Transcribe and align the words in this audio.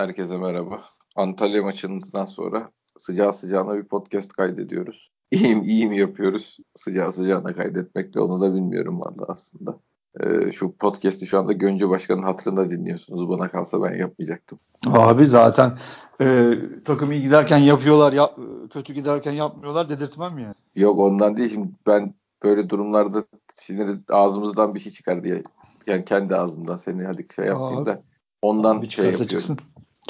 Herkese 0.00 0.36
merhaba. 0.36 0.82
Antalya 1.16 1.62
maçından 1.62 2.24
sonra 2.24 2.70
sıcağı 2.98 3.32
sıcağına 3.32 3.76
bir 3.76 3.84
podcast 3.84 4.32
kaydediyoruz. 4.32 5.10
İyi 5.30 5.86
mi 5.86 5.98
yapıyoruz? 5.98 6.56
Sıcağı 6.76 7.12
sıcağına 7.12 7.52
kaydetmekle 7.52 8.20
onu 8.20 8.40
da 8.40 8.54
bilmiyorum 8.54 9.00
valla 9.00 9.24
aslında. 9.28 9.78
Ee, 10.20 10.52
şu 10.52 10.76
podcast'i 10.76 11.26
şu 11.26 11.38
anda 11.38 11.52
Gönce 11.52 11.88
Başkan'ın 11.88 12.22
hatırında 12.22 12.70
dinliyorsunuz. 12.70 13.28
Bana 13.28 13.48
kalsa 13.48 13.82
ben 13.82 13.94
yapmayacaktım. 13.94 14.58
Abi 14.86 15.26
zaten 15.26 15.78
e, 16.20 16.54
takım 16.84 17.12
iyi 17.12 17.22
giderken 17.22 17.58
yapıyorlar, 17.58 18.12
yap, 18.12 18.38
kötü 18.72 18.94
giderken 18.94 19.32
yapmıyorlar 19.32 19.88
dedirtmem 19.88 20.38
ya. 20.38 20.54
Yok 20.76 20.98
ondan 20.98 21.36
değil. 21.36 21.50
Şimdi 21.52 21.68
ben 21.86 22.14
böyle 22.42 22.68
durumlarda 22.68 23.24
sinir 23.54 24.00
ağzımızdan 24.10 24.74
bir 24.74 24.80
şey 24.80 24.92
çıkar 24.92 25.24
diye. 25.24 25.42
Yani 25.86 26.04
kendi 26.04 26.36
ağzımdan 26.36 26.76
seni 26.76 27.04
hadi 27.04 27.26
şey 27.34 27.46
yapayım 27.46 27.86
da 27.86 28.02
ondan 28.42 28.76
abi 28.76 28.88
şey 28.88 29.04
yapıyorum. 29.04 29.28
Çıksın. 29.28 29.58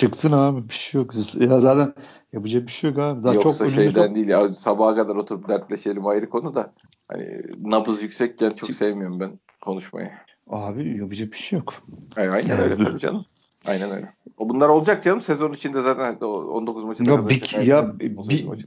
Çıksın 0.01 0.33
abi 0.33 0.69
bir 0.69 0.75
şey 0.75 1.01
yok. 1.01 1.15
Ya 1.41 1.61
zaten 1.61 1.95
yapacak 2.33 2.67
bir 2.67 2.73
şey 2.73 2.91
yok 2.91 2.99
abi. 2.99 3.23
Daha 3.23 3.35
Yoksa 3.35 3.65
çok 3.65 3.75
şeyden 3.75 4.07
çok... 4.07 4.15
değil 4.15 4.29
ya 4.29 4.49
sabaha 4.49 4.97
kadar 4.97 5.17
oturup 5.17 5.49
dertleşelim 5.49 6.07
ayrı 6.07 6.31
konu 6.31 6.55
da. 6.55 6.73
Hani 7.09 7.27
nabız 7.63 8.03
yüksekken 8.03 8.51
çok 8.51 8.71
sevmiyorum 8.71 9.21
ben 9.21 9.39
konuşmayı. 9.61 10.11
Abi 10.51 10.99
yapacak 10.99 11.33
bir 11.33 11.37
şey 11.37 11.59
yok. 11.59 11.75
Aynen, 12.17 12.31
aynen 12.31 12.61
öyle 12.61 12.85
tabii 12.85 12.99
canım. 12.99 13.25
Aynen 13.67 13.91
öyle. 13.91 14.13
O 14.39 14.49
bunlar 14.49 14.69
olacak 14.69 15.05
canım. 15.05 15.21
Sezon 15.21 15.53
içinde 15.53 15.83
zaten 15.83 16.27
19 16.27 16.85
maçında. 16.85 17.11
Ya 17.11 17.29
bir, 17.29 17.63
ya 17.63 17.99
bir, 18.01 18.17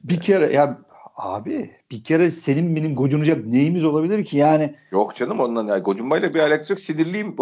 bir 0.03 0.19
kere 0.19 0.53
ya 0.53 0.77
abi 1.15 1.71
bir 1.91 2.03
kere 2.03 2.31
senin 2.31 2.75
benim 2.75 2.95
gocunacak 2.95 3.45
neyimiz 3.45 3.85
olabilir 3.85 4.25
ki 4.25 4.37
yani? 4.37 4.75
Yok 4.91 5.15
canım 5.15 5.39
ondan 5.39 5.67
ya. 5.67 5.79
Gocunmayla 5.79 6.33
bir 6.33 6.39
alakası 6.39 6.73
yok. 6.73 6.79
Sinirliyim. 6.79 7.35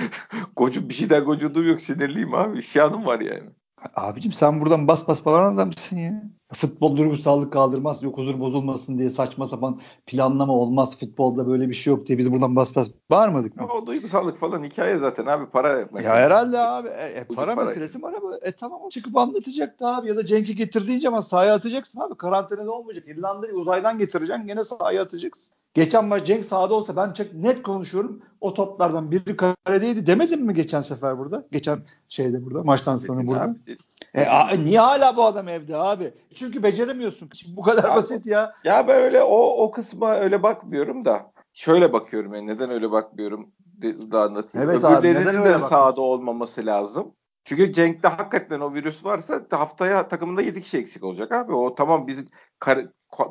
Gocun 0.56 0.88
bir 0.88 0.94
şeyden 0.94 1.24
gocunduğum 1.24 1.68
yok. 1.68 1.80
Sinirliyim 1.80 2.34
abi. 2.34 2.58
İsyanım 2.58 3.06
var 3.06 3.20
yani. 3.20 3.50
Abicim 3.96 4.32
sen 4.32 4.60
buradan 4.60 4.88
bas 4.88 5.08
bas 5.08 5.24
bağıran 5.24 5.54
adamsın 5.54 5.96
ya. 5.96 6.22
Futbol 6.52 6.96
duygusallık 6.96 7.52
kaldırmaz, 7.52 8.02
yok 8.02 8.18
huzur 8.18 8.40
bozulmasın 8.40 8.98
diye 8.98 9.10
saçma 9.10 9.46
sapan 9.46 9.80
planlama 10.06 10.52
olmaz. 10.52 10.98
Futbolda 11.00 11.46
böyle 11.46 11.68
bir 11.68 11.74
şey 11.74 11.92
yok 11.92 12.06
diye 12.06 12.18
biz 12.18 12.32
buradan 12.32 12.56
bas 12.56 12.76
bas 12.76 12.88
bağırmadık 13.10 13.56
mı? 13.56 13.68
O 13.72 13.86
duygusallık 13.86 14.36
falan 14.36 14.64
hikaye 14.64 14.98
zaten 14.98 15.26
abi 15.26 15.46
para 15.46 15.74
meselesi. 15.74 16.08
Ya 16.08 16.14
herhalde 16.14 16.58
abi. 16.58 16.88
E, 16.88 17.04
e, 17.04 17.24
para, 17.24 17.54
para 17.54 17.64
meselesi 17.64 17.98
mi 17.98 18.06
araba? 18.06 18.38
E 18.42 18.52
tamam 18.52 18.88
çıkıp 18.88 19.16
anlatacaktı 19.16 19.86
abi 19.86 20.08
ya 20.08 20.16
da 20.16 20.26
Cenk'i 20.26 20.56
getirdiğin 20.56 20.98
zaman 20.98 21.20
sahaya 21.20 21.54
atacaksın 21.54 22.00
abi. 22.00 22.14
Karantinada 22.14 22.72
olmayacak. 22.72 23.08
İrlanda'yı 23.08 23.52
uzaydan 23.52 23.98
getireceksin 23.98 24.46
gene 24.46 24.64
sahaya 24.64 25.02
atacaksın. 25.02 25.54
Geçen 25.74 26.04
maç 26.04 26.26
Cenk 26.26 26.44
sahada 26.44 26.74
olsa 26.74 26.96
ben 26.96 27.12
çok 27.12 27.34
net 27.34 27.62
konuşuyorum. 27.62 28.22
O 28.40 28.54
toplardan 28.54 29.10
biri 29.10 29.36
karedeydi 29.36 30.06
demedim 30.06 30.46
mi 30.46 30.54
geçen 30.54 30.80
sefer 30.80 31.18
burada? 31.18 31.46
Geçen 31.52 31.80
şeyde 32.08 32.44
burada 32.44 32.62
maçtan 32.62 32.96
sonra 32.96 33.26
burada. 33.26 33.42
Abi, 33.42 33.76
e, 34.14 34.26
a, 34.26 34.50
niye 34.50 34.80
hala 34.80 35.16
bu 35.16 35.24
adam 35.24 35.48
evde 35.48 35.76
abi? 35.76 36.14
Çünkü 36.34 36.62
beceremiyorsun. 36.62 37.30
Şimdi 37.32 37.56
bu 37.56 37.62
kadar 37.62 37.88
ya, 37.88 37.96
basit 37.96 38.26
ya. 38.26 38.52
Ya 38.64 38.88
ben 38.88 38.96
öyle 38.96 39.22
o 39.22 39.64
o 39.64 39.70
kısma 39.70 40.16
öyle 40.16 40.42
bakmıyorum 40.42 41.04
da 41.04 41.32
şöyle 41.52 41.92
bakıyorum 41.92 42.34
yani 42.34 42.46
neden 42.46 42.70
öyle 42.70 42.90
bakmıyorum 42.90 43.50
da 43.82 44.22
anlatayım. 44.22 44.70
Evet 44.70 44.84
Öbürlerinin 44.84 45.40
abi, 45.40 45.48
de 45.48 45.58
sahada 45.58 46.00
olmaması 46.00 46.66
lazım. 46.66 47.12
Çünkü 47.44 47.72
Cenk'te 47.72 48.08
hakikaten 48.08 48.60
o 48.60 48.74
virüs 48.74 49.04
varsa 49.04 49.46
haftaya 49.50 50.08
takımında 50.08 50.42
7 50.42 50.62
kişi 50.62 50.78
eksik 50.78 51.04
olacak 51.04 51.32
abi. 51.32 51.52
O 51.52 51.74
tamam 51.74 52.06
biz 52.06 52.24
kar, 52.58 52.78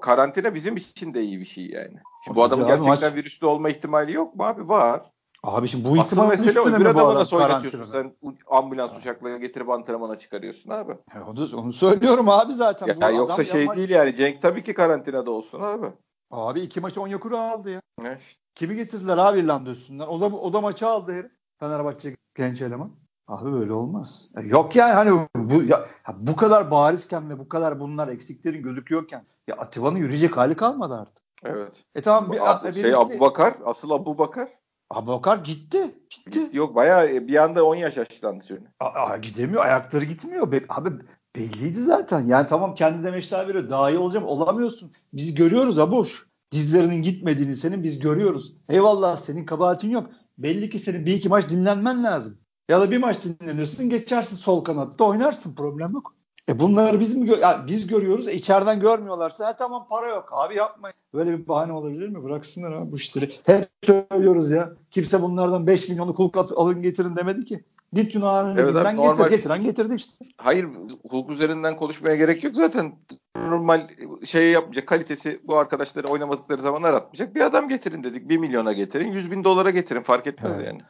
karantina 0.02 0.56
bizim 0.56 0.78
için 0.78 1.14
de 1.14 1.22
iyi 1.22 1.40
bir 1.40 1.46
şey 1.46 1.66
yani. 1.66 1.96
Şimdi 2.26 2.38
bu 2.38 2.44
adamın 2.44 2.68
gerçekten 2.68 3.10
maç... 3.10 3.16
virüslü 3.16 3.48
olma 3.48 3.70
ihtimali 3.70 4.14
yok 4.14 4.36
mu 4.36 4.44
abi? 4.44 4.70
Var. 4.70 5.02
Abi 5.44 5.68
şimdi 5.68 5.90
bu 5.90 5.98
ihtimal 5.98 6.30
mesele 6.30 6.60
o. 6.60 6.80
Bir 6.80 6.86
adamı 6.86 7.16
nasıl 7.16 7.38
oynatıyorsun 7.38 7.92
sen 7.92 8.16
ambulans 8.48 8.98
uçakla 8.98 9.38
getirip 9.38 9.70
antrenmana 9.70 10.18
çıkarıyorsun 10.18 10.70
abi. 10.70 10.92
Ya 11.16 11.26
onu, 11.28 11.48
onu 11.56 11.74
söylüyorum 11.74 12.30
abi 12.30 12.54
zaten. 12.54 12.88
Ya, 12.88 13.12
bu 13.12 13.16
yoksa 13.16 13.44
şey 13.44 13.60
yapmak... 13.60 13.78
değil 13.78 13.90
yani 13.90 14.16
Cenk 14.16 14.42
tabii 14.42 14.64
ki 14.64 14.74
karantinada 14.74 15.32
olsun 15.32 15.62
abi. 15.62 15.88
Abi 16.32 16.60
iki 16.60 16.82
maçı 16.82 17.02
Onyekuru 17.02 17.38
aldı 17.38 17.70
ya. 17.70 17.82
Evet. 18.02 18.36
Kimi 18.56 18.76
getirdiler 18.76 19.18
abi 19.18 19.40
İrlanda 19.40 19.70
üstünden? 19.70 20.08
O 20.08 20.22
da, 20.22 20.26
o 20.26 20.54
da 20.54 20.62
maçı 20.62 20.88
aldı 20.88 21.14
herif. 21.14 21.32
Fenerbahçe 21.60 22.16
genç 22.36 22.62
eleman. 22.62 22.92
Abi 23.32 23.52
böyle 23.52 23.74
olmaz. 23.74 24.30
Yok 24.44 24.76
yani 24.76 24.94
hani 24.94 25.28
bu 25.36 25.64
ya, 25.64 25.88
bu 26.18 26.36
kadar 26.36 26.72
barizken 26.72 27.30
ve 27.30 27.40
bu 27.40 27.50
kadar 27.50 27.80
bunlar 27.80 28.08
eksiklerin 28.08 28.64
gözüküyorken 28.64 29.26
ya 29.48 29.56
Atiba'nın 29.56 29.98
yürüyecek 29.98 30.38
hali 30.38 30.56
kalmadı 30.56 30.94
artık. 30.94 31.26
Evet. 31.44 31.74
E 31.96 32.02
tamam 32.02 32.32
bir, 32.32 32.68
bir 32.68 32.74
şey 32.74 32.96
Abu 32.96 33.20
Bakar, 33.20 33.54
asıl 33.66 33.92
Abu 33.92 34.18
Bakar. 34.18 34.50
Abu 34.90 35.12
Bakar 35.12 35.38
gitti. 35.38 35.96
Gitti. 36.10 36.50
Yok 36.54 36.76
bayağı 36.76 37.08
e, 37.08 37.28
bir 37.28 37.36
anda 37.36 37.66
10 37.66 37.76
yaş 37.76 37.98
yaşlandı 37.98 38.46
şöyle. 38.46 38.64
Aa, 38.80 39.18
gidemiyor. 39.18 39.66
Ayakları 39.66 40.06
gitmiyor. 40.06 40.52
Be 40.52 40.62
abi 40.70 40.90
belliydi 41.36 41.82
zaten. 41.82 42.22
Yani 42.22 42.48
tamam 42.48 42.76
kendi 42.76 43.04
demeçler 43.04 43.48
veriyor. 43.48 43.70
Daha 43.70 43.90
iyi 43.90 44.00
olacağım. 44.00 44.26
Olamıyorsun. 44.26 44.92
Biz 45.14 45.36
görüyoruz 45.36 45.80
Abuş. 45.80 46.28
Dizlerinin 46.52 47.02
gitmediğini 47.02 47.56
senin 47.56 47.84
biz 47.84 48.00
görüyoruz. 48.00 48.54
Eyvallah 48.70 49.18
senin 49.18 49.46
kabahatin 49.46 49.90
yok. 49.90 50.10
Belli 50.38 50.70
ki 50.70 50.80
senin 50.80 51.06
bir 51.06 51.14
iki 51.14 51.30
maç 51.30 51.50
dinlenmen 51.50 52.04
lazım. 52.04 52.38
Ya 52.72 52.82
da 52.82 52.92
bir 52.92 52.98
maç 52.98 53.18
dinlenirsin 53.24 53.90
geçersin 53.90 54.36
sol 54.36 54.64
kanatta 54.64 55.04
oynarsın 55.04 55.56
problem 55.56 55.92
yok. 55.94 56.16
E 56.50 56.60
bunları 56.60 57.00
biz 57.00 57.16
mi 57.16 57.30
gö- 57.30 57.40
yani 57.40 57.68
biz 57.68 57.88
görüyoruz 57.88 58.28
e 58.28 58.34
içeriden 58.34 58.80
görmüyorlarsa 58.80 59.48
ha 59.48 59.56
tamam 59.56 59.88
para 59.90 60.08
yok 60.08 60.30
abi 60.32 60.56
yapmayın. 60.56 60.96
Böyle 61.14 61.32
bir 61.32 61.48
bahane 61.48 61.74
olabilir 61.74 62.08
mi? 62.08 62.24
Bıraksınlar 62.24 62.72
abi 62.72 62.92
bu 62.92 62.96
işleri. 62.96 63.32
Hep 63.46 63.70
söylüyoruz 63.82 64.52
ya. 64.52 64.74
Kimse 64.92 65.22
bunlardan 65.22 65.68
5 65.68 65.90
milyonu 65.90 66.16
kulk 66.16 66.38
alın 66.38 66.82
getirin 66.82 67.16
demedi 67.16 67.46
ki. 67.46 67.64
Git 67.94 68.16
Yunan'ın 68.16 68.58
evet, 68.58 68.68
liginden 68.68 68.98
getir. 68.98 69.08
Normal. 69.08 69.30
Getiren 69.30 69.64
getirdi 69.64 69.96
işte. 69.96 70.26
Hayır 70.38 70.68
hukuk 71.04 71.32
üzerinden 71.32 71.78
konuşmaya 71.78 72.16
gerek 72.16 72.44
yok 72.44 72.56
zaten. 72.56 72.96
Normal 73.36 73.88
şey 74.26 74.52
yapmayacak 74.52 74.88
kalitesi 74.88 75.40
bu 75.44 75.58
arkadaşları 75.58 76.08
oynamadıkları 76.08 76.62
zaman 76.62 76.84
aratmayacak. 76.84 77.36
Bir 77.36 77.42
adam 77.42 77.70
getirin 77.70 78.04
dedik. 78.04 78.30
1 78.30 78.38
milyona 78.38 78.74
getirin. 78.74 79.12
100 79.12 79.32
bin 79.32 79.44
dolara 79.44 79.70
getirin. 79.70 80.02
Fark 80.02 80.28
etmez 80.28 80.52
evet. 80.56 80.68
yani. 80.68 80.82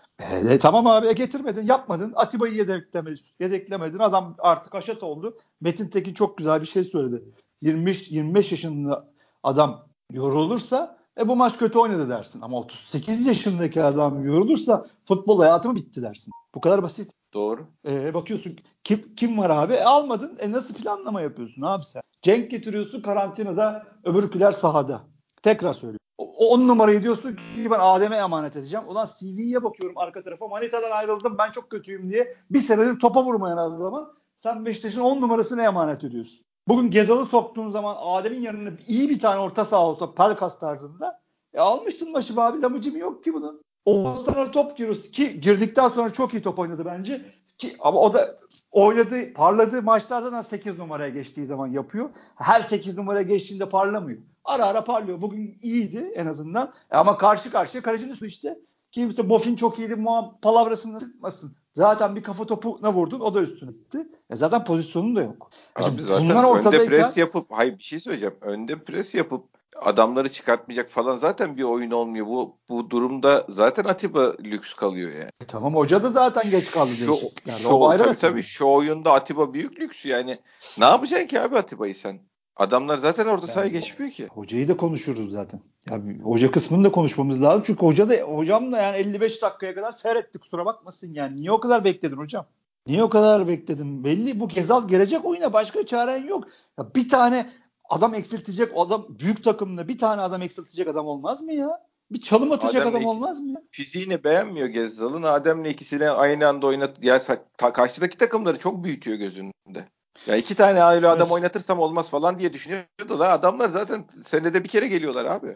E, 0.49 0.59
tamam 0.59 0.87
abi 0.87 1.07
e, 1.07 1.13
getirmedin 1.13 1.65
yapmadın. 1.65 2.13
Atiba'yı 2.15 2.53
yedeklemedin, 2.53 3.21
yedeklemedin. 3.39 3.99
Adam 3.99 4.35
artık 4.39 4.75
aşat 4.75 5.03
oldu. 5.03 5.37
Metin 5.61 5.87
Tekin 5.87 6.13
çok 6.13 6.37
güzel 6.37 6.61
bir 6.61 6.67
şey 6.67 6.83
söyledi. 6.83 7.23
25, 7.61 8.11
25 8.11 8.51
yaşında 8.51 9.11
adam 9.43 9.87
yorulursa 10.11 11.00
e 11.19 11.27
bu 11.27 11.35
maç 11.35 11.57
kötü 11.57 11.79
oynadı 11.79 12.09
dersin. 12.09 12.41
Ama 12.41 12.57
38 12.57 13.27
yaşındaki 13.27 13.83
adam 13.83 14.25
yorulursa 14.25 14.85
futbol 15.05 15.39
hayatı 15.39 15.69
mı 15.69 15.75
bitti 15.75 16.01
dersin. 16.01 16.31
Bu 16.55 16.61
kadar 16.61 16.83
basit. 16.83 17.11
Doğru. 17.33 17.67
E, 17.87 18.13
bakıyorsun 18.13 18.57
kim, 18.83 19.15
kim 19.15 19.37
var 19.37 19.49
abi? 19.49 19.73
E, 19.73 19.83
almadın. 19.83 20.37
E, 20.39 20.51
nasıl 20.51 20.73
planlama 20.73 21.21
yapıyorsun 21.21 21.61
abi 21.61 21.85
sen? 21.85 22.01
Cenk 22.21 22.51
getiriyorsun 22.51 23.01
karantinada 23.01 23.87
öbürküler 24.03 24.51
sahada. 24.51 25.01
Tekrar 25.43 25.73
söylüyorum. 25.73 25.99
O 26.17 26.49
10 26.49 26.67
numarayı 26.67 27.03
diyorsun 27.03 27.35
ki 27.35 27.71
ben 27.71 27.79
Adem'e 27.79 28.15
emanet 28.15 28.55
edeceğim. 28.55 28.87
Ulan 28.87 29.09
CV'ye 29.19 29.63
bakıyorum 29.63 29.97
arka 29.97 30.23
tarafa. 30.23 30.47
Manitadan 30.47 30.91
ayrıldım 30.91 31.37
ben 31.37 31.51
çok 31.51 31.69
kötüyüm 31.69 32.11
diye. 32.11 32.35
Bir 32.51 32.61
senedir 32.61 32.99
topa 32.99 33.23
vurmayan 33.23 33.57
adama 33.57 34.11
sen 34.43 34.65
Beşiktaş'ın 34.65 35.01
10 35.01 35.21
numarasını 35.21 35.61
emanet 35.61 36.03
ediyorsun. 36.03 36.45
Bugün 36.67 36.91
Gezal'ı 36.91 37.25
soktuğun 37.25 37.69
zaman 37.69 37.97
Adem'in 37.99 38.41
yanına 38.41 38.69
iyi 38.87 39.09
bir 39.09 39.19
tane 39.19 39.39
orta 39.39 39.65
saha 39.65 39.87
olsa 39.87 40.13
Pelkas 40.13 40.59
tarzında 40.59 41.21
e 41.53 41.59
almıştın 41.59 42.13
başı 42.13 42.41
abi 42.41 42.61
lamıcım 42.61 42.97
yok 42.97 43.23
ki 43.23 43.33
bunun. 43.33 43.61
Oğuzhan'a 43.85 44.51
top 44.51 44.77
giriyoruz 44.77 45.11
ki 45.11 45.41
girdikten 45.41 45.87
sonra 45.87 46.13
çok 46.13 46.33
iyi 46.33 46.41
top 46.41 46.59
oynadı 46.59 46.85
bence. 46.85 47.21
Ki, 47.57 47.75
ama 47.79 47.99
o 47.99 48.13
da 48.13 48.39
oynadığı, 48.71 49.33
parladığı 49.33 49.81
maçlarda 49.81 50.31
da 50.31 50.43
8 50.43 50.77
numaraya 50.77 51.09
geçtiği 51.09 51.45
zaman 51.45 51.67
yapıyor. 51.67 52.09
Her 52.35 52.61
8 52.61 52.97
numaraya 52.97 53.23
geçtiğinde 53.23 53.69
parlamıyor. 53.69 54.21
Ara 54.43 54.65
ara 54.65 54.83
parlıyor. 54.83 55.21
Bugün 55.21 55.59
iyiydi 55.61 56.11
en 56.15 56.25
azından. 56.25 56.73
E 56.91 56.95
ama 56.97 57.17
karşı 57.17 57.51
karşıya 57.51 57.83
kalecinin 57.83 58.11
üstü 58.11 58.27
işte. 58.27 58.59
Kimse 58.91 59.29
Bofin 59.29 59.55
çok 59.55 59.79
iyiydi. 59.79 59.95
Muam 59.95 60.37
palavrasını 60.41 60.99
sıkmasın. 60.99 61.55
Zaten 61.73 62.15
bir 62.15 62.23
kafa 62.23 62.45
topuna 62.45 62.93
vurdun 62.93 63.19
o 63.19 63.33
da 63.33 63.41
üstüne 63.41 63.71
gitti. 63.71 64.07
E 64.29 64.35
zaten 64.35 64.65
pozisyonun 64.65 65.15
da 65.15 65.21
yok. 65.21 65.51
Abi 65.75 65.85
Şimdi 65.85 66.03
zaten 66.03 66.29
bunlar 66.29 66.43
ortadayken... 66.43 66.87
önde 66.87 66.95
pres 66.95 67.17
yapıp 67.17 67.45
hayır 67.51 67.77
bir 67.77 67.83
şey 67.83 67.99
söyleyeceğim. 67.99 68.35
Önde 68.41 68.83
pres 68.83 69.15
yapıp 69.15 69.45
adamları 69.81 70.31
çıkartmayacak 70.31 70.89
falan 70.89 71.15
zaten 71.15 71.57
bir 71.57 71.63
oyun 71.63 71.91
olmuyor. 71.91 72.25
Bu 72.25 72.57
bu 72.69 72.89
durumda 72.89 73.45
zaten 73.49 73.83
Atiba 73.83 74.35
lüks 74.43 74.73
kalıyor 74.73 75.11
yani. 75.11 75.29
E 75.41 75.45
tamam 75.47 75.75
hoca 75.75 76.03
da 76.03 76.09
zaten 76.11 76.51
geç 76.51 76.71
kaldı. 76.71 76.89
Şu, 76.89 77.11
yani 77.45 77.59
şu, 77.59 77.97
tabii, 77.97 78.15
tabii 78.15 78.43
şu 78.43 78.65
oyunda 78.65 79.13
Atiba 79.13 79.53
büyük 79.53 79.79
lüks 79.79 80.05
yani. 80.05 80.39
Ne 80.77 80.85
yapacaksın 80.85 81.27
ki 81.27 81.41
abi 81.41 81.57
Atiba'yı 81.57 81.95
sen? 81.95 82.19
Adamlar 82.61 82.97
zaten 82.97 83.25
orada 83.25 83.41
yani, 83.41 83.53
sahaya 83.53 83.69
geçmiyor 83.69 84.11
ki. 84.11 84.27
Hocayı 84.27 84.67
da 84.67 84.77
konuşuruz 84.77 85.31
zaten. 85.31 85.59
Ya 85.89 86.01
hoca 86.23 86.51
kısmını 86.51 86.83
da 86.83 86.91
konuşmamız 86.91 87.43
lazım. 87.43 87.63
Çünkü 87.65 87.81
hoca 87.85 88.09
da 88.09 88.15
hocam 88.15 88.71
da 88.71 88.81
yani 88.81 88.97
55 88.97 89.41
dakikaya 89.41 89.75
kadar 89.75 89.91
seyretti 89.91 90.39
kusura 90.39 90.65
bakmasın 90.65 91.13
yani. 91.13 91.41
Niye 91.41 91.51
o 91.51 91.59
kadar 91.59 91.83
bekledin 91.85 92.17
hocam? 92.17 92.45
Niye 92.87 93.03
o 93.03 93.09
kadar 93.09 93.47
bekledin? 93.47 94.03
Belli 94.03 94.39
bu 94.39 94.47
Gezal 94.47 94.87
gelecek 94.87 95.25
oyuna 95.25 95.53
başka 95.53 95.85
çaren 95.85 96.27
yok. 96.27 96.43
Ya 96.79 96.95
bir 96.95 97.09
tane 97.09 97.49
adam 97.89 98.13
eksiltecek 98.13 98.71
adam 98.75 99.05
büyük 99.09 99.43
takımda 99.43 99.87
bir 99.87 99.97
tane 99.97 100.21
adam 100.21 100.41
eksiltecek 100.41 100.87
adam 100.87 101.07
olmaz 101.07 101.41
mı 101.41 101.53
ya? 101.53 101.81
Bir 102.11 102.21
çalım 102.21 102.51
atacak 102.51 102.81
Adem'le 102.81 102.95
adam 102.95 103.05
olmaz 103.05 103.39
mı 103.39 103.51
ya? 103.51 103.61
Fiziğini 103.71 104.23
beğenmiyor 104.23 104.67
Gezzal'ın. 104.67 105.23
Adem'le 105.23 105.65
ikisini 105.65 106.09
aynı 106.09 106.47
anda 106.47 106.67
oynat. 106.67 107.03
Ya 107.03 107.21
karşıdaki 107.57 108.17
takımları 108.17 108.59
çok 108.59 108.83
büyütüyor 108.83 109.17
gözünde. 109.17 109.85
Ya 110.27 110.35
iki 110.35 110.55
tane 110.55 110.83
öyle 110.83 111.07
adam 111.07 111.21
Evet. 111.21 111.31
oynatırsam 111.31 111.79
olmaz 111.79 112.09
falan 112.09 112.39
diye 112.39 112.53
düşünüyordu 112.53 113.19
da 113.19 113.29
adamlar 113.31 113.69
zaten 113.69 114.05
senede 114.25 114.63
bir 114.63 114.69
kere 114.69 114.87
geliyorlar 114.87 115.25
abi. 115.25 115.47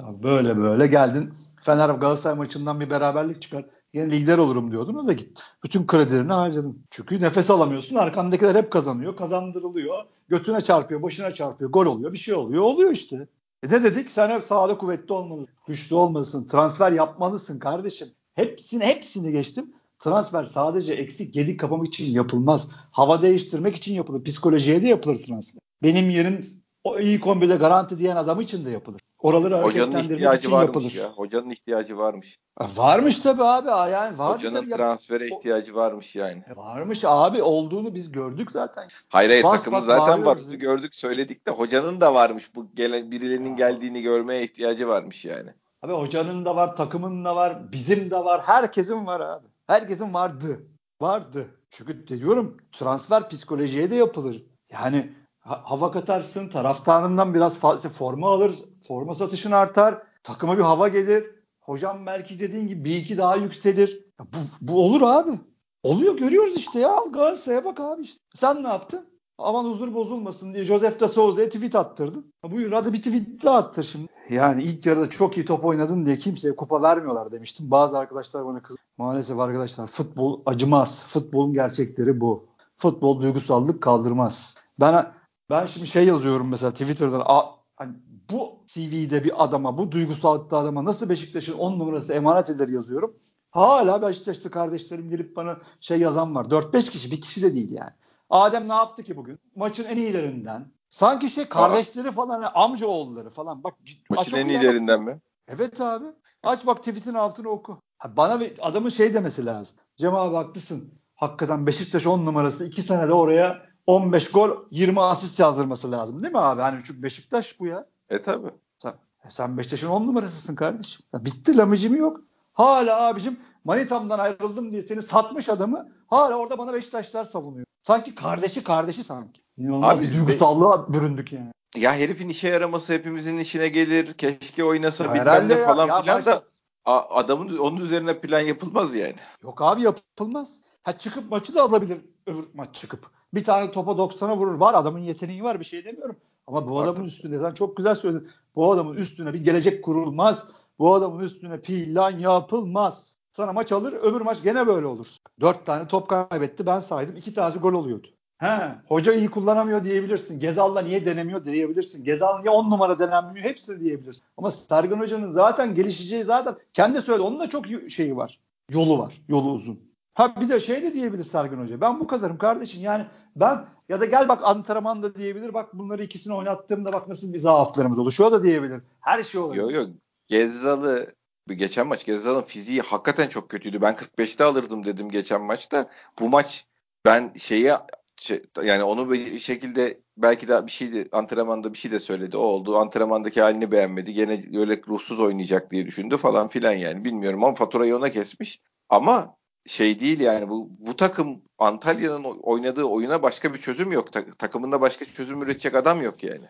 Ya 0.00 0.22
böyle 0.22 0.56
böyle 0.56 0.86
geldin. 0.86 1.34
Fener 1.62 1.88
Galatasaray 1.88 2.36
maçından 2.36 2.80
bir 2.80 2.90
beraberlik 2.90 3.42
çıkar. 3.42 3.64
Yine 3.94 4.10
lider 4.10 4.38
olurum 4.38 4.70
diyordun 4.70 4.94
o 4.94 5.06
da 5.08 5.12
gitti. 5.12 5.42
Bütün 5.64 5.86
kredilerini 5.86 6.32
harcadın. 6.32 6.82
Çünkü 6.90 7.20
nefes 7.20 7.50
alamıyorsun. 7.50 7.96
Arkandakiler 7.96 8.54
hep 8.54 8.70
kazanıyor. 8.70 9.16
Kazandırılıyor. 9.16 10.04
Götüne 10.28 10.60
çarpıyor, 10.60 11.02
başına 11.02 11.34
çarpıyor. 11.34 11.70
Gol 11.70 11.86
oluyor, 11.86 12.12
bir 12.12 12.18
şey 12.18 12.34
oluyor. 12.34 12.62
Oluyor 12.62 12.90
işte. 12.90 13.28
E 13.62 13.68
ne 13.68 13.82
dedik? 13.84 14.10
Sen 14.10 14.30
hep 14.30 14.44
sahada 14.44 14.78
kuvvetli 14.78 15.12
olmalısın. 15.12 15.54
Güçlü 15.66 15.96
olmalısın. 15.96 16.46
Transfer 16.48 16.92
yapmalısın 16.92 17.58
kardeşim. 17.58 18.08
Hepsini 18.34 18.84
hepsini 18.84 19.32
geçtim. 19.32 19.74
Transfer 20.02 20.44
sadece 20.44 20.94
eksik 20.94 21.34
gedik 21.34 21.60
kapamak 21.60 21.86
için 21.86 22.12
yapılmaz. 22.12 22.68
Hava 22.90 23.22
değiştirmek 23.22 23.76
için 23.76 23.94
yapılır. 23.94 24.24
Psikolojiye 24.24 24.82
de 24.82 24.88
yapılır 24.88 25.16
transfer. 25.18 25.60
Benim 25.82 26.10
yerim 26.10 26.46
o 26.84 26.98
iyi 26.98 27.20
kombide 27.20 27.56
garanti 27.56 27.98
diyen 27.98 28.16
adam 28.16 28.40
için 28.40 28.64
de 28.66 28.70
yapılır. 28.70 29.00
Oraları 29.18 29.56
hareketlendirmek 29.56 30.38
için 30.38 30.50
yapılır. 30.50 30.92
ya. 30.92 31.12
Hocanın 31.12 31.50
ihtiyacı 31.50 31.98
varmış. 31.98 32.38
Varmış 32.60 33.20
tabii 33.20 33.42
abi. 33.42 33.68
Yani 33.92 34.18
vardır 34.18 34.48
Hocanın 34.48 34.68
ya. 34.68 34.76
transfere 34.76 35.26
ihtiyacı 35.26 35.74
varmış 35.74 36.16
yani. 36.16 36.42
Varmış 36.56 37.04
abi 37.04 37.42
olduğunu 37.42 37.94
biz 37.94 38.12
gördük 38.12 38.50
zaten. 38.50 38.88
Hayır 39.08 39.30
hayır 39.30 39.44
Bas 39.44 39.52
takımın 39.52 39.78
bas 39.78 39.86
zaten 39.86 40.26
var. 40.26 40.38
Gördük 40.50 40.94
söyledik 40.94 41.46
de 41.46 41.50
hocanın 41.50 42.00
da 42.00 42.14
varmış. 42.14 42.54
Bu 42.54 42.66
gelen 42.74 43.10
birilerinin 43.10 43.56
geldiğini 43.56 44.02
görmeye 44.02 44.44
ihtiyacı 44.44 44.88
varmış 44.88 45.24
yani. 45.24 45.50
Abi 45.82 45.92
hocanın 45.92 46.44
da 46.44 46.56
var, 46.56 46.76
takımın 46.76 47.24
da 47.24 47.36
var, 47.36 47.72
bizim 47.72 48.10
de 48.10 48.16
var, 48.16 48.40
herkesin 48.44 49.06
var 49.06 49.20
abi. 49.20 49.51
Herkesin 49.72 50.14
vardı. 50.14 50.66
Vardı. 51.00 51.46
Çünkü 51.70 52.08
diyorum 52.08 52.56
transfer 52.72 53.28
psikolojiye 53.28 53.90
de 53.90 53.94
yapılır. 53.94 54.46
Yani 54.72 55.12
ha- 55.40 55.62
hava 55.64 55.90
katarsın, 55.90 56.48
taraftarından 56.48 57.34
biraz 57.34 57.58
fazla 57.58 57.88
forma 57.88 58.30
alır, 58.32 58.58
forma 58.88 59.14
satışın 59.14 59.52
artar, 59.52 60.02
takıma 60.22 60.58
bir 60.58 60.62
hava 60.62 60.88
gelir. 60.88 61.30
Hocam 61.60 62.06
belki 62.06 62.38
dediğin 62.38 62.68
gibi 62.68 62.84
bir 62.84 62.96
iki 62.96 63.16
daha 63.16 63.36
yükselir. 63.36 64.04
Bu, 64.20 64.36
bu 64.60 64.84
olur 64.84 65.02
abi. 65.02 65.40
Oluyor 65.82 66.16
görüyoruz 66.16 66.56
işte 66.56 66.80
ya. 66.80 66.92
Al 66.92 67.12
Galatasaray'a 67.12 67.64
bak 67.64 67.80
abi 67.80 68.02
işte. 68.02 68.22
Sen 68.34 68.64
ne 68.64 68.68
yaptın? 68.68 69.06
Aman 69.42 69.64
huzur 69.64 69.94
bozulmasın 69.94 70.54
diye 70.54 70.64
Josef 70.64 71.00
de 71.00 71.08
Souza'ya 71.08 71.48
tweet 71.48 71.74
attırdın. 71.74 72.32
Ha 72.42 72.50
Buyur 72.50 72.72
hadi 72.72 72.92
bir 72.92 72.98
tweet 72.98 73.44
daha 73.44 73.58
attır 73.58 73.82
şimdi. 73.82 74.06
Yani 74.30 74.62
ilk 74.62 74.86
yarıda 74.86 75.10
çok 75.10 75.36
iyi 75.36 75.44
top 75.44 75.64
oynadın 75.64 76.06
diye 76.06 76.18
kimseye 76.18 76.56
kupa 76.56 76.82
vermiyorlar 76.82 77.32
demiştim. 77.32 77.70
Bazı 77.70 77.98
arkadaşlar 77.98 78.46
bana 78.46 78.62
kız. 78.62 78.76
Maalesef 78.98 79.38
arkadaşlar 79.38 79.86
futbol 79.86 80.40
acımaz. 80.46 81.04
Futbolun 81.06 81.52
gerçekleri 81.52 82.20
bu. 82.20 82.46
Futbol 82.76 83.20
duygusallık 83.22 83.82
kaldırmaz. 83.82 84.56
Ben 84.80 85.12
ben 85.50 85.66
şimdi 85.66 85.86
şey 85.86 86.04
yazıyorum 86.04 86.48
mesela 86.48 86.70
Twitter'dan. 86.70 87.22
A, 87.24 87.42
hani 87.76 87.92
bu 88.30 88.58
CV'de 88.66 89.24
bir 89.24 89.44
adama, 89.44 89.78
bu 89.78 89.92
duygusallıkta 89.92 90.58
adama 90.58 90.84
nasıl 90.84 91.08
Beşiktaş'ın 91.08 91.58
10 91.58 91.78
numarası 91.78 92.12
emanet 92.12 92.50
eder 92.50 92.68
yazıyorum. 92.68 93.14
Hala 93.50 94.02
Beşiktaşlı 94.02 94.50
kardeşlerim 94.50 95.10
gelip 95.10 95.36
bana 95.36 95.56
şey 95.80 95.98
yazan 95.98 96.34
var. 96.34 96.44
4-5 96.44 96.90
kişi, 96.90 97.10
bir 97.10 97.20
kişi 97.20 97.42
de 97.42 97.54
değil 97.54 97.70
yani. 97.72 97.90
Adem 98.32 98.68
ne 98.68 98.72
yaptı 98.72 99.02
ki 99.02 99.16
bugün? 99.16 99.38
Maçın 99.56 99.84
en 99.84 99.96
iyilerinden. 99.96 100.72
Sanki 100.90 101.30
şey 101.30 101.48
kardeşleri 101.48 102.12
falan, 102.12 102.50
amca 102.54 102.86
oğulları 102.86 103.30
falan. 103.30 103.64
Bak 103.64 103.74
aç 103.84 103.96
Maçın 104.10 104.36
en 104.36 104.48
iyilerinden 104.48 105.02
mi? 105.02 105.20
Evet 105.48 105.80
abi. 105.80 106.04
Aç 106.42 106.66
bak 106.66 106.78
tweet'in 106.78 107.14
altını 107.14 107.48
oku. 107.48 107.82
Bana 108.08 108.40
bir 108.40 108.52
adamın 108.60 108.88
şey 108.88 109.14
demesi 109.14 109.46
lazım. 109.46 109.76
Cem 109.96 110.14
abi 110.14 110.36
haklısın. 110.36 110.94
Hakikaten 111.14 111.66
Beşiktaş 111.66 112.06
10 112.06 112.26
numarası 112.26 112.66
2 112.66 112.82
senede 112.82 113.12
oraya 113.12 113.62
15 113.86 114.30
gol 114.30 114.50
20 114.70 115.00
asist 115.00 115.40
yazdırması 115.40 115.92
lazım 115.92 116.22
değil 116.22 116.32
mi 116.32 116.40
abi? 116.40 116.60
Hani 116.62 116.80
çünkü 116.86 117.02
Beşiktaş 117.02 117.60
bu 117.60 117.66
ya. 117.66 117.86
E 118.10 118.22
tabi. 118.22 118.48
Sen, 118.78 118.94
e 119.24 119.30
sen 119.30 119.58
Beşiktaş'ın 119.58 119.88
10 119.88 120.06
numarasısın 120.06 120.54
kardeşim. 120.54 121.06
Ya 121.14 121.24
bitti 121.24 121.56
lamıcımı 121.56 121.96
yok. 121.96 122.20
Hala 122.52 123.06
abicim 123.06 123.40
Manitam'dan 123.64 124.18
ayrıldım 124.18 124.72
diye 124.72 124.82
seni 124.82 125.02
satmış 125.02 125.48
adamı 125.48 125.88
hala 126.06 126.34
orada 126.36 126.58
bana 126.58 126.72
Beşiktaşlar 126.72 127.24
savunuyor. 127.24 127.66
Sanki 127.82 128.14
kardeşi 128.14 128.64
kardeşi 128.64 129.04
sanki. 129.04 129.42
İnanılmaz 129.58 129.98
Abi 129.98 130.12
duygusallığa 130.12 130.92
büründük 130.92 131.32
yani. 131.32 131.52
Ya 131.76 131.94
herifin 131.94 132.28
işe 132.28 132.48
yaraması 132.48 132.92
hepimizin 132.92 133.38
işine 133.38 133.68
gelir. 133.68 134.12
Keşke 134.12 134.64
oynasa 134.64 135.04
Ya 135.04 135.14
bilmem 135.14 135.48
ne 135.48 135.64
falan 135.64 135.86
ya 135.86 136.02
filan 136.02 136.24
da 136.24 136.42
a- 136.84 137.16
adamın 137.16 137.58
onun 137.58 137.76
üzerine 137.80 138.18
plan 138.20 138.40
yapılmaz 138.40 138.94
yani. 138.94 139.14
Yok 139.42 139.62
abi 139.62 139.82
yapılmaz. 139.82 140.60
Ha 140.82 140.98
çıkıp 140.98 141.30
maçı 141.30 141.54
da 141.54 141.62
alabilir 141.62 141.98
öbür 142.26 142.44
maç 142.54 142.74
çıkıp. 142.74 143.06
Bir 143.34 143.44
tane 143.44 143.70
topa 143.70 143.90
90'a 143.92 144.36
vurur. 144.36 144.54
Var 144.54 144.74
adamın 144.74 144.98
yeteneği 144.98 145.42
var 145.44 145.60
bir 145.60 145.64
şey 145.64 145.84
demiyorum. 145.84 146.16
Ama 146.46 146.68
bu 146.68 146.74
Var 146.76 146.84
adamın 146.84 146.96
tabii. 146.96 147.06
üstünde 147.06 147.40
sen 147.40 147.54
çok 147.54 147.76
güzel 147.76 147.94
söyledin. 147.94 148.28
Bu 148.54 148.72
adamın 148.72 148.96
üstüne 148.96 149.32
bir 149.34 149.44
gelecek 149.44 149.84
kurulmaz. 149.84 150.48
Bu 150.78 150.94
adamın 150.94 151.20
üstüne 151.20 151.60
plan 151.60 152.18
yapılmaz. 152.18 153.18
Sana 153.32 153.52
maç 153.52 153.72
alır 153.72 153.92
öbür 153.92 154.20
maç 154.20 154.42
gene 154.42 154.66
böyle 154.66 154.86
olur. 154.86 155.16
Dört 155.40 155.66
tane 155.66 155.88
top 155.88 156.08
kaybetti 156.08 156.66
ben 156.66 156.80
saydım. 156.80 157.16
iki 157.16 157.34
tanesi 157.34 157.58
gol 157.58 157.72
oluyordu. 157.72 158.08
He, 158.38 158.74
hoca 158.88 159.12
iyi 159.12 159.30
kullanamıyor 159.30 159.84
diyebilirsin. 159.84 160.40
Gezal'la 160.40 160.80
niye 160.80 161.06
denemiyor 161.06 161.44
diyebilirsin. 161.44 162.04
Gezal 162.04 162.38
niye 162.38 162.50
on 162.50 162.70
numara 162.70 162.98
denenmiyor 162.98 163.46
hepsini 163.46 163.80
diyebilirsin. 163.80 164.24
Ama 164.36 164.50
Sergen 164.50 164.98
Hoca'nın 164.98 165.32
zaten 165.32 165.74
gelişeceği 165.74 166.24
zaten 166.24 166.56
kendi 166.74 167.02
söyle 167.02 167.22
onun 167.22 167.38
da 167.38 167.48
çok 167.50 167.64
şeyi 167.90 168.16
var. 168.16 168.40
Yolu 168.70 168.98
var. 168.98 169.22
Yolu 169.28 169.52
uzun. 169.52 169.80
Ha 170.14 170.34
bir 170.40 170.48
de 170.48 170.60
şey 170.60 170.82
de 170.82 170.94
diyebilir 170.94 171.24
Sergen 171.24 171.56
Hoca. 171.56 171.80
Ben 171.80 172.00
bu 172.00 172.06
kadarım 172.06 172.38
kardeşim. 172.38 172.82
Yani 172.82 173.06
ben 173.36 173.64
ya 173.88 174.00
da 174.00 174.04
gel 174.04 174.28
bak 174.28 174.40
antrenman 174.44 175.02
da 175.02 175.14
diyebilir. 175.14 175.54
Bak 175.54 175.78
bunları 175.78 176.02
ikisini 176.02 176.34
oynattığımda 176.34 176.92
bak 176.92 177.08
nasıl 177.08 177.32
bir 177.32 177.38
zaaflarımız 177.38 177.98
oluşuyor 177.98 178.32
da 178.32 178.42
diyebilir. 178.42 178.80
Her 179.00 179.22
şey 179.22 179.40
olabilir. 179.40 179.62
Yok 179.62 179.72
yok. 179.72 179.86
Gezzal'ı 180.26 181.06
bir 181.06 181.21
geçen 181.48 181.86
maç 181.86 182.04
Gezzal'ın 182.04 182.42
fiziği 182.42 182.80
hakikaten 182.80 183.28
çok 183.28 183.48
kötüydü. 183.48 183.80
Ben 183.80 183.94
45'te 183.94 184.44
alırdım 184.44 184.84
dedim 184.84 185.10
geçen 185.10 185.42
maçta. 185.42 185.90
Bu 186.20 186.28
maç 186.28 186.66
ben 187.04 187.32
şeyi 187.36 187.72
şey- 188.16 188.42
yani 188.62 188.82
onu 188.82 189.12
bir 189.12 189.38
şekilde 189.38 190.00
belki 190.16 190.48
de 190.48 190.66
bir 190.66 190.70
şey 190.70 190.92
de 190.92 191.08
antrenmanda 191.12 191.72
bir 191.72 191.78
şey 191.78 191.90
de 191.90 191.98
söyledi. 191.98 192.36
O 192.36 192.40
oldu. 192.40 192.78
Antrenmandaki 192.78 193.40
halini 193.42 193.72
beğenmedi. 193.72 194.14
Gene 194.14 194.42
öyle 194.54 194.80
ruhsuz 194.88 195.20
oynayacak 195.20 195.70
diye 195.70 195.86
düşündü 195.86 196.16
falan 196.16 196.48
filan 196.48 196.72
yani. 196.72 197.04
Bilmiyorum 197.04 197.44
ama 197.44 197.54
faturayı 197.54 197.96
ona 197.96 198.10
kesmiş. 198.10 198.60
Ama 198.88 199.36
şey 199.66 200.00
değil 200.00 200.20
yani 200.20 200.48
bu 200.48 200.70
bu 200.78 200.96
takım 200.96 201.42
Antalya'nın 201.58 202.24
oynadığı 202.24 202.84
oyuna 202.84 203.22
başka 203.22 203.54
bir 203.54 203.58
çözüm 203.60 203.92
yok. 203.92 204.12
Ta- 204.12 204.32
takımında 204.38 204.80
başka 204.80 205.04
çözüm 205.04 205.42
üretecek 205.42 205.74
adam 205.74 206.02
yok 206.02 206.24
yani. 206.24 206.46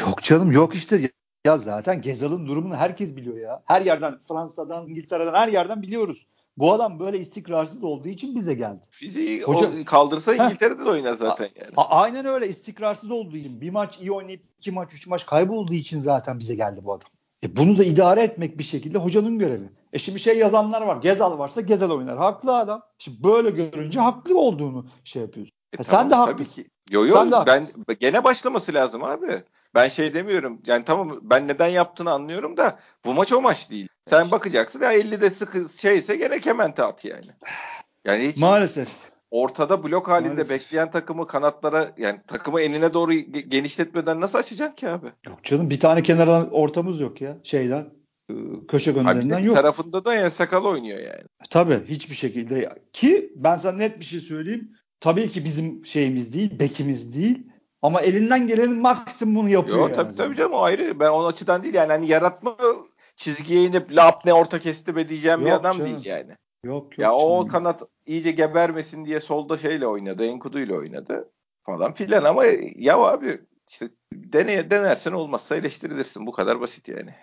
Yok 0.00 0.22
canım 0.22 0.52
yok 0.52 0.74
işte. 0.74 1.10
Ya 1.46 1.58
zaten 1.58 2.00
Gezal'ın 2.02 2.46
durumunu 2.46 2.76
herkes 2.76 3.16
biliyor 3.16 3.36
ya. 3.36 3.62
Her 3.64 3.82
yerden 3.82 4.18
Fransa'dan, 4.28 4.88
İngiltere'den 4.88 5.34
her 5.34 5.48
yerden 5.48 5.82
biliyoruz. 5.82 6.26
Bu 6.56 6.72
adam 6.72 6.98
böyle 7.00 7.18
istikrarsız 7.18 7.84
olduğu 7.84 8.08
için 8.08 8.36
bize 8.36 8.54
geldi. 8.54 8.80
Fiziği 8.90 9.42
Hoca- 9.42 9.82
o 9.82 9.84
kaldırsa 9.84 10.32
Heh. 10.34 10.44
İngiltere'de 10.44 10.84
de 10.84 10.90
oynar 10.90 11.14
zaten 11.14 11.48
yani. 11.56 11.70
A- 11.76 12.00
aynen 12.00 12.26
öyle 12.26 12.48
istikrarsız 12.48 13.10
olduğu 13.10 13.36
için 13.36 13.60
bir 13.60 13.70
maç 13.70 13.98
iyi 14.00 14.12
oynayıp 14.12 14.42
iki 14.58 14.70
maç 14.72 14.94
üç 14.94 15.06
maç 15.06 15.26
kaybolduğu 15.26 15.74
için 15.74 16.00
zaten 16.00 16.38
bize 16.38 16.54
geldi 16.54 16.80
bu 16.84 16.92
adam. 16.92 17.08
E 17.44 17.56
bunu 17.56 17.78
da 17.78 17.84
idare 17.84 18.22
etmek 18.22 18.58
bir 18.58 18.64
şekilde 18.64 18.98
hocanın 18.98 19.38
görevi. 19.38 19.70
E 19.92 19.98
şimdi 19.98 20.20
şey 20.20 20.38
yazanlar 20.38 20.82
var. 20.82 20.96
Gezal 20.96 21.38
varsa 21.38 21.60
Gezal 21.60 21.90
oynar. 21.90 22.18
Haklı 22.18 22.56
adam. 22.56 22.82
Şimdi 22.98 23.22
böyle 23.24 23.50
görünce 23.50 24.00
haklı 24.00 24.38
olduğunu 24.38 24.86
şey 25.04 25.22
yapıyorsun. 25.22 25.52
E 25.72 25.76
Ha, 25.76 25.82
tamam, 25.82 26.02
sen 26.02 26.10
de 26.10 26.14
haklısın. 26.14 26.64
Yo 26.90 27.06
yo 27.06 27.14
Sen 27.16 27.26
de 27.26 27.32
ben 27.46 27.60
haklısın. 27.60 27.84
gene 28.00 28.24
başlaması 28.24 28.74
lazım 28.74 29.04
abi. 29.04 29.42
Ben 29.76 29.88
şey 29.88 30.14
demiyorum. 30.14 30.60
Yani 30.66 30.84
tamam 30.84 31.18
ben 31.22 31.48
neden 31.48 31.66
yaptığını 31.66 32.10
anlıyorum 32.10 32.56
da 32.56 32.78
bu 33.04 33.14
maç 33.14 33.32
o 33.32 33.40
maç 33.42 33.70
değil. 33.70 33.88
Sen 34.10 34.30
bakacaksın 34.30 34.82
ya 34.82 34.94
50'de 34.98 35.30
sıkı 35.30 35.66
şeyse 35.78 36.16
gene 36.16 36.40
kemente 36.40 36.82
at 36.82 37.04
yani. 37.04 37.24
Yani 38.04 38.28
hiç 38.28 38.36
Maalesef. 38.36 38.88
ortada 39.30 39.84
blok 39.84 40.08
halinde 40.08 40.28
Maalesef. 40.28 40.50
bekleyen 40.50 40.90
takımı 40.90 41.26
kanatlara 41.26 41.92
yani 41.98 42.20
takımı 42.26 42.60
enine 42.60 42.94
doğru 42.94 43.12
ge- 43.12 43.48
genişletmeden 43.48 44.20
nasıl 44.20 44.38
açacaksın 44.38 44.76
ki 44.76 44.88
abi? 44.88 45.06
Yok 45.26 45.44
canım 45.44 45.70
bir 45.70 45.80
tane 45.80 46.02
kenardan 46.02 46.48
ortamız 46.50 47.00
yok 47.00 47.20
ya 47.20 47.36
şeyden 47.42 47.86
köşe 48.68 48.94
bir 48.96 49.44
yok. 49.44 49.56
tarafında 49.56 50.04
da 50.04 50.14
en 50.14 50.28
sakal 50.28 50.64
oynuyor 50.64 50.98
yani. 50.98 51.22
Tabii 51.50 51.80
hiçbir 51.88 52.14
şekilde 52.14 52.74
ki 52.92 53.32
ben 53.36 53.56
sana 53.56 53.76
net 53.76 54.00
bir 54.00 54.04
şey 54.04 54.20
söyleyeyim. 54.20 54.70
Tabii 55.00 55.28
ki 55.30 55.44
bizim 55.44 55.86
şeyimiz 55.86 56.32
değil, 56.32 56.58
bekimiz 56.58 57.14
değil 57.16 57.46
ama 57.86 58.00
elinden 58.00 58.46
gelenin 58.46 58.80
maksimumunu 58.80 59.48
yapıyor 59.48 59.78
Yo 59.78 59.82
yani. 59.82 59.96
tabii 59.96 60.16
tabii 60.16 60.36
canım 60.36 60.52
o 60.52 60.62
ayrı. 60.62 61.00
Ben 61.00 61.08
o 61.10 61.26
açıdan 61.26 61.62
değil 61.62 61.74
yani 61.74 61.92
hani 61.92 62.06
yaratma 62.06 62.56
çizgiye 63.16 63.64
inip 63.64 63.92
lap 63.96 64.24
ne 64.24 64.34
orta 64.34 64.58
kesti 64.58 64.96
be 64.96 65.08
diyeceğim 65.08 65.40
bir 65.40 65.50
Yok 65.50 65.60
adam 65.60 65.72
canım. 65.78 65.86
değil 65.86 66.04
yani. 66.06 66.36
Yok 66.64 66.84
yok. 66.84 66.98
Ya 66.98 67.12
o 67.14 67.38
canım. 67.38 67.48
kanat 67.48 67.82
iyice 68.06 68.30
gebermesin 68.32 69.04
diye 69.04 69.20
solda 69.20 69.58
şeyle 69.58 69.86
oynadı. 69.86 70.24
Enkudu 70.24 70.60
ile 70.60 70.74
oynadı 70.74 71.30
falan 71.66 71.92
filan 71.92 72.24
ama 72.24 72.44
ya 72.76 72.98
abi 72.98 73.40
işte 73.70 73.88
deneye 74.12 74.70
denersen 74.70 75.12
olmazsa 75.12 75.56
eleştirilirsin. 75.56 76.26
Bu 76.26 76.32
kadar 76.32 76.60
basit 76.60 76.88
yani. 76.88 77.14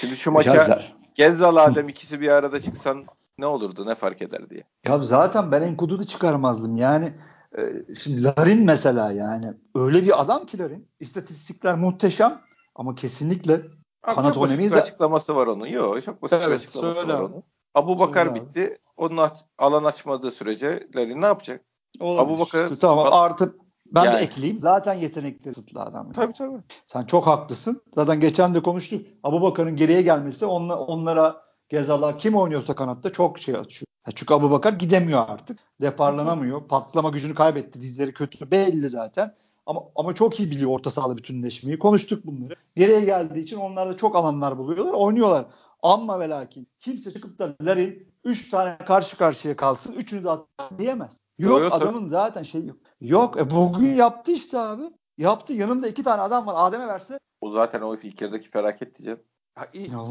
Şimdi 0.00 0.16
şu 0.16 0.32
maça 0.32 0.82
Gezzal 1.14 1.56
Adem 1.56 1.88
ikisi 1.88 2.20
bir 2.20 2.28
arada 2.28 2.62
çıksan 2.62 3.04
ne 3.38 3.46
olurdu 3.46 3.86
ne 3.86 3.94
fark 3.94 4.22
eder 4.22 4.50
diye. 4.50 4.64
Ya 4.86 4.98
zaten 4.98 5.52
ben 5.52 5.62
Enkudu'yu 5.62 6.04
çıkarmazdım. 6.04 6.76
Yani 6.76 7.12
e, 7.58 7.94
şimdi 7.94 8.24
Larin 8.24 8.64
mesela 8.64 9.12
yani 9.12 9.54
öyle 9.74 10.02
bir 10.02 10.20
adam 10.20 10.46
ki 10.46 10.58
Larin. 10.58 10.88
İstatistikler 11.00 11.74
muhteşem 11.74 12.40
ama 12.74 12.94
kesinlikle 12.94 13.54
Abi 14.02 14.14
kanat 14.14 14.34
çok 14.34 14.42
basit 14.42 14.58
bir 14.58 14.72
açıklaması 14.72 15.36
var 15.36 15.46
onun. 15.46 15.66
Yok 15.66 16.04
çok 16.04 16.22
basit 16.22 16.38
evet, 16.38 16.48
bir 16.48 16.54
açıklaması 16.54 17.08
var 17.08 17.20
onun. 17.20 17.42
Abu 17.74 17.98
Bakar 17.98 18.26
söyle 18.26 18.40
bitti. 18.40 18.78
Onun 18.96 19.28
alan 19.58 19.84
açmadığı 19.84 20.30
sürece 20.30 20.88
Larin 20.96 21.22
ne 21.22 21.26
yapacak? 21.26 21.64
Olabilir. 22.00 22.34
Abu 22.34 22.40
Bakar 22.40 22.68
tamam 22.80 23.08
artı 23.12 23.56
ben 23.86 24.04
yani. 24.04 24.18
de 24.18 24.22
ekleyeyim. 24.22 24.60
Zaten 24.60 24.94
yetenekli 24.94 25.48
kısıtlı 25.48 25.82
adam. 25.82 26.12
Tabii 26.12 26.32
tabii. 26.32 26.58
Sen 26.86 27.04
çok 27.04 27.26
haklısın. 27.26 27.82
Zaten 27.94 28.20
geçen 28.20 28.54
de 28.54 28.62
konuştuk. 28.62 29.06
Abu 29.22 29.42
Bakar'ın 29.42 29.76
geriye 29.76 30.02
gelmesi 30.02 30.46
onla, 30.46 30.78
onlara 30.78 31.42
Gezal'a 31.70 32.16
kim 32.16 32.34
oynuyorsa 32.34 32.74
kanatta 32.74 33.12
çok 33.12 33.38
şey 33.38 33.56
açıyor. 33.56 33.86
Çünkü 34.14 34.34
Abu 34.34 34.50
Bakar 34.50 34.72
gidemiyor 34.72 35.24
artık. 35.28 35.58
Deparlanamıyor. 35.80 36.68
Patlama 36.68 37.10
gücünü 37.10 37.34
kaybetti. 37.34 37.80
Dizleri 37.80 38.14
kötü 38.14 38.50
belli 38.50 38.88
zaten. 38.88 39.34
Ama 39.66 39.82
ama 39.96 40.14
çok 40.14 40.40
iyi 40.40 40.50
biliyor 40.50 40.70
orta 40.70 40.90
sahada 40.90 41.16
bütünleşmeyi. 41.16 41.78
Konuştuk 41.78 42.26
bunları. 42.26 42.54
Geriye 42.76 43.00
geldiği 43.00 43.40
için 43.40 43.56
onlar 43.56 43.88
da 43.88 43.96
çok 43.96 44.16
alanlar 44.16 44.58
buluyorlar. 44.58 44.92
Oynuyorlar. 44.92 45.46
Amma 45.82 46.20
ve 46.20 46.28
lakin 46.28 46.68
kimse 46.80 47.12
çıkıp 47.12 47.38
da 47.38 47.56
Larin 47.62 48.06
3 48.24 48.50
tane 48.50 48.78
karşı 48.78 49.16
karşıya 49.16 49.56
kalsın. 49.56 49.92
Üçünü 49.92 50.24
de 50.24 50.30
atar 50.30 50.78
diyemez. 50.78 51.18
Yok, 51.38 51.60
yok 51.60 51.74
adamın 51.74 52.00
tabii. 52.00 52.10
zaten 52.10 52.42
şey 52.42 52.64
yok. 52.64 52.76
Yok 53.00 53.36
e 53.36 53.50
bugün 53.50 53.94
yaptı 53.94 54.32
işte 54.32 54.58
abi. 54.58 54.82
Yaptı. 55.18 55.52
Yanında 55.52 55.88
iki 55.88 56.02
tane 56.02 56.22
adam 56.22 56.46
var. 56.46 56.54
Adem'e 56.56 56.86
verse. 56.86 57.18
O 57.40 57.50
zaten 57.50 57.80
o 57.80 57.96
ilk 57.96 58.20
yarıdaki 58.20 58.50
felaket 58.50 58.98
diyeceğim. 58.98 59.20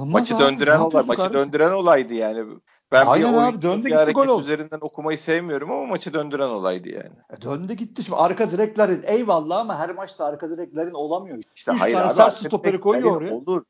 Maçı 0.06 0.36
abi. 0.36 0.44
döndüren 0.44 0.80
olay, 0.80 1.06
maçı 1.06 1.22
kardeşim? 1.22 1.34
döndüren 1.34 1.72
olaydı 1.72 2.14
yani. 2.14 2.46
Ben 2.92 3.06
Aynen 3.06 3.34
bir 3.34 3.38
abi, 3.38 3.62
döndü 3.62 3.86
bir 3.86 3.92
hareket 3.92 4.16
gol 4.16 4.42
üzerinden 4.42 4.80
okumayı 4.82 5.18
sevmiyorum 5.18 5.72
ama 5.72 5.86
maçı 5.86 6.14
döndüren 6.14 6.50
olaydı 6.50 6.90
yani. 6.90 7.12
E 7.30 7.42
döndü 7.42 7.74
gitti 7.74 8.04
şimdi 8.04 8.20
arka 8.20 8.52
direklerin 8.52 9.04
eyvallah 9.06 9.60
ama 9.60 9.80
her 9.80 9.90
maçta 9.90 10.26
arka 10.26 10.50
direklerin 10.50 10.94
olamıyor. 10.94 11.40
İşte 11.56 11.72
Üç 11.72 11.82
hayır 11.82 11.96
tane 11.96 12.14
sert 12.14 12.34
stoperi 12.34 12.80
koyuyor 12.80 13.16
oraya. 13.16 13.34
Olur. 13.34 13.64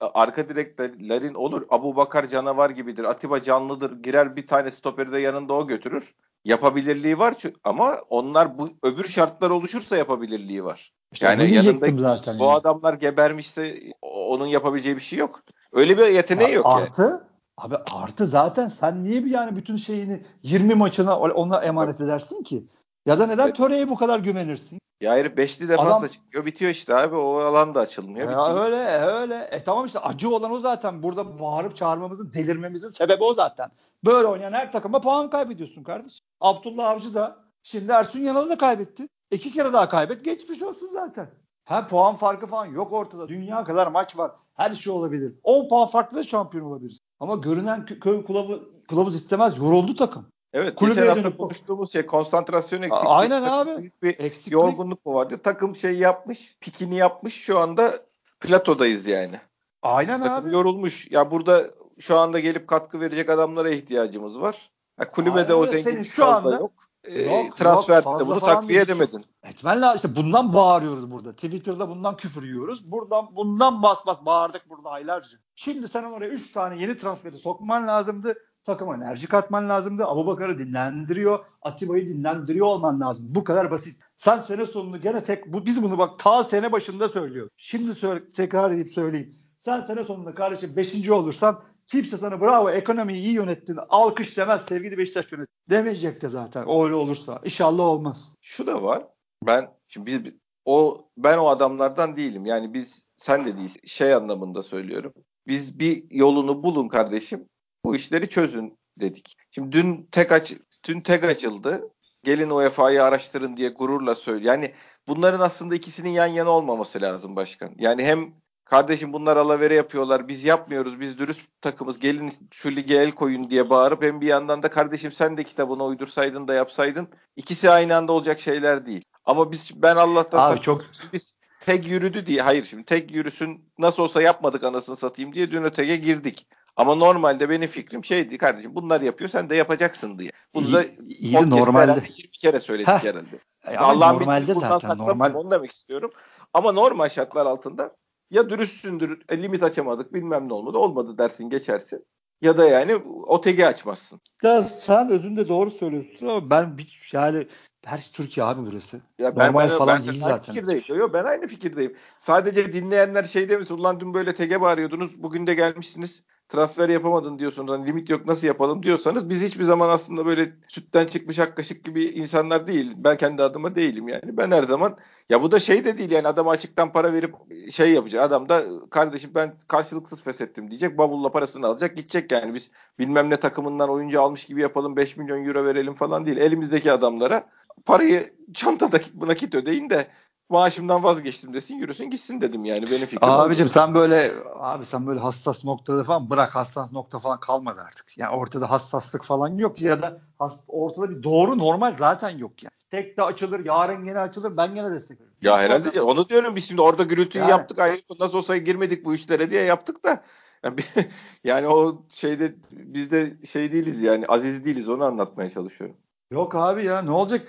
Arka 0.00 0.48
direklerin 0.48 1.34
olur. 1.34 1.66
Abu 1.70 1.96
Bakar 1.96 2.28
canavar 2.28 2.70
gibidir. 2.70 3.04
Atiba 3.04 3.42
canlıdır. 3.42 4.02
Girer 4.02 4.36
bir 4.36 4.46
tane 4.46 4.70
stoperi 4.70 5.12
de 5.12 5.18
yanında 5.18 5.52
o 5.54 5.66
götürür. 5.66 6.14
Yapabilirliği 6.44 7.18
var 7.18 7.34
ama 7.64 7.98
onlar 8.08 8.58
bu 8.58 8.70
öbür 8.82 9.04
şartlar 9.04 9.50
oluşursa 9.50 9.96
yapabilirliği 9.96 10.64
var. 10.64 10.92
İşte 11.12 11.26
yani 11.26 11.54
yanında 11.54 12.02
zaten 12.02 12.38
bu 12.38 12.44
yani. 12.44 12.54
adamlar 12.54 12.94
gebermişse 12.94 13.80
onun 14.02 14.46
yapabileceği 14.46 14.96
bir 14.96 15.00
şey 15.00 15.18
yok. 15.18 15.40
Öyle 15.72 15.98
bir 15.98 16.06
yeteneği 16.06 16.54
yok 16.54 16.66
artı, 16.66 17.02
yani. 17.02 17.20
Abi 17.56 17.76
artı 17.94 18.26
zaten 18.26 18.68
sen 18.68 19.04
niye 19.04 19.24
bir 19.24 19.30
yani 19.30 19.56
bütün 19.56 19.76
şeyini 19.76 20.22
20 20.42 20.74
maçına 20.74 21.18
ona 21.18 21.58
emanet 21.58 22.00
edersin 22.00 22.42
ki? 22.42 22.66
Ya 23.06 23.18
da 23.18 23.26
neden 23.26 23.44
evet. 23.44 23.56
Töre'ye 23.56 23.88
bu 23.88 23.96
kadar 23.96 24.18
güvenirsin? 24.18 24.78
Ya 25.00 25.14
herif 25.14 25.36
beşli 25.36 25.68
defansla 25.68 25.96
Adam... 25.96 26.08
çıkıyor 26.08 26.46
bitiyor 26.46 26.70
işte 26.70 26.94
abi 26.94 27.16
o 27.16 27.38
alan 27.38 27.74
da 27.74 27.80
açılmıyor. 27.80 28.30
Ya 28.30 28.38
bitti. 28.38 28.60
öyle 28.60 28.88
öyle. 29.00 29.48
E 29.50 29.64
tamam 29.64 29.86
işte 29.86 29.98
acı 29.98 30.30
olan 30.30 30.50
o 30.50 30.60
zaten. 30.60 31.02
Burada 31.02 31.38
bağırıp 31.40 31.76
çağırmamızın 31.76 32.32
delirmemizin 32.32 32.88
sebebi 32.88 33.24
o 33.24 33.34
zaten. 33.34 33.70
Böyle 34.04 34.26
oynayan 34.26 34.52
her 34.52 34.72
takıma 34.72 35.00
puan 35.00 35.30
kaybediyorsun 35.30 35.82
kardeş. 35.82 36.18
Abdullah 36.40 36.88
Avcı 36.88 37.14
da 37.14 37.36
şimdi 37.62 37.92
Ersun 37.92 38.20
Yanal'ı 38.20 38.48
da 38.48 38.58
kaybetti. 38.58 39.08
İki 39.32 39.52
kere 39.52 39.72
daha 39.72 39.88
kaybet 39.88 40.24
geçmiş 40.24 40.62
olsun 40.62 40.88
zaten. 40.92 41.30
Ha 41.64 41.86
puan 41.86 42.16
farkı 42.16 42.46
falan 42.46 42.66
yok 42.66 42.92
ortada. 42.92 43.28
Dünya 43.28 43.64
kadar 43.64 43.86
maç 43.86 44.18
var. 44.18 44.30
Her 44.54 44.74
şey 44.74 44.92
olabilir. 44.92 45.32
10 45.42 45.68
puan 45.68 45.88
farklı 45.88 46.16
da 46.16 46.24
şampiyon 46.24 46.64
olabiliriz. 46.64 46.98
Ama 47.20 47.34
görünen 47.34 47.86
köy 47.86 48.24
kılavuz, 48.24 48.60
kılavuz 48.88 49.14
istemez. 49.14 49.58
Yoruldu 49.58 49.94
takım. 49.96 50.26
Evet 50.52 50.74
Kulübeye 50.74 51.06
geçen 51.06 51.22
hafta 51.22 51.36
konuştuğumuz 51.36 51.92
şey 51.92 52.06
konsantrasyon 52.06 52.82
eksikliği. 52.82 53.12
Aynen 53.14 53.42
abi. 53.42 53.78
Büyük 53.78 54.02
bir 54.02 54.18
Eksiklik. 54.18 54.52
yorgunluk 54.52 55.06
mu 55.06 55.14
vardı? 55.14 55.40
Takım 55.44 55.76
şey 55.76 55.98
yapmış, 55.98 56.56
pikini 56.60 56.94
yapmış. 56.96 57.34
Şu 57.34 57.58
anda 57.58 57.92
platodayız 58.40 59.06
yani. 59.06 59.40
Aynen 59.82 60.22
Takım 60.22 60.46
abi. 60.46 60.54
yorulmuş. 60.54 61.10
Ya 61.10 61.30
burada 61.30 61.64
şu 61.98 62.18
anda 62.18 62.40
gelip 62.40 62.68
katkı 62.68 63.00
verecek 63.00 63.30
adamlara 63.30 63.70
ihtiyacımız 63.70 64.40
var. 64.40 64.70
Ya 65.00 65.10
kulübede 65.10 65.52
Aynen. 65.54 65.66
o 65.66 65.66
zenginlik 65.66 66.06
şu 66.06 66.26
anda 66.26 66.56
yok. 66.56 66.72
Ee, 67.04 67.22
yok, 67.22 67.56
transferde 67.56 68.08
yok, 68.08 68.26
bunu 68.26 68.40
takviye 68.40 68.80
edemedin. 68.80 69.24
Etmen 69.42 69.82
lazım. 69.82 69.96
İşte 69.96 70.22
bundan 70.22 70.54
bağırıyoruz 70.54 71.10
burada. 71.10 71.32
Twitter'da 71.32 71.88
bundan 71.88 72.16
küfür 72.16 72.42
yiyoruz. 72.42 72.92
Buradan 72.92 73.36
bundan 73.36 73.82
bas 73.82 74.06
bas 74.06 74.24
bağırdık 74.24 74.70
burada 74.70 74.90
aylarca. 74.90 75.38
Şimdi 75.54 75.88
sen 75.88 76.04
oraya 76.04 76.28
3 76.28 76.52
tane 76.52 76.82
yeni 76.82 76.98
transferi 76.98 77.38
sokman 77.38 77.86
lazımdı 77.86 78.34
takıma 78.64 78.96
enerji 78.96 79.26
katman 79.26 79.68
lazımdı. 79.68 80.06
Abu 80.06 80.26
Bakar'ı 80.26 80.58
dinlendiriyor. 80.58 81.44
Atiba'yı 81.62 82.08
dinlendiriyor 82.08 82.66
olman 82.66 83.00
lazım. 83.00 83.26
Bu 83.28 83.44
kadar 83.44 83.70
basit. 83.70 84.00
Sen 84.18 84.38
sene 84.38 84.66
sonunu 84.66 85.00
gene 85.00 85.22
tek 85.22 85.52
bu, 85.52 85.66
biz 85.66 85.82
bunu 85.82 85.98
bak 85.98 86.18
ta 86.18 86.44
sene 86.44 86.72
başında 86.72 87.08
söylüyor. 87.08 87.48
Şimdi 87.56 87.94
söyle, 87.94 88.32
tekrar 88.32 88.70
edip 88.70 88.88
söyleyeyim. 88.88 89.34
Sen 89.58 89.80
sene 89.80 90.04
sonunda 90.04 90.34
kardeşim 90.34 90.76
5. 90.76 91.10
olursan 91.10 91.60
kimse 91.86 92.16
sana 92.16 92.40
bravo 92.40 92.70
ekonomiyi 92.70 93.22
iyi 93.22 93.32
yönettin 93.32 93.78
alkış 93.88 94.36
demez 94.36 94.62
sevgili 94.62 94.98
Beşiktaş 94.98 95.32
yönet 95.32 95.48
demeyecek 95.70 96.22
de 96.22 96.28
zaten 96.28 96.62
öyle 96.62 96.94
olursa. 96.94 97.40
İnşallah 97.44 97.84
olmaz. 97.84 98.36
Şu 98.40 98.66
da 98.66 98.82
var. 98.82 99.06
Ben 99.46 99.70
şimdi 99.86 100.06
biz 100.06 100.32
o 100.64 101.08
ben 101.16 101.38
o 101.38 101.46
adamlardan 101.46 102.16
değilim. 102.16 102.46
Yani 102.46 102.74
biz 102.74 103.06
sen 103.16 103.46
de 103.46 103.56
değilsin. 103.56 103.80
Şey 103.86 104.14
anlamında 104.14 104.62
söylüyorum. 104.62 105.12
Biz 105.46 105.78
bir 105.78 106.04
yolunu 106.10 106.62
bulun 106.62 106.88
kardeşim 106.88 107.48
bu 107.84 107.96
işleri 107.96 108.28
çözün 108.28 108.78
dedik. 109.00 109.36
Şimdi 109.50 109.72
dün 109.72 110.08
tek 110.12 110.32
aç 110.32 110.54
dün 110.84 111.00
tek 111.00 111.24
açıldı. 111.24 111.90
Gelin 112.24 112.50
UEFA'yı 112.50 113.02
araştırın 113.04 113.56
diye 113.56 113.68
gururla 113.68 114.14
söylüyor. 114.14 114.54
Yani 114.54 114.72
bunların 115.08 115.40
aslında 115.40 115.74
ikisinin 115.74 116.10
yan 116.10 116.26
yana 116.26 116.50
olmaması 116.50 117.00
lazım 117.00 117.36
başkan. 117.36 117.74
Yani 117.78 118.04
hem 118.04 118.34
kardeşim 118.72 119.12
bunlar 119.12 119.36
alavere 119.36 119.74
yapıyorlar 119.74 120.28
biz 120.28 120.44
yapmıyoruz 120.44 121.00
biz 121.00 121.18
dürüst 121.18 121.40
takımız 121.60 121.98
gelin 121.98 122.32
şu 122.50 122.76
lige 122.76 122.94
el 122.94 123.10
koyun 123.10 123.50
diye 123.50 123.70
bağırıp 123.70 124.02
hem 124.02 124.20
bir 124.20 124.26
yandan 124.26 124.62
da 124.62 124.70
kardeşim 124.70 125.12
sen 125.12 125.36
de 125.36 125.44
kitabını 125.44 125.84
uydursaydın 125.84 126.48
da 126.48 126.54
yapsaydın 126.54 127.08
ikisi 127.36 127.70
aynı 127.70 127.96
anda 127.96 128.12
olacak 128.12 128.40
şeyler 128.40 128.86
değil. 128.86 129.04
Ama 129.24 129.52
biz 129.52 129.82
ben 129.82 129.96
Allah'tan 129.96 130.52
Abi 130.52 130.60
çok 130.60 130.84
biz 131.12 131.34
tek 131.60 131.86
yürüdü 131.86 132.26
diye 132.26 132.42
hayır 132.42 132.64
şimdi 132.64 132.84
tek 132.84 133.14
yürüsün 133.14 133.64
nasıl 133.78 134.02
olsa 134.02 134.22
yapmadık 134.22 134.64
anasını 134.64 134.96
satayım 134.96 135.34
diye 135.34 135.50
dün 135.50 135.64
ötege 135.64 135.96
girdik. 135.96 136.46
Ama 136.76 136.94
normalde 136.94 137.50
benim 137.50 137.68
fikrim 137.68 138.04
şeydi 138.04 138.38
kardeşim 138.38 138.74
bunlar 138.74 139.00
yapıyor 139.00 139.30
sen 139.30 139.50
de 139.50 139.56
yapacaksın 139.56 140.18
diye. 140.18 140.30
Bunu 140.54 140.66
iyi, 140.66 140.72
da 140.72 140.84
iyi 141.08 141.50
normalde 141.50 142.02
20 142.16 142.30
kere 142.30 142.60
söyledik 142.60 142.88
Heh. 142.88 143.04
herhalde. 143.04 143.38
Yani 143.66 143.78
Allah'ın 143.78 144.14
normalde 144.14 144.54
zaten 144.54 144.98
normal. 144.98 145.34
Onu 145.34 145.50
demek 145.50 145.72
istiyorum. 145.72 146.10
Ama 146.54 146.72
normal 146.72 147.08
şartlar 147.08 147.46
altında 147.46 147.96
ya 148.32 148.50
dürüstsündür 148.50 149.22
e, 149.28 149.42
limit 149.42 149.62
açamadık 149.62 150.14
bilmem 150.14 150.48
ne 150.48 150.52
olmadı 150.52 150.78
olmadı 150.78 151.18
dersin 151.18 151.50
geçersin. 151.50 152.04
Ya 152.42 152.58
da 152.58 152.64
yani 152.64 152.96
OTG 153.26 153.60
açmazsın. 153.60 154.20
Ya 154.42 154.62
sen 154.62 155.10
özünde 155.10 155.48
doğru 155.48 155.70
söylüyorsun 155.70 156.26
ama 156.26 156.50
ben 156.50 156.78
bir, 156.78 157.10
yani 157.12 157.46
her 157.84 158.10
Türkiye 158.12 158.46
abi 158.46 158.70
burası. 158.70 159.00
Ya 159.18 159.36
ben, 159.36 159.48
Normal 159.48 159.70
ben, 159.70 159.78
falan 159.78 159.98
ben, 159.98 160.04
değil 160.04 160.22
ben 160.22 160.28
zaten. 160.28 160.54
Fikirdeyim. 160.54 161.00
Yo, 161.00 161.12
ben 161.12 161.24
aynı 161.24 161.46
fikirdeyim. 161.46 161.96
Sadece 162.18 162.72
dinleyenler 162.72 163.24
şey 163.24 163.48
demesin. 163.48 163.74
Ulan 163.74 164.00
dün 164.00 164.14
böyle 164.14 164.34
tege 164.34 164.60
bağırıyordunuz. 164.60 165.22
Bugün 165.22 165.46
de 165.46 165.54
gelmişsiniz 165.54 166.22
transfer 166.52 166.88
yapamadın 166.88 167.38
diyorsunuz. 167.38 167.72
Hani 167.72 167.86
limit 167.86 168.10
yok 168.10 168.26
nasıl 168.26 168.46
yapalım 168.46 168.82
diyorsanız 168.82 169.30
biz 169.30 169.42
hiçbir 169.42 169.64
zaman 169.64 169.88
aslında 169.88 170.26
böyle 170.26 170.52
sütten 170.68 171.06
çıkmış 171.06 171.38
ak 171.38 171.58
gibi 171.84 172.04
insanlar 172.04 172.66
değil. 172.66 172.92
Ben 172.96 173.16
kendi 173.16 173.42
adıma 173.42 173.74
değilim 173.74 174.08
yani. 174.08 174.36
Ben 174.36 174.50
her 174.50 174.62
zaman 174.62 174.96
ya 175.28 175.42
bu 175.42 175.52
da 175.52 175.58
şey 175.58 175.84
de 175.84 175.98
değil 175.98 176.10
yani 176.10 176.28
adam 176.28 176.48
açıktan 176.48 176.92
para 176.92 177.12
verip 177.12 177.34
şey 177.70 177.92
yapacak. 177.92 178.22
Adam 178.22 178.48
da 178.48 178.64
kardeşim 178.90 179.30
ben 179.34 179.54
karşılıksız 179.68 180.22
feshettim 180.22 180.70
diyecek. 180.70 180.98
Bavulla 180.98 181.32
parasını 181.32 181.66
alacak 181.66 181.96
gidecek 181.96 182.32
yani. 182.32 182.54
Biz 182.54 182.70
bilmem 182.98 183.30
ne 183.30 183.40
takımından 183.40 183.90
oyuncu 183.90 184.22
almış 184.22 184.44
gibi 184.44 184.60
yapalım 184.60 184.96
5 184.96 185.16
milyon 185.16 185.44
euro 185.44 185.64
verelim 185.64 185.94
falan 185.94 186.26
değil. 186.26 186.36
Elimizdeki 186.36 186.92
adamlara 186.92 187.46
parayı 187.84 188.30
çantada 188.54 189.00
nakit 189.20 189.54
ödeyin 189.54 189.90
de 189.90 190.06
maaşımdan 190.48 191.02
vazgeçtim 191.02 191.54
desin 191.54 191.74
yürüsün 191.74 192.10
gitsin 192.10 192.40
dedim 192.40 192.64
yani 192.64 192.86
benim 192.90 193.06
fikrim. 193.06 193.30
Abicim 193.30 193.68
sen 193.68 193.94
böyle 193.94 194.32
abi 194.54 194.86
sen 194.86 195.06
böyle 195.06 195.20
hassas 195.20 195.64
noktada 195.64 196.04
falan 196.04 196.30
bırak 196.30 196.54
hassas 196.54 196.92
nokta 196.92 197.18
falan 197.18 197.40
kalmadı 197.40 197.80
artık. 197.80 198.18
Yani 198.18 198.36
ortada 198.36 198.70
hassaslık 198.70 199.24
falan 199.24 199.48
yok 199.48 199.80
ya 199.80 200.02
da 200.02 200.20
has, 200.38 200.60
ortada 200.68 201.10
bir 201.10 201.22
doğru 201.22 201.58
normal 201.58 201.96
zaten 201.96 202.30
yok 202.38 202.62
yani. 202.62 202.72
Tek 202.90 203.16
de 203.16 203.22
açılır 203.22 203.64
yarın 203.64 204.04
gene 204.04 204.18
açılır 204.18 204.56
ben 204.56 204.74
gene 204.74 204.90
destek 204.90 205.20
veririm. 205.20 205.34
Ya 205.42 205.58
herhalde 205.58 205.88
orada, 205.88 206.04
onu 206.04 206.28
diyorum 206.28 206.56
biz 206.56 206.68
şimdi 206.68 206.82
orada 206.82 207.02
gürültüyü 207.02 207.42
yani, 207.42 207.50
yaptık 207.50 207.78
ayrı 207.78 208.00
nasıl 208.20 208.38
olsa 208.38 208.56
girmedik 208.56 209.04
bu 209.04 209.14
işlere 209.14 209.50
diye 209.50 209.62
yaptık 209.62 210.04
da 210.04 210.22
yani, 210.64 210.76
yani 211.44 211.66
o 211.66 212.02
şeyde 212.08 212.54
biz 212.70 213.10
de 213.10 213.36
şey 213.52 213.72
değiliz 213.72 214.02
yani 214.02 214.26
aziz 214.26 214.64
değiliz 214.64 214.88
onu 214.88 215.04
anlatmaya 215.04 215.50
çalışıyorum. 215.50 215.96
Yok 216.30 216.54
abi 216.54 216.84
ya 216.84 217.02
ne 217.02 217.10
olacak 217.10 217.48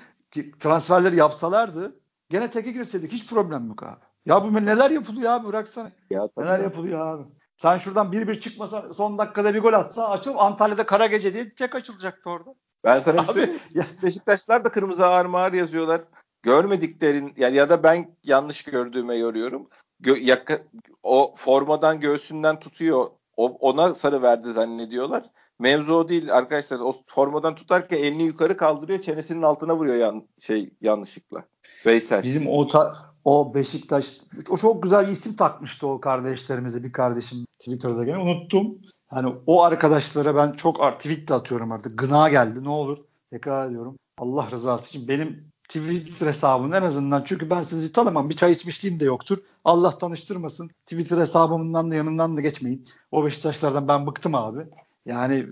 transferleri 0.59 1.15
yapsalardı 1.15 1.95
Gene 2.33 2.49
teke 2.49 2.71
girseydik 2.71 3.11
hiç 3.11 3.29
problem 3.29 3.67
yok 3.67 3.83
abi. 3.83 3.99
Ya 4.25 4.43
bu 4.43 4.53
neler 4.53 4.91
yapılıyor 4.91 5.31
abi 5.31 5.47
bıraksana. 5.47 5.91
Ya, 6.09 6.29
neler 6.37 6.59
yapılıyor 6.59 7.07
abi. 7.07 7.23
Sen 7.57 7.77
şuradan 7.77 8.11
bir 8.11 8.27
bir 8.27 8.39
çıkmasa 8.39 8.93
son 8.93 9.17
dakikada 9.17 9.53
bir 9.53 9.59
gol 9.59 9.73
atsa 9.73 10.09
açıl 10.09 10.37
Antalya'da 10.37 10.85
kara 10.85 11.05
gece 11.05 11.33
diye 11.33 11.53
çek 11.55 11.75
açılacaktı 11.75 12.29
orada. 12.29 12.55
Ben 12.83 12.99
sana 12.99 13.21
bir 13.21 13.33
söyleyeyim. 13.33 13.59
Beşiktaşlar 14.03 14.65
da 14.65 14.69
kırmızı 14.69 15.05
ağır 15.05 15.25
mağır 15.25 15.53
yazıyorlar. 15.53 16.01
Görmediklerin 16.43 17.33
yani 17.37 17.55
ya 17.55 17.69
da 17.69 17.83
ben 17.83 18.15
yanlış 18.23 18.63
gördüğüme 18.63 19.15
yoruyorum. 19.15 19.69
Gö, 19.99 20.15
yaka, 20.17 20.59
o 21.03 21.33
formadan 21.35 21.99
göğsünden 21.99 22.59
tutuyor. 22.59 23.07
O, 23.37 23.45
ona 23.45 23.95
sarı 23.95 24.21
verdi 24.21 24.51
zannediyorlar. 24.51 25.23
Mevzu 25.59 25.93
o 25.93 26.09
değil 26.09 26.35
arkadaşlar. 26.35 26.79
O 26.79 26.95
formadan 27.07 27.55
tutarken 27.55 27.97
elini 27.97 28.23
yukarı 28.23 28.57
kaldırıyor, 28.57 29.01
çenesinin 29.01 29.41
altına 29.41 29.75
vuruyor 29.75 29.95
yan, 29.95 30.27
şey 30.39 30.69
yanlışlıkla. 30.81 31.43
Veysel. 31.85 32.23
Bizim 32.23 32.47
o 32.47 32.67
ta, 32.67 33.13
o 33.25 33.53
Beşiktaş 33.53 34.17
o 34.49 34.57
çok 34.57 34.83
güzel 34.83 35.07
bir 35.07 35.11
isim 35.11 35.35
takmıştı 35.35 35.87
o 35.87 36.01
kardeşlerimize 36.01 36.83
bir 36.83 36.91
kardeşim 36.91 37.45
Twitter'da 37.59 38.03
gene 38.03 38.17
unuttum. 38.17 38.77
Hani 39.07 39.33
o 39.47 39.63
arkadaşlara 39.63 40.35
ben 40.35 40.51
çok 40.51 40.93
tweet 40.99 41.27
de 41.27 41.33
atıyorum 41.33 41.71
artık. 41.71 41.97
Gına 41.97 42.29
geldi 42.29 42.63
ne 42.63 42.69
olur. 42.69 42.97
Tekrar 43.31 43.67
ediyorum. 43.67 43.95
Allah 44.17 44.51
rızası 44.51 44.89
için 44.89 45.07
benim 45.07 45.45
Twitter 45.67 46.27
hesabımın 46.27 46.71
en 46.71 46.81
azından 46.81 47.23
çünkü 47.25 47.49
ben 47.49 47.63
sizi 47.63 47.91
tanımam. 47.91 48.29
Bir 48.29 48.35
çay 48.35 48.51
içmişliğim 48.51 48.99
de 48.99 49.05
yoktur. 49.05 49.37
Allah 49.65 49.97
tanıştırmasın. 49.97 50.69
Twitter 50.85 51.17
hesabımdan 51.17 51.91
da 51.91 51.95
yanından 51.95 52.37
da 52.37 52.41
geçmeyin. 52.41 52.87
O 53.11 53.25
Beşiktaşlardan 53.25 53.87
ben 53.87 54.07
bıktım 54.07 54.35
abi. 54.35 54.59
Yani 55.05 55.47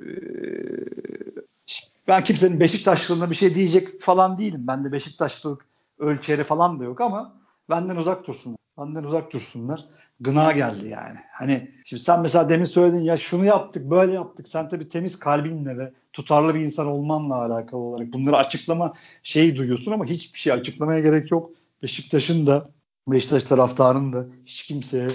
ben 2.08 2.24
kimsenin 2.24 2.60
Beşiktaşlılığına 2.60 3.30
bir 3.30 3.36
şey 3.36 3.56
diyecek 3.56 4.02
falan 4.02 4.38
değilim. 4.38 4.64
Ben 4.68 4.84
de 4.84 4.92
Beşiktaşlılık 4.92 5.71
ölçeri 6.02 6.44
falan 6.44 6.80
da 6.80 6.84
yok 6.84 7.02
ama 7.02 7.42
benden 7.70 7.96
uzak 7.96 8.28
dursunlar. 8.28 8.58
Benden 8.78 9.04
uzak 9.04 9.34
dursunlar. 9.34 9.86
Gına 10.20 10.52
geldi 10.52 10.88
yani. 10.88 11.20
Hani 11.32 11.72
şimdi 11.86 12.04
sen 12.04 12.22
mesela 12.22 12.50
demin 12.50 12.64
söyledin 12.64 13.00
ya 13.00 13.18
şunu 13.18 13.46
yaptık 13.46 13.90
böyle 13.90 14.14
yaptık. 14.14 14.48
Sen 14.48 14.70
tabii 14.70 14.90
temiz 14.90 15.20
kalbinle 15.20 15.78
ve 15.78 15.94
tutarlı 16.14 16.56
bir 16.56 16.60
insan 16.60 16.88
olmanla 16.88 17.36
alakalı 17.36 17.82
olarak 17.82 18.14
bunları 18.14 18.38
açıklama 18.38 18.94
şeyi 19.24 19.56
duyuyorsun 19.56 19.92
ama 19.92 20.06
hiçbir 20.06 20.40
şey 20.40 20.54
açıklamaya 20.54 21.00
gerek 21.00 21.32
yok. 21.32 21.52
Beşiktaş'ın 21.84 22.48
da 22.48 22.70
Beşiktaş 23.08 23.44
taraftarının 23.44 24.14
da 24.14 24.26
hiç 24.46 24.64
kimseye 24.64 25.08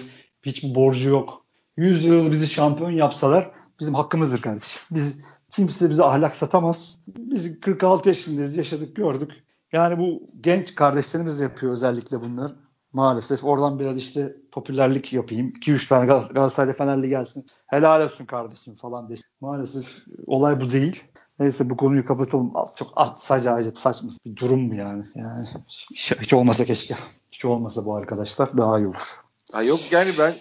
hiçbir 0.42 0.74
borcu 0.74 1.08
yok. 1.08 1.44
100 1.76 2.04
yıl 2.04 2.32
bizi 2.32 2.48
şampiyon 2.48 2.90
yapsalar 2.90 3.50
bizim 3.80 3.94
hakkımızdır 3.94 4.42
kardeşim. 4.42 4.80
Biz 4.90 5.20
kimse 5.50 5.90
bize 5.90 6.04
ahlak 6.04 6.36
satamaz. 6.36 6.98
Biz 7.06 7.60
46 7.60 8.08
yaşındayız, 8.08 8.56
yaşadık, 8.56 8.96
gördük. 8.96 9.45
Yani 9.72 9.98
bu 9.98 10.22
genç 10.40 10.74
kardeşlerimiz 10.74 11.40
yapıyor 11.40 11.72
özellikle 11.72 12.20
bunlar. 12.20 12.52
Maalesef 12.92 13.44
oradan 13.44 13.78
biraz 13.78 13.96
işte 13.96 14.36
popülerlik 14.52 15.12
yapayım. 15.12 15.52
2-3 15.60 15.88
tane 15.88 16.06
Gal- 16.12 16.32
Galatasaraylı 16.32 16.72
Fenerli 16.76 17.08
gelsin. 17.08 17.46
Helal 17.66 18.04
olsun 18.04 18.24
kardeşim 18.24 18.74
falan 18.74 19.08
desin. 19.08 19.24
Maalesef 19.40 19.86
olay 20.26 20.60
bu 20.60 20.70
değil. 20.70 21.02
Neyse 21.38 21.70
bu 21.70 21.76
konuyu 21.76 22.04
kapatalım. 22.04 22.56
Az 22.56 22.76
çok 22.78 22.92
az 22.96 23.22
sadece 23.22 23.50
acayip 23.50 23.78
saçma 23.78 24.10
bir 24.26 24.36
durum 24.36 24.60
mu 24.60 24.74
yani? 24.74 25.04
Yani 25.14 25.46
hiç, 25.68 26.12
hiç 26.20 26.32
olmasa 26.32 26.64
keşke. 26.64 26.94
Hiç 27.32 27.44
olmasa 27.44 27.84
bu 27.84 27.94
arkadaşlar 27.94 28.58
daha 28.58 28.78
iyi 28.78 28.86
olur. 28.86 29.20
Ha 29.52 29.62
yok 29.62 29.80
yani 29.90 30.10
ben 30.18 30.34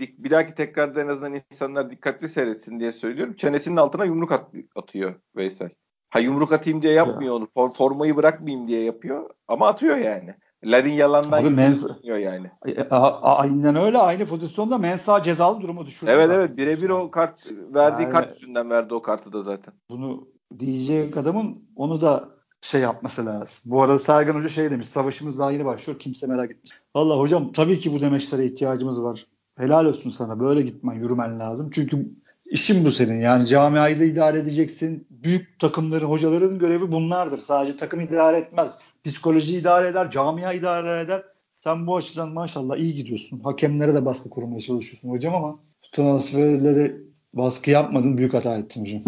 dik- 0.00 0.24
bir 0.24 0.30
dahaki 0.30 0.54
tekrarda 0.54 1.02
en 1.02 1.08
azından 1.08 1.42
insanlar 1.52 1.90
dikkatli 1.90 2.28
seyretsin 2.28 2.80
diye 2.80 2.92
söylüyorum. 2.92 3.36
Çenesinin 3.36 3.76
altına 3.76 4.04
yumruk 4.04 4.32
at- 4.32 4.50
atıyor 4.76 5.14
Veysel. 5.36 5.68
Ha 6.10 6.18
yumruk 6.20 6.52
atayım 6.52 6.82
diye 6.82 6.92
yapmıyor 6.92 7.34
onu. 7.34 7.44
For- 7.56 7.72
formayı 7.74 8.16
bırakmayayım 8.16 8.68
diye 8.68 8.82
yapıyor 8.84 9.30
ama 9.48 9.68
atıyor 9.68 9.96
yani. 9.96 10.34
Larin 10.64 10.92
yalandan 10.92 11.42
Abi 11.42 11.50
men- 11.50 11.88
yapıyor 11.88 12.16
yani. 12.18 12.50
E, 12.66 12.80
a- 12.82 13.20
a- 13.22 13.36
Aynen 13.38 13.76
öyle. 13.76 13.98
Aynı 13.98 14.26
pozisyonda 14.26 14.78
Mensa 14.78 15.22
cezalı 15.22 15.60
durumu 15.60 15.86
düşürdü. 15.86 16.10
Evet 16.14 16.30
evet 16.32 16.56
birebir 16.56 16.90
o 16.90 17.10
kart 17.10 17.34
verdiği 17.74 18.02
Yani- 18.02 18.12
kart 18.12 18.34
yüzünden 18.40 18.70
verdi 18.70 18.94
o 18.94 19.02
kartı 19.02 19.32
da 19.32 19.42
zaten. 19.42 19.74
Bunu 19.90 20.28
diyecek 20.58 21.16
adamın 21.16 21.58
onu 21.76 22.00
da 22.00 22.28
şey 22.60 22.80
yapması 22.80 23.26
lazım. 23.26 23.62
Bu 23.64 23.82
arada 23.82 23.98
Sergen 23.98 24.34
Hoca 24.34 24.48
şey 24.48 24.70
demiş. 24.70 24.86
Savaşımız 24.88 25.38
daha 25.38 25.52
yeni 25.52 25.64
başlıyor. 25.64 25.98
Kimse 25.98 26.26
merak 26.26 26.50
etmiş. 26.50 26.72
Valla 26.96 27.18
hocam 27.18 27.52
tabii 27.52 27.78
ki 27.78 27.92
bu 27.92 28.00
demeçlere 28.00 28.44
ihtiyacımız 28.44 29.02
var. 29.02 29.26
Helal 29.58 29.84
olsun 29.84 30.10
sana. 30.10 30.40
Böyle 30.40 30.62
gitmen, 30.62 30.94
yürümen 30.94 31.40
lazım. 31.40 31.70
Çünkü 31.74 32.08
işin 32.50 32.84
bu 32.84 32.90
senin. 32.90 33.20
Yani 33.20 33.46
camiayı 33.46 34.00
da 34.00 34.04
idare 34.04 34.38
edeceksin. 34.38 35.06
Büyük 35.10 35.58
takımların, 35.58 36.06
hocaların 36.06 36.58
görevi 36.58 36.92
bunlardır. 36.92 37.40
Sadece 37.40 37.76
takım 37.76 38.00
idare 38.00 38.38
etmez. 38.38 38.78
Psikoloji 39.04 39.58
idare 39.58 39.88
eder, 39.88 40.10
camia 40.10 40.52
idare 40.52 41.00
eder. 41.00 41.22
Sen 41.60 41.86
bu 41.86 41.96
açıdan 41.96 42.28
maşallah 42.28 42.76
iyi 42.76 42.94
gidiyorsun. 42.94 43.40
Hakemlere 43.40 43.94
de 43.94 44.04
baskı 44.04 44.30
kurmaya 44.30 44.60
çalışıyorsun 44.60 45.10
hocam 45.10 45.34
ama 45.34 45.52
bu 45.52 45.90
transferleri 45.92 46.96
baskı 47.34 47.70
yapmadın. 47.70 48.18
Büyük 48.18 48.34
hata 48.34 48.58
ettin 48.58 48.80
hocam. 48.80 49.02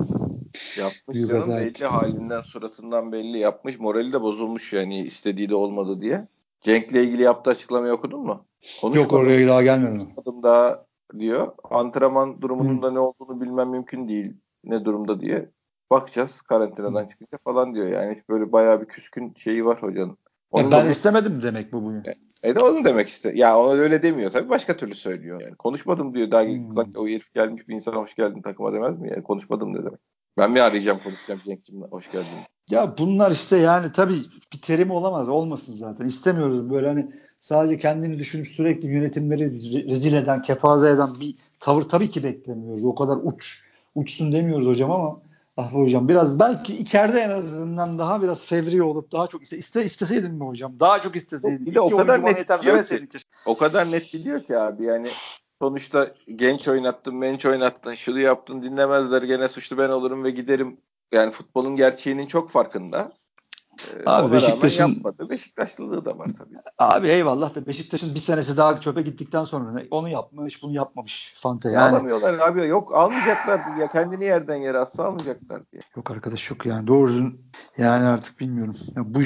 Yapmış 0.78 1.16
Büyük 1.16 1.28
canım 1.28 1.50
belli 1.50 1.86
halinden 1.86 2.40
suratından 2.40 3.12
belli 3.12 3.38
yapmış. 3.38 3.78
Morali 3.78 4.12
de 4.12 4.20
bozulmuş 4.20 4.72
yani 4.72 5.00
istediği 5.00 5.48
de 5.48 5.54
olmadı 5.54 6.00
diye. 6.00 6.28
Cenk'le 6.60 6.92
ilgili 6.92 7.22
yaptığı 7.22 7.50
açıklamayı 7.50 7.92
okudun 7.92 8.20
mu? 8.20 8.44
Yok 8.94 9.12
oraya 9.12 9.48
daha 9.48 9.62
gelmedim. 9.62 10.08
adım 10.16 10.42
daha 10.42 10.87
diyor. 11.18 11.52
Antrenman 11.70 12.40
durumunun 12.42 12.82
da 12.82 12.90
ne 12.90 12.98
olduğunu 12.98 13.40
bilmem 13.40 13.70
mümkün 13.70 14.08
değil. 14.08 14.36
Ne 14.64 14.84
durumda 14.84 15.20
diye. 15.20 15.50
Bakacağız 15.90 16.40
karantinadan 16.40 17.06
çıkınca 17.06 17.38
falan 17.44 17.74
diyor. 17.74 17.86
Yani 17.86 18.22
böyle 18.30 18.52
bayağı 18.52 18.80
bir 18.80 18.86
küskün 18.86 19.34
şeyi 19.36 19.64
var 19.64 19.82
hocanın. 19.82 20.16
Ya 20.56 20.64
da 20.64 20.70
ben 20.70 20.86
bu- 20.86 20.90
istemedim 20.90 21.40
demek 21.42 21.72
bu 21.72 21.84
bugün. 21.84 22.02
e 22.42 22.54
de 22.54 22.58
onu 22.64 22.84
demek 22.84 23.08
işte. 23.08 23.32
Ya 23.34 23.58
o 23.58 23.70
öyle 23.70 24.02
demiyor 24.02 24.30
tabii 24.30 24.48
başka 24.48 24.76
türlü 24.76 24.94
söylüyor. 24.94 25.40
Yani 25.40 25.54
konuşmadım 25.54 26.14
diyor. 26.14 26.30
Daha 26.30 26.42
Hmm. 26.42 26.76
o 26.96 27.06
herif 27.06 27.34
gelmiş 27.34 27.68
bir 27.68 27.74
insana 27.74 27.96
hoş 27.96 28.14
geldin 28.14 28.42
takıma 28.42 28.72
demez 28.72 28.98
mi? 29.00 29.10
Yani 29.10 29.22
konuşmadım 29.22 29.72
ne 29.74 29.78
demek. 29.78 30.00
Ben 30.38 30.50
mi 30.50 30.60
arayacağım 30.62 30.98
konuşacağım 30.98 31.40
Cenk'cimle 31.44 31.86
hoş 31.90 32.10
geldin. 32.12 32.28
Ya 32.70 32.94
bunlar 32.98 33.30
işte 33.30 33.56
yani 33.56 33.92
tabii 33.92 34.18
bir 34.52 34.60
terim 34.62 34.90
olamaz. 34.90 35.28
Olmasın 35.28 35.72
zaten. 35.72 36.04
İstemiyoruz 36.06 36.70
böyle 36.70 36.88
hani 36.88 37.10
sadece 37.40 37.78
kendini 37.78 38.18
düşünüp 38.18 38.48
sürekli 38.48 38.88
yönetimleri 38.88 39.42
re- 39.42 39.90
rezil 39.90 40.12
eden, 40.12 40.42
kepaze 40.42 40.90
eden 40.90 41.20
bir 41.20 41.34
tavır 41.60 41.82
tabii 41.82 42.10
ki 42.10 42.24
beklemiyoruz. 42.24 42.84
O 42.84 42.94
kadar 42.94 43.16
uç 43.22 43.62
uçsun 43.94 44.32
demiyoruz 44.32 44.66
hocam 44.66 44.90
ama 44.90 45.20
ah 45.56 45.72
be 45.72 45.76
hocam 45.76 46.08
biraz 46.08 46.40
belki 46.40 46.76
içeride 46.78 47.20
en 47.20 47.30
azından 47.30 47.98
daha 47.98 48.22
biraz 48.22 48.44
fevri 48.44 48.82
olup 48.82 49.12
daha 49.12 49.26
çok 49.26 49.42
iste, 49.42 49.56
iste 49.58 49.84
isteseydin 49.84 50.34
mi 50.34 50.44
hocam? 50.44 50.80
Daha 50.80 51.02
çok 51.02 51.16
isteseydin. 51.16 51.66
Bir 51.66 51.74
de 51.74 51.80
o 51.80 51.96
kadar 51.96 52.24
net 52.24 52.48
demeseydin 52.48 53.06
ki. 53.06 53.18
O 53.46 53.56
kadar 53.56 53.90
net 53.90 54.14
biliyor 54.14 54.42
ki 54.42 54.58
abi 54.58 54.84
yani 54.84 55.08
sonuçta 55.62 56.12
genç 56.36 56.68
oynattın, 56.68 57.14
menç 57.14 57.46
oynattın, 57.46 57.94
şunu 57.94 58.20
yaptın 58.20 58.62
dinlemezler 58.62 59.22
gene 59.22 59.48
suçlu 59.48 59.78
ben 59.78 59.88
olurum 59.88 60.24
ve 60.24 60.30
giderim. 60.30 60.76
Yani 61.12 61.30
futbolun 61.30 61.76
gerçeğinin 61.76 62.26
çok 62.26 62.50
farkında. 62.50 63.12
Abi 64.06 64.32
Beşiktaş'ın- 64.32 64.88
yapmadı. 64.94 65.30
Beşiktaşlılığı 65.30 66.04
da 66.04 66.18
var 66.18 66.28
tabii. 66.38 66.54
Abi 66.78 67.08
eyvallah 67.08 67.54
da 67.54 67.66
Beşiktaş'ın 67.66 68.14
bir 68.14 68.20
senesi 68.20 68.56
daha 68.56 68.80
çöpe 68.80 69.02
gittikten 69.02 69.44
sonra 69.44 69.82
onu 69.90 70.08
yapmış, 70.08 70.62
bunu 70.62 70.72
yapmamış 70.74 71.34
Fante. 71.38 71.70
Yani 71.70 71.96
Alamıyorlar 71.96 72.38
abi. 72.38 72.66
Yok 72.66 72.94
almayacaklar 72.94 73.60
diye. 73.76 73.88
Kendini 73.88 74.24
yerden 74.24 74.56
yere 74.56 74.78
atsa 74.78 75.04
almayacaklar 75.04 75.62
diye. 75.72 75.82
Yok 75.96 76.10
arkadaş 76.10 76.50
yok 76.50 76.66
yani 76.66 76.86
doğru 76.86 77.08
düzgün 77.08 77.40
yani 77.78 78.04
artık 78.04 78.40
bilmiyorum. 78.40 78.76
Ya 78.96 79.14
bu 79.14 79.18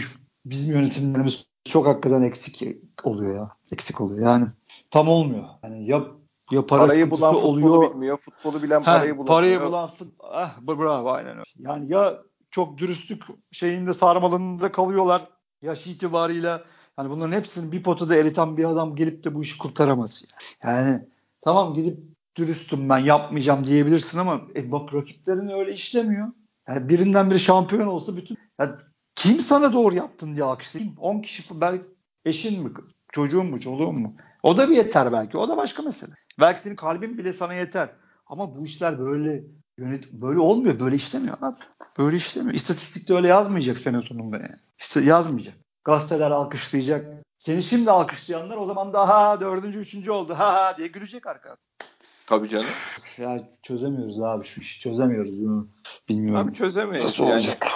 bizim 0.45 0.75
yönetimlerimiz 0.77 1.47
çok 1.65 1.87
hakikaten 1.87 2.23
eksik 2.23 2.63
oluyor 3.05 3.37
ya. 3.37 3.51
Eksik 3.73 4.01
oluyor 4.01 4.27
yani. 4.27 4.47
Tam 4.91 5.09
olmuyor. 5.09 5.45
Yani 5.65 5.87
ya 5.91 6.03
ya 6.51 6.67
para 6.67 6.81
parayı 6.81 7.11
bulan 7.11 7.35
futbolu 7.35 7.49
oluyor. 7.51 7.91
bilmiyor. 7.95 8.17
Futbolu 8.17 8.63
bilen 8.63 8.83
Ha, 8.83 8.85
parayı 8.85 9.17
bulamıyor. 9.19 9.27
parayı 9.27 9.61
bulan 9.61 9.89
fut- 9.99 10.15
ah 10.33 10.59
bravo 10.61 11.11
aynen 11.11 11.33
öyle. 11.33 11.43
Yani 11.59 11.93
ya 11.93 12.19
çok 12.53 12.79
dürüstlük 12.79 13.23
şeyinde 13.53 13.93
sarmalında 13.93 14.73
kalıyorlar 14.73 15.29
yaş 15.63 15.87
itibarıyla. 15.87 16.65
Hani 16.97 17.11
bunların 17.11 17.33
hepsini 17.33 17.73
bir 17.73 17.83
potada 17.83 18.17
eriten 18.17 18.57
bir 18.57 18.65
adam 18.65 18.97
gelip 18.97 19.25
de 19.25 19.35
bu 19.35 19.43
işi 19.43 19.59
kurtaramaz. 19.59 20.25
Yani, 20.63 20.89
yani 20.89 21.09
tamam 21.41 21.75
gidip 21.75 21.99
dürüstüm 22.37 22.89
ben 22.89 22.99
yapmayacağım 22.99 23.67
diyebilirsin 23.67 24.19
ama 24.19 24.41
e, 24.57 24.73
bak 24.73 24.95
rakiplerin 24.95 25.49
öyle 25.49 25.73
işlemiyor. 25.73 26.29
Yani 26.69 26.89
birinden 26.89 27.31
biri 27.31 27.39
şampiyon 27.39 27.87
olsa 27.87 28.17
bütün 28.17 28.39
ya 28.59 28.79
kim 29.15 29.41
sana 29.41 29.73
doğru 29.73 29.95
yaptın 29.95 30.35
diye 30.35 30.45
alkışlayayım. 30.45 30.95
10 30.99 31.21
kişi 31.23 31.61
belki 31.61 31.85
eşin 32.25 32.63
mi, 32.63 32.71
çocuğun 33.13 33.47
mu, 33.47 33.61
çoluğun 33.61 34.01
mu? 34.01 34.17
O 34.43 34.59
da 34.59 34.71
bir 34.71 34.77
yeter 34.77 35.13
belki. 35.13 35.39
O 35.39 35.49
da 35.49 35.57
başka 35.57 35.83
mesele. 35.83 36.13
Belki 36.41 36.63
senin 36.63 36.77
kalbin 36.77 37.19
bile 37.19 37.33
sana 37.33 37.55
yeter. 37.55 37.91
Ama 38.27 38.55
bu 38.55 38.65
işler 38.65 38.99
böyle 38.99 39.45
yönet 39.83 40.13
böyle 40.13 40.39
olmuyor. 40.39 40.81
Böyle 40.81 40.97
işlemiyor 40.97 41.37
abi. 41.43 41.57
Böyle 41.99 42.17
işlemiyor. 42.17 42.55
İstatistikte 42.55 43.15
öyle 43.15 43.29
yazmayacak 43.29 43.79
sene 43.79 44.03
sonunda 44.03 44.37
yani. 44.37 44.57
İşte 44.79 45.01
yazmayacak. 45.01 45.55
Gazeteler 45.85 46.31
alkışlayacak. 46.31 47.07
Seni 47.39 47.63
şimdi 47.63 47.91
alkışlayanlar 47.91 48.57
o 48.57 48.67
zaman 48.67 48.93
daha 48.93 49.41
dördüncü, 49.41 49.79
üçüncü 49.79 50.11
oldu. 50.11 50.35
Ha 50.35 50.55
ha 50.55 50.75
diye 50.79 50.89
gülecek 50.89 51.27
arkadaş. 51.27 51.59
Tabii 52.27 52.49
canım. 52.49 52.67
Ya 53.19 53.49
çözemiyoruz 53.63 54.21
abi 54.21 54.45
şu 54.45 54.61
işi. 54.61 54.81
Çözemiyoruz. 54.81 55.43
bunu. 55.43 55.69
Bilmiyorum. 56.09 56.49
Abi 56.49 56.55
çözemeyiz. 56.55 57.05
Nasıl 57.05 57.25
yani. 57.25 57.33
olacak? 57.33 57.67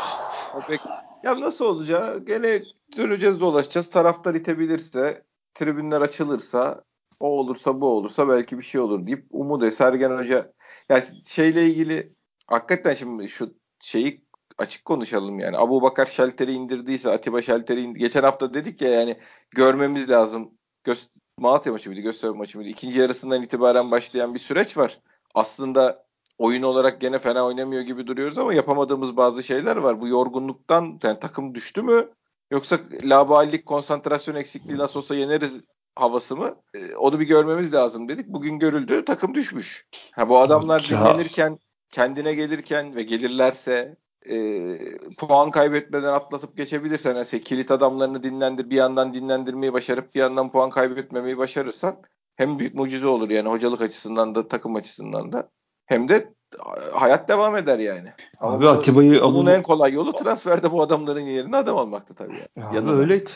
O 0.56 0.60
pek... 0.60 0.80
Ya 1.24 1.40
nasıl 1.40 1.64
olacak? 1.64 2.26
Gene 2.26 2.62
döneceğiz 2.96 3.40
dolaşacağız. 3.40 3.90
Taraftar 3.90 4.34
itebilirse, 4.34 5.22
tribünler 5.54 6.00
açılırsa 6.00 6.82
o 7.20 7.26
olursa 7.26 7.80
bu 7.80 7.86
olursa 7.86 8.28
belki 8.28 8.58
bir 8.58 8.62
şey 8.62 8.80
olur 8.80 9.06
deyip 9.06 9.26
umut 9.30 9.74
Sergen 9.74 10.16
Hoca 10.16 10.52
yani 10.88 11.04
şeyle 11.26 11.66
ilgili 11.66 12.08
hakikaten 12.46 12.94
şimdi 12.94 13.28
şu 13.28 13.54
şeyi 13.80 14.26
açık 14.58 14.84
konuşalım 14.84 15.38
yani. 15.38 15.58
Abu 15.58 15.82
Bakar 15.82 16.06
şalteri 16.06 16.52
indirdiyse 16.52 17.10
Atiba 17.10 17.42
şalteri 17.42 17.82
indi. 17.82 17.98
Geçen 17.98 18.22
hafta 18.22 18.54
dedik 18.54 18.82
ya 18.82 18.90
yani 18.90 19.18
görmemiz 19.50 20.10
lazım. 20.10 20.50
Göz 20.84 21.08
Malatya 21.38 21.72
maçı 21.72 21.90
mıydı? 21.90 22.02
Göztepe 22.02 22.38
maçı 22.38 22.58
mıydı? 22.58 22.70
İkinci 22.70 22.98
yarısından 23.00 23.42
itibaren 23.42 23.90
başlayan 23.90 24.34
bir 24.34 24.38
süreç 24.38 24.76
var. 24.76 25.00
Aslında 25.34 26.06
oyun 26.38 26.62
olarak 26.62 27.00
gene 27.00 27.18
fena 27.18 27.46
oynamıyor 27.46 27.82
gibi 27.82 28.06
duruyoruz 28.06 28.38
ama 28.38 28.54
yapamadığımız 28.54 29.16
bazı 29.16 29.42
şeyler 29.42 29.76
var. 29.76 30.00
Bu 30.00 30.08
yorgunluktan 30.08 31.00
yani 31.02 31.18
takım 31.20 31.54
düştü 31.54 31.82
mü? 31.82 32.10
Yoksa 32.50 32.78
laballik, 33.02 33.66
konsantrasyon 33.66 34.34
eksikliği 34.34 34.78
nasıl 34.78 35.00
olsa 35.00 35.14
yeneriz 35.14 35.64
havası 35.96 36.36
mı? 36.36 36.56
E, 36.74 36.96
onu 36.96 37.20
bir 37.20 37.26
görmemiz 37.26 37.74
lazım 37.74 38.08
dedik. 38.08 38.28
Bugün 38.28 38.58
görüldü. 38.58 39.04
Takım 39.04 39.34
düşmüş. 39.34 39.86
Ha 40.12 40.28
bu 40.28 40.38
adamlar 40.38 40.88
dinlenirken, 40.90 41.58
kendine 41.90 42.34
gelirken 42.34 42.96
ve 42.96 43.02
gelirlerse 43.02 43.96
e, 44.30 44.78
puan 45.18 45.50
kaybetmeden 45.50 46.12
atlatıp 46.12 46.56
geçebilirsen 46.56 47.14
yani 47.14 47.42
kilit 47.42 47.70
adamlarını 47.70 48.22
dinlendir 48.22 48.70
bir 48.70 48.76
yandan 48.76 49.14
dinlendirmeyi 49.14 49.72
başarıp 49.72 50.14
bir 50.14 50.20
yandan 50.20 50.52
puan 50.52 50.70
kaybetmemeyi 50.70 51.38
başarırsan 51.38 51.96
hem 52.36 52.58
büyük 52.58 52.74
mucize 52.74 53.06
olur 53.06 53.30
yani 53.30 53.48
hocalık 53.48 53.80
açısından 53.80 54.34
da 54.34 54.48
takım 54.48 54.76
açısından 54.76 55.32
da 55.32 55.48
hem 55.86 56.08
de 56.08 56.32
hayat 56.92 57.28
devam 57.28 57.56
eder 57.56 57.78
yani. 57.78 58.08
Ama 58.40 58.56
abi 58.56 58.68
Atiba'yı 58.68 59.22
bunun 59.22 59.50
en 59.50 59.62
kolay 59.62 59.92
yolu 59.92 60.12
transferde 60.12 60.72
bu 60.72 60.82
adamların 60.82 61.20
yerine 61.20 61.56
adam 61.56 61.76
almaktı 61.76 62.14
tabii. 62.14 62.46
Yani. 62.56 62.78
Abi 62.78 62.90
öyleydi. 62.90 63.30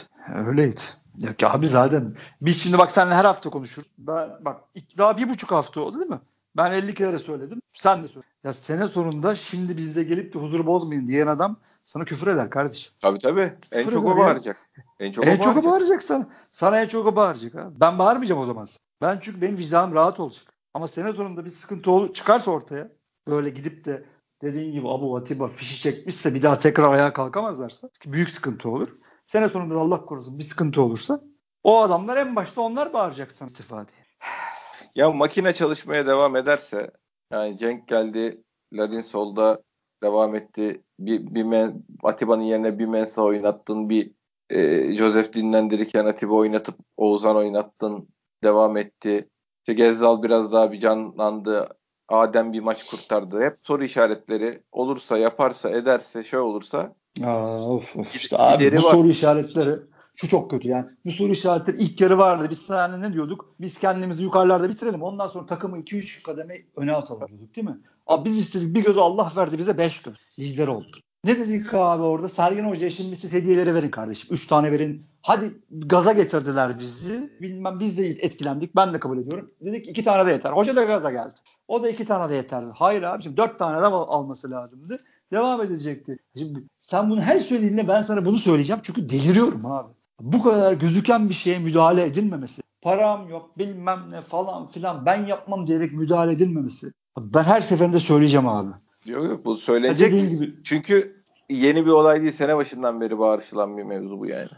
Öyleydi. 0.46 0.81
Ya 1.20 1.37
ki 1.37 1.46
abi 1.46 1.68
zaten 1.68 2.16
biz 2.40 2.62
şimdi 2.62 2.78
bak 2.78 2.90
seninle 2.90 3.14
her 3.14 3.24
hafta 3.24 3.50
konuşuyoruz. 3.50 3.92
Ben 3.98 4.30
bak 4.40 4.61
daha 4.98 5.16
bir 5.16 5.28
buçuk 5.28 5.50
hafta 5.50 5.80
oldu 5.80 5.98
değil 5.98 6.11
mi? 6.11 6.20
Ben 6.56 6.72
50 6.72 6.94
kere 6.94 7.18
söyledim. 7.18 7.62
Sen 7.72 8.02
de 8.02 8.09
söyle. 8.09 8.26
Ya 8.44 8.52
sene 8.52 8.88
sonunda 8.88 9.35
şimdi 9.35 9.76
bizde 9.76 10.04
gelip 10.04 10.35
de 10.35 10.38
huzuru 10.38 10.66
bozmayın 10.66 11.06
diyen 11.06 11.26
adam 11.26 11.56
sana 11.85 12.04
küfür 12.04 12.26
eder 12.26 12.50
kardeşim. 12.50 12.92
Tabii 13.00 13.18
tabii. 13.18 13.52
En 13.72 13.78
küfür 13.78 13.92
çok 13.92 14.06
o 14.06 14.18
bağıracak. 14.18 14.56
En 15.00 15.12
çok 15.12 15.26
en 15.26 15.37
o 15.37 15.40
bağıracak. 15.40 15.64
bağıracak 15.64 16.02
sana. 16.02 16.28
Sana 16.50 16.80
en 16.80 16.87
çok 16.87 17.06
o 17.06 17.16
bağıracak. 17.16 17.54
Ha. 17.54 17.70
Ben 17.80 17.98
bağırmayacağım 17.98 18.40
o 18.40 18.46
zaman. 18.46 18.66
Ben 19.02 19.18
çünkü 19.22 19.40
benim 19.40 19.59
vicdanım 19.59 19.94
rahat 19.94 20.20
olacak. 20.20 20.54
Ama 20.74 20.88
sene 20.88 21.12
sonunda 21.12 21.44
bir 21.44 21.50
sıkıntı 21.50 21.90
ol 21.90 22.12
çıkarsa 22.12 22.50
ortaya 22.50 22.88
böyle 23.28 23.50
gidip 23.50 23.85
de 23.85 24.04
dediğin 24.42 24.72
gibi 24.72 24.88
Abu 24.88 25.16
Atiba 25.16 25.46
fişi 25.46 25.78
çekmişse 25.78 26.35
bir 26.35 26.42
daha 26.42 26.59
tekrar 26.59 26.92
ayağa 26.92 27.12
kalkamazlarsa 27.12 27.88
büyük 28.06 28.30
sıkıntı 28.30 28.70
olur. 28.70 28.88
Sene 29.31 29.49
sonunda 29.49 29.81
Allah 29.81 30.05
korusun 30.05 30.38
bir 30.38 30.45
sıkıntı 30.45 30.83
olursa 30.83 31.21
o 31.62 31.81
adamlar 31.81 32.16
en 32.16 32.37
başta 32.37 32.61
onlar 32.61 32.93
bağıracak 32.93 33.33
sana 33.33 33.47
istifa 33.47 33.88
diye. 33.88 34.01
Ya 34.97 35.11
makine 35.12 35.53
çalışmaya 35.53 36.07
devam 36.07 36.37
ederse 36.37 36.90
yani 37.33 37.59
Cenk 37.59 37.88
geldi, 37.88 38.43
Ladin 38.73 39.01
solda 39.01 39.62
devam 40.03 40.35
etti. 40.35 40.83
Bir, 40.99 41.35
bir 41.35 41.43
men, 41.43 41.85
Atiba'nın 42.03 42.43
yerine 42.43 42.79
bir 42.79 42.87
Mensa 42.87 43.23
oynattın. 43.23 43.88
Bir 43.88 44.11
e, 44.51 44.93
Joseph 44.97 45.33
dinlendirirken 45.33 46.05
Atiba 46.05 46.35
oynatıp 46.35 46.75
Oğuzhan 46.97 47.37
oynattın. 47.37 48.09
Devam 48.45 48.77
etti. 48.77 49.29
İşte 49.59 49.73
Gezzal 49.73 50.23
biraz 50.23 50.53
daha 50.53 50.73
bir 50.73 50.81
canlandı. 50.81 51.69
Adem 52.09 52.53
bir 52.53 52.61
maç 52.61 52.87
kurtardı. 52.87 53.43
Hep 53.43 53.59
soru 53.62 53.85
işaretleri 53.85 54.62
olursa, 54.73 55.19
yaparsa, 55.19 55.71
ederse, 55.71 56.25
şey 56.25 56.38
olursa. 56.38 56.95
Aa, 57.24 57.61
of, 57.68 57.96
of. 57.96 58.16
İşte 58.16 58.37
abi 58.38 58.72
bu 58.72 58.76
var. 58.76 58.90
soru 58.90 59.09
işaretleri 59.09 59.76
şu 60.14 60.28
çok 60.28 60.50
kötü 60.50 60.68
yani. 60.68 60.87
Bu 61.04 61.11
soru 61.11 61.33
işaretleri 61.33 61.76
ilk 61.76 62.00
yarı 62.00 62.18
vardı. 62.18 62.46
Biz 62.50 62.59
sana 62.59 62.96
ne 62.96 63.12
diyorduk? 63.12 63.54
Biz 63.61 63.78
kendimizi 63.78 64.22
yukarılarda 64.22 64.68
bitirelim. 64.68 65.02
Ondan 65.02 65.28
sonra 65.28 65.46
takımı 65.46 65.78
2-3 65.78 66.22
kademe 66.22 66.54
öne 66.76 66.92
atalım 66.92 67.28
diyorduk 67.28 67.56
değil 67.56 67.66
mi? 67.66 67.78
Abi 68.06 68.30
biz 68.30 68.38
istedik 68.38 68.74
bir 68.74 68.85
gözü 68.85 69.00
Allah 69.00 69.33
verdi 69.37 69.59
bize 69.59 69.78
5 69.78 70.02
göz. 70.02 70.14
Lider 70.38 70.68
olduk. 70.68 70.94
Ne 71.24 71.38
dedik 71.38 71.74
abi 71.74 72.02
orada? 72.02 72.28
Sergen 72.28 72.64
Hoca'ya 72.64 72.90
şimdi 72.90 73.16
siz 73.16 73.33
hediyeleri 73.33 73.74
verin 73.74 73.90
kardeşim. 73.90 74.28
3 74.35 74.46
tane 74.46 74.72
verin. 74.72 75.06
Hadi 75.22 75.52
gaza 75.70 76.12
getirdiler 76.12 76.78
bizi. 76.78 77.30
Bilmem 77.40 77.80
biz 77.80 77.98
de 77.98 78.06
etkilendik. 78.06 78.76
Ben 78.76 78.94
de 78.94 79.00
kabul 79.00 79.18
ediyorum. 79.18 79.50
Dedik 79.61 79.88
iki 79.88 80.04
tane 80.04 80.26
de 80.26 80.33
yeter. 80.33 80.50
Hoca 80.50 80.76
da 80.76 80.85
gaza 80.85 81.11
geldi. 81.11 81.35
O 81.68 81.83
da 81.83 81.88
iki 81.88 82.04
tane 82.04 82.30
de 82.33 82.35
yeterdi. 82.35 82.66
Hayır 82.74 83.02
abiciğim 83.02 83.37
dört 83.37 83.59
tane 83.59 83.83
de 83.83 83.87
alması 83.87 84.50
lazımdı. 84.50 84.98
Devam 85.33 85.62
edecekti. 85.62 86.19
Şimdi 86.38 86.59
sen 86.79 87.11
bunu 87.11 87.21
her 87.21 87.38
söylediğinde 87.38 87.88
ben 87.88 88.03
sana 88.03 88.25
bunu 88.25 88.38
söyleyeceğim. 88.38 88.81
Çünkü 88.85 89.09
deliriyorum 89.09 89.66
abi 89.66 89.93
bu 90.21 90.43
kadar 90.43 90.73
gözüken 90.73 91.29
bir 91.29 91.35
şeye 91.35 91.59
müdahale 91.59 92.05
edilmemesi, 92.05 92.62
param 92.83 93.29
yok 93.29 93.59
bilmem 93.59 94.11
ne 94.11 94.23
falan 94.23 94.71
filan 94.71 95.07
ben 95.07 95.27
yapmam 95.27 95.66
diyerek 95.66 95.93
müdahale 95.93 96.33
edilmemesi. 96.33 96.93
Ben 97.19 97.43
her 97.43 97.61
seferinde 97.61 98.01
söyleyeceğim 98.01 98.49
abi. 98.49 98.71
Yok 99.07 99.25
yok 99.25 99.45
bu 99.45 99.57
söylenecek. 99.57 100.12
Gibi. 100.12 100.55
Çünkü 100.64 101.25
yeni 101.51 101.87
bir 101.87 101.90
olay 101.90 102.23
değil 102.23 102.33
sene 102.33 102.57
başından 102.57 103.01
beri 103.01 103.19
bağırışılan 103.19 103.79
bir 103.79 103.83
mevzu 103.83 104.19
bu 104.19 104.27
yani. 104.27 104.49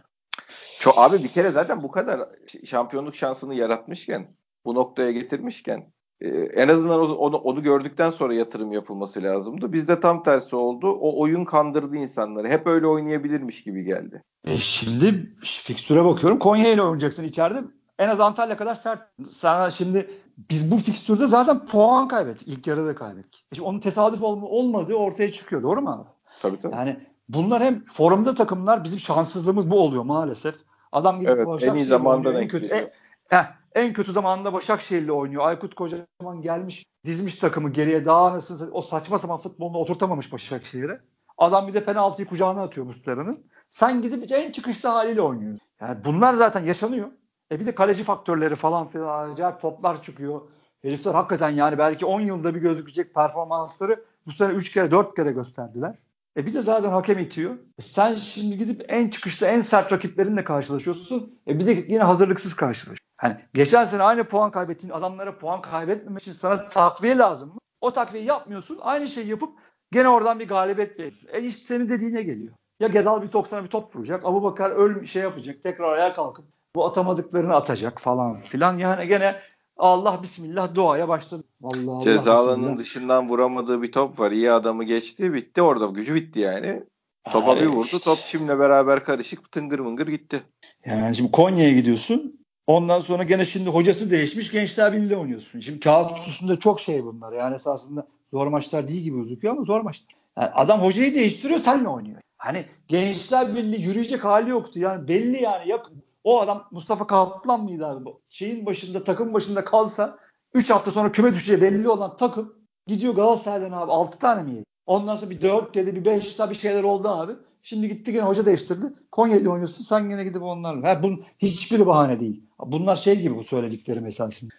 Çok, 0.79 0.99
abi 0.99 1.25
bir 1.25 1.29
kere 1.29 1.51
zaten 1.51 1.83
bu 1.83 1.91
kadar 1.91 2.29
şampiyonluk 2.65 3.17
şansını 3.17 3.55
yaratmışken 3.55 4.29
bu 4.65 4.75
noktaya 4.75 5.13
getirmişken 5.13 5.93
e, 6.23 6.29
en 6.63 6.69
azından 6.69 7.01
onu, 7.01 7.37
onu 7.37 7.63
gördükten 7.63 8.11
sonra 8.11 8.35
yatırım 8.35 8.73
yapılması 8.73 9.23
lazımdı. 9.23 9.73
Bizde 9.73 10.01
tam 10.01 10.23
tersi 10.23 10.57
oldu. 10.57 10.91
O 10.91 11.21
oyun 11.21 11.45
kandırdı 11.45 11.97
insanları. 11.97 12.49
Hep 12.49 12.67
öyle 12.67 12.87
oynayabilirmiş 12.87 13.63
gibi 13.63 13.85
geldi. 13.85 14.23
E 14.45 14.57
şimdi 14.57 15.37
fikstüre 15.43 16.05
bakıyorum. 16.05 16.39
Konya 16.39 16.73
ile 16.73 16.83
oynayacaksın 16.83 17.25
içeride. 17.25 17.59
En 17.99 18.09
az 18.09 18.21
Antalya 18.21 18.57
kadar 18.57 18.75
sert. 18.75 19.03
Sana 19.29 19.71
şimdi 19.71 20.11
biz 20.51 20.71
bu 20.71 20.77
fikstürde 20.77 21.27
zaten 21.27 21.67
puan 21.67 22.09
kaybettik. 22.09 22.49
İlk 22.49 22.67
yarıda 22.67 22.95
kaybettik. 22.95 23.47
E 23.53 23.55
şimdi 23.55 23.69
onun 23.69 23.81
tesadüf 23.81 24.23
olma, 24.23 24.47
olmadığı 24.47 24.95
ortaya 24.95 25.33
çıkıyor. 25.33 25.63
Doğru 25.63 25.83
mu 25.83 25.91
abi? 25.91 26.09
Tabii 26.43 26.59
tabii. 26.59 26.75
Yani 26.75 26.97
bunlar 27.29 27.63
hem 27.63 27.85
forumda 27.85 28.35
takımlar 28.35 28.85
bizim 28.85 28.99
şanssızlığımız 28.99 29.71
bu 29.71 29.81
oluyor 29.81 30.03
maalesef. 30.03 30.55
Adam 30.93 31.21
gidip 31.21 31.39
evet, 31.39 31.63
en 31.63 31.75
iyi 31.75 31.85
zamanda 31.85 32.41
en 32.41 32.49
kötü. 32.49 32.75
E, 32.75 32.93
heh, 33.29 33.62
en 33.75 33.93
kötü 33.93 34.13
zamanında 34.13 34.53
Başakşehir'le 34.53 35.11
oynuyor. 35.11 35.47
Aykut 35.47 35.75
Kocaman 35.75 36.43
gelmiş 36.43 36.85
dizmiş 37.05 37.37
takımı 37.37 37.71
geriye 37.71 38.05
daha 38.05 38.33
nasıl 38.33 38.69
o 38.73 38.83
saçma 38.83 39.19
sapan 39.19 39.39
futbolunu 39.39 39.79
oturtamamış 39.79 40.33
Başakşehir'e. 40.33 41.01
Adam 41.39 41.69
bir 41.69 41.75
de 41.75 41.85
penaltıyı 41.85 42.29
kucağına 42.29 42.63
atıyor 42.63 42.87
Muslera'nın. 42.87 43.47
Sen 43.71 44.03
gidip 44.03 44.33
en 44.33 44.53
çıkışlı 44.53 44.89
haliyle 44.89 45.21
oynuyorsun. 45.21 45.67
Yani 45.81 46.05
bunlar 46.05 46.35
zaten 46.35 46.65
yaşanıyor. 46.65 47.09
E 47.53 47.61
bir 47.61 47.67
de 47.67 47.75
kaleci 47.75 48.05
faktörleri 48.05 48.55
falan 48.55 48.89
filan 48.89 49.31
acayip 49.31 49.61
toplar 49.61 50.03
çıkıyor. 50.03 50.41
Herifler 50.83 51.15
hakikaten 51.15 51.51
yani 51.51 51.79
belki 51.79 52.07
10 52.07 52.21
yılda 52.21 52.55
bir 52.55 52.61
gözükecek 52.61 53.15
performansları 53.15 54.05
bu 54.27 54.33
sene 54.33 54.53
3 54.53 54.73
kere 54.73 54.91
4 54.91 55.17
kere 55.17 55.33
gösterdiler. 55.33 55.95
E 56.37 56.47
bir 56.47 56.55
de 56.55 56.63
zaten 56.63 56.91
hakem 56.91 57.19
itiyor. 57.19 57.55
E 57.79 57.83
sen 57.83 58.15
şimdi 58.15 58.59
gidip 58.59 58.85
en 58.89 59.09
çıkışlı 59.09 59.47
en 59.47 59.61
sert 59.61 59.93
rakiplerinle 59.93 60.45
karşılaşıyorsun. 60.45 61.39
E 61.49 61.59
bir 61.59 61.67
de 61.67 61.73
yine 61.89 62.03
hazırlıksız 62.03 62.57
karşılaşıyorsun. 62.57 63.02
Hani 63.23 63.37
geçen 63.55 63.85
sene 63.85 64.03
aynı 64.03 64.25
puan 64.25 64.51
kaybettiğin 64.51 64.93
adamlara 64.93 65.39
puan 65.39 65.61
kaybetmemek 65.61 66.23
için 66.23 66.33
sana 66.33 66.69
takviye 66.69 67.19
lazım 67.19 67.49
mı? 67.49 67.59
O 67.81 67.91
takviyeyi 67.91 68.29
yapmıyorsun. 68.29 68.79
Aynı 68.81 69.09
şeyi 69.09 69.29
yapıp 69.29 69.59
gene 69.93 70.09
oradan 70.09 70.41
bir 70.41 70.49
galibiyet 70.49 70.99
veriyorsun. 70.99 71.29
E 71.33 71.41
işte 71.41 71.67
senin 71.67 71.89
dediğine 71.89 72.23
geliyor. 72.23 72.53
Ya 72.81 72.89
Gezal 72.89 73.23
bir 73.23 73.29
top 73.29 73.49
sana 73.49 73.65
bir 73.65 73.69
top 73.69 73.97
vuracak. 73.97 74.25
Abu 74.25 74.43
Bakar 74.43 74.71
öl 74.71 75.07
şey 75.07 75.23
yapacak. 75.23 75.63
Tekrar 75.63 75.93
ayağa 75.93 76.15
kalkıp 76.15 76.45
bu 76.77 76.87
atamadıklarını 76.87 77.55
atacak 77.55 78.01
falan 78.01 78.37
filan. 78.37 78.79
Yani 78.79 79.09
gene 79.09 79.37
Allah 79.77 80.23
bismillah 80.23 80.75
duaya 80.75 81.09
başladı. 81.09 81.43
Vallahi 81.61 82.05
Cezalarının 82.05 82.79
dışından 82.79 83.29
vuramadığı 83.29 83.83
bir 83.83 83.93
top 83.93 84.21
var. 84.21 84.31
İyi 84.31 84.53
adamı 84.53 84.85
geçti. 84.85 85.35
Bitti 85.35 85.63
orada. 85.63 85.87
Gücü 85.87 86.15
bitti 86.15 86.41
yani. 86.41 86.85
Topa 87.33 87.61
bir 87.61 87.67
vurdu. 87.67 87.99
Top 88.05 88.19
çimle 88.19 88.59
beraber 88.59 89.05
karışık 89.05 89.53
tıngır 89.53 89.79
mıngır 89.79 90.07
gitti. 90.07 90.43
Yani 90.87 91.15
şimdi 91.15 91.33
Konya'ya 91.33 91.73
gidiyorsun. 91.73 92.42
Ondan 92.73 93.01
sonra 93.01 93.23
gene 93.23 93.45
şimdi 93.45 93.71
hocası 93.71 94.11
değişmiş 94.11 94.51
Gençler 94.51 94.93
Birliği'yle 94.93 95.17
oynuyorsun. 95.17 95.61
Şimdi 95.61 95.81
kağıt 95.81 96.29
üstünde 96.29 96.57
çok 96.59 96.81
şey 96.81 97.05
bunlar. 97.05 97.33
Yani 97.33 97.55
esasında 97.55 98.07
zor 98.31 98.47
maçlar 98.47 98.89
değil 98.89 99.03
gibi 99.03 99.17
gözüküyor 99.17 99.55
ama 99.55 99.65
zor 99.65 99.81
maçlar. 99.81 100.15
Yani 100.39 100.51
adam 100.55 100.81
hocayı 100.81 101.15
değiştiriyor 101.15 101.61
senle 101.61 101.89
oynuyor. 101.89 102.21
Hani 102.37 102.67
Gençler 102.89 103.57
Birliği 103.57 103.83
yürüyecek 103.83 104.25
hali 104.25 104.51
yoktu. 104.51 104.81
Yani 104.81 105.09
belli 105.09 105.43
yani. 105.43 105.69
Ya, 105.69 105.83
o 106.25 106.41
adam 106.41 106.69
Mustafa 106.71 107.07
Kaplan 107.07 107.65
mıydı 107.65 107.87
abi? 107.87 108.09
Şeyin 108.31 108.67
başında 108.67 109.05
takım 109.05 109.35
başında 109.35 109.65
kalsa 109.65 110.19
3 110.55 110.71
hafta 110.71 110.91
sonra 110.91 111.13
küme 111.13 111.35
düşeceği 111.35 111.61
belli 111.61 111.89
olan 111.89 112.17
takım 112.17 112.55
gidiyor 112.87 113.15
Galatasaray'dan 113.15 113.73
abi 113.73 113.93
6 113.93 114.19
tane 114.19 114.43
mi 114.43 114.55
yedi? 114.55 114.65
Ondan 114.87 115.17
sonra 115.17 115.31
bir 115.31 115.43
4 115.43 115.75
dedi 115.75 115.97
bir 115.97 116.05
5 116.05 116.39
bir 116.51 116.55
şeyler 116.55 116.83
oldu 116.83 117.09
abi. 117.09 117.33
Şimdi 117.63 117.89
gitti 117.89 118.13
gene 118.13 118.23
hoca 118.23 118.47
değiştirdi. 118.47 118.93
Konya'da 119.13 119.51
oynuyorsun 119.51 119.85
sen 119.85 120.09
gene 120.09 120.25
gidip 120.25 120.43
onlarla. 120.43 120.89
Ha, 120.89 121.03
bunun 121.03 121.25
hiçbir 121.39 121.87
bahane 121.87 122.21
değil. 122.21 122.43
Bunlar 122.67 122.97
şey 122.97 123.21
gibi 123.21 123.37
bu 123.37 123.45
söylediklerim 123.45 124.07
esasında. 124.07 124.53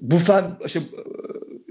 Buffon 0.00 0.66
şey, 0.68 0.82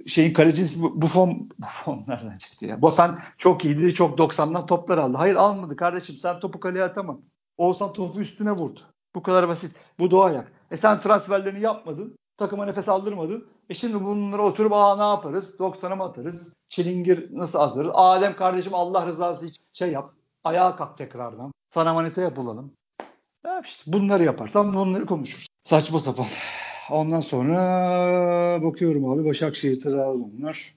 şeyin 0.07 0.33
kalecisi 0.33 0.81
Buffon 0.81 1.49
Buffon 1.59 2.03
nereden 2.07 2.37
çıktı 2.37 2.65
ya? 2.65 2.81
Buffon 2.81 3.19
çok 3.37 3.65
iyiydi. 3.65 3.93
Çok 3.93 4.19
90'dan 4.19 4.65
toplar 4.65 4.97
aldı. 4.97 5.17
Hayır 5.17 5.35
almadı 5.35 5.75
kardeşim. 5.75 6.15
Sen 6.15 6.39
topu 6.39 6.59
kaleye 6.59 6.83
atamadın. 6.83 7.25
Olsan 7.57 7.93
topu 7.93 8.19
üstüne 8.19 8.51
vurdu. 8.51 8.79
Bu 9.15 9.23
kadar 9.23 9.47
basit. 9.47 9.75
Bu 9.99 10.11
doğa 10.11 10.25
ayak. 10.25 10.51
E 10.71 10.77
sen 10.77 10.99
transferlerini 10.99 11.61
yapmadın. 11.61 12.15
takıma 12.37 12.65
nefes 12.65 12.89
aldırmadın. 12.89 13.47
E 13.69 13.73
şimdi 13.73 14.03
bunları 14.05 14.43
oturup 14.43 14.73
aa 14.73 14.95
ne 14.95 15.03
yaparız? 15.03 15.55
90'a 15.59 15.95
mı 15.95 16.03
atarız? 16.03 16.53
Çilingir 16.69 17.37
nasıl 17.37 17.59
hazırız? 17.59 17.91
Adem 17.93 18.35
kardeşim 18.35 18.73
Allah 18.75 19.07
rızası 19.07 19.45
için 19.45 19.63
şey 19.73 19.91
yap. 19.91 20.13
Ayağa 20.43 20.75
kalk 20.75 20.97
tekrardan. 20.97 21.51
Sana 21.69 21.93
manita 21.93 22.21
yapılalım. 22.21 22.73
Ya 23.45 23.61
işte 23.65 23.93
bunları 23.93 24.23
yaparsan 24.23 24.73
bunları 24.73 25.05
konuşuruz. 25.05 25.50
Saçma 25.71 25.99
sapan. 25.99 26.25
Ondan 26.89 27.19
sonra 27.19 27.57
bakıyorum 28.63 29.09
abi 29.09 29.25
Başakşehir 29.25 29.81
Trabzonlar. 29.81 30.75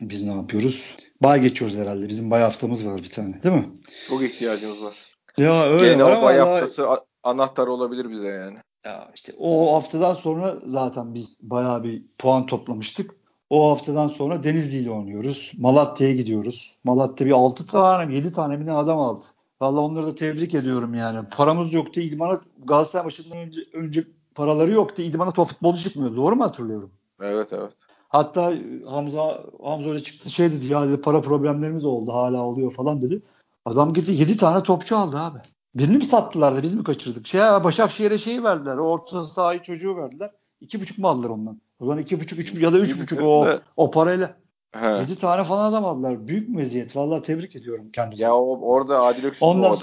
Biz 0.00 0.22
ne 0.22 0.32
yapıyoruz? 0.32 0.96
Bay 1.22 1.40
geçiyoruz 1.40 1.78
herhalde. 1.78 2.08
Bizim 2.08 2.30
bay 2.30 2.42
haftamız 2.42 2.86
var 2.86 2.98
bir 2.98 3.10
tane 3.10 3.42
değil 3.42 3.54
mi? 3.54 3.68
Çok 4.08 4.22
ihtiyacımız 4.22 4.82
var. 4.82 4.96
Ya 5.38 5.64
öyle 5.64 5.92
Gene 5.92 6.04
var 6.04 6.16
o 6.16 6.22
bay 6.22 6.40
ama 6.40 6.50
haftası 6.50 6.88
anahtar 7.22 7.66
olabilir 7.66 8.10
bize 8.10 8.26
yani. 8.26 8.58
Ya 8.84 9.10
işte 9.14 9.32
o 9.38 9.74
haftadan 9.74 10.14
sonra 10.14 10.56
zaten 10.66 11.14
biz 11.14 11.38
bayağı 11.42 11.84
bir 11.84 12.04
puan 12.18 12.46
toplamıştık. 12.46 13.10
O 13.50 13.70
haftadan 13.70 14.06
sonra 14.06 14.42
Denizli 14.42 14.78
ile 14.78 14.90
oynuyoruz. 14.90 15.52
Malatya'ya 15.58 16.14
gidiyoruz. 16.14 16.76
Malatya 16.84 17.26
bir 17.26 17.32
6 17.32 17.66
tane 17.66 18.14
7 18.14 18.32
tane 18.32 18.56
mi 18.56 18.72
adam 18.72 18.98
aldı. 18.98 19.24
Vallahi 19.60 19.80
onları 19.80 20.06
da 20.06 20.14
tebrik 20.14 20.54
ediyorum 20.54 20.94
yani. 20.94 21.28
Paramız 21.30 21.72
yoktu. 21.72 22.00
İdman'a 22.00 22.40
Galatasaray 22.64 23.04
maçından 23.04 23.38
önce, 23.38 23.60
önce 23.72 24.04
paraları 24.34 24.70
yoktu. 24.70 25.02
İdman'a 25.02 25.30
top 25.30 25.48
futbolcu 25.48 25.82
çıkmıyor. 25.82 26.16
Doğru 26.16 26.36
mu 26.36 26.44
hatırlıyorum? 26.44 26.90
Evet 27.22 27.52
evet. 27.52 27.72
Hatta 28.08 28.52
Hamza 28.86 29.44
Hamza 29.62 29.90
öyle 29.90 30.02
çıktı 30.02 30.30
şey 30.30 30.52
dedi 30.52 30.72
ya 30.72 30.88
dedi, 30.88 31.00
para 31.00 31.20
problemlerimiz 31.20 31.84
oldu 31.84 32.12
hala 32.12 32.42
oluyor 32.42 32.72
falan 32.72 33.02
dedi. 33.02 33.22
Adam 33.64 33.92
gitti 33.92 34.12
7 34.12 34.36
tane 34.36 34.62
topçu 34.62 34.96
aldı 34.96 35.18
abi. 35.18 35.38
Birini 35.74 35.96
mi 35.96 36.04
sattılar 36.04 36.56
da 36.56 36.62
biz 36.62 36.74
mi 36.74 36.84
kaçırdık? 36.84 37.26
Şey 37.26 37.40
Başakşehir'e 37.40 38.18
şeyi 38.18 38.44
verdiler. 38.44 38.76
Orta 38.76 39.24
sahayı 39.24 39.62
çocuğu 39.62 39.96
verdiler. 39.96 40.30
İki 40.60 40.80
buçuk 40.80 40.98
mu 40.98 41.08
aldılar 41.08 41.30
ondan? 41.30 41.60
O 41.80 41.84
zaman 41.84 41.98
iki 41.98 42.20
buçuk, 42.20 42.38
üç 42.38 42.54
ya 42.54 42.72
da 42.72 42.78
üç 42.78 43.00
buçuk 43.00 43.22
o, 43.22 43.48
o 43.76 43.90
parayla. 43.90 44.36
He. 44.72 44.86
Yedi 44.86 45.18
tane 45.18 45.44
falan 45.44 45.68
adam 45.70 45.84
aldılar. 45.84 46.26
Büyük 46.26 46.48
meziyet. 46.48 46.96
Vallahi 46.96 47.22
tebrik 47.22 47.56
ediyorum 47.56 47.90
kendimi. 47.92 48.22
Ya 48.22 48.34
o, 48.36 48.60
orada 48.72 49.02
Adil 49.02 49.24
Öksüz 49.24 49.42
Ondan- 49.42 49.72
o. 49.72 49.78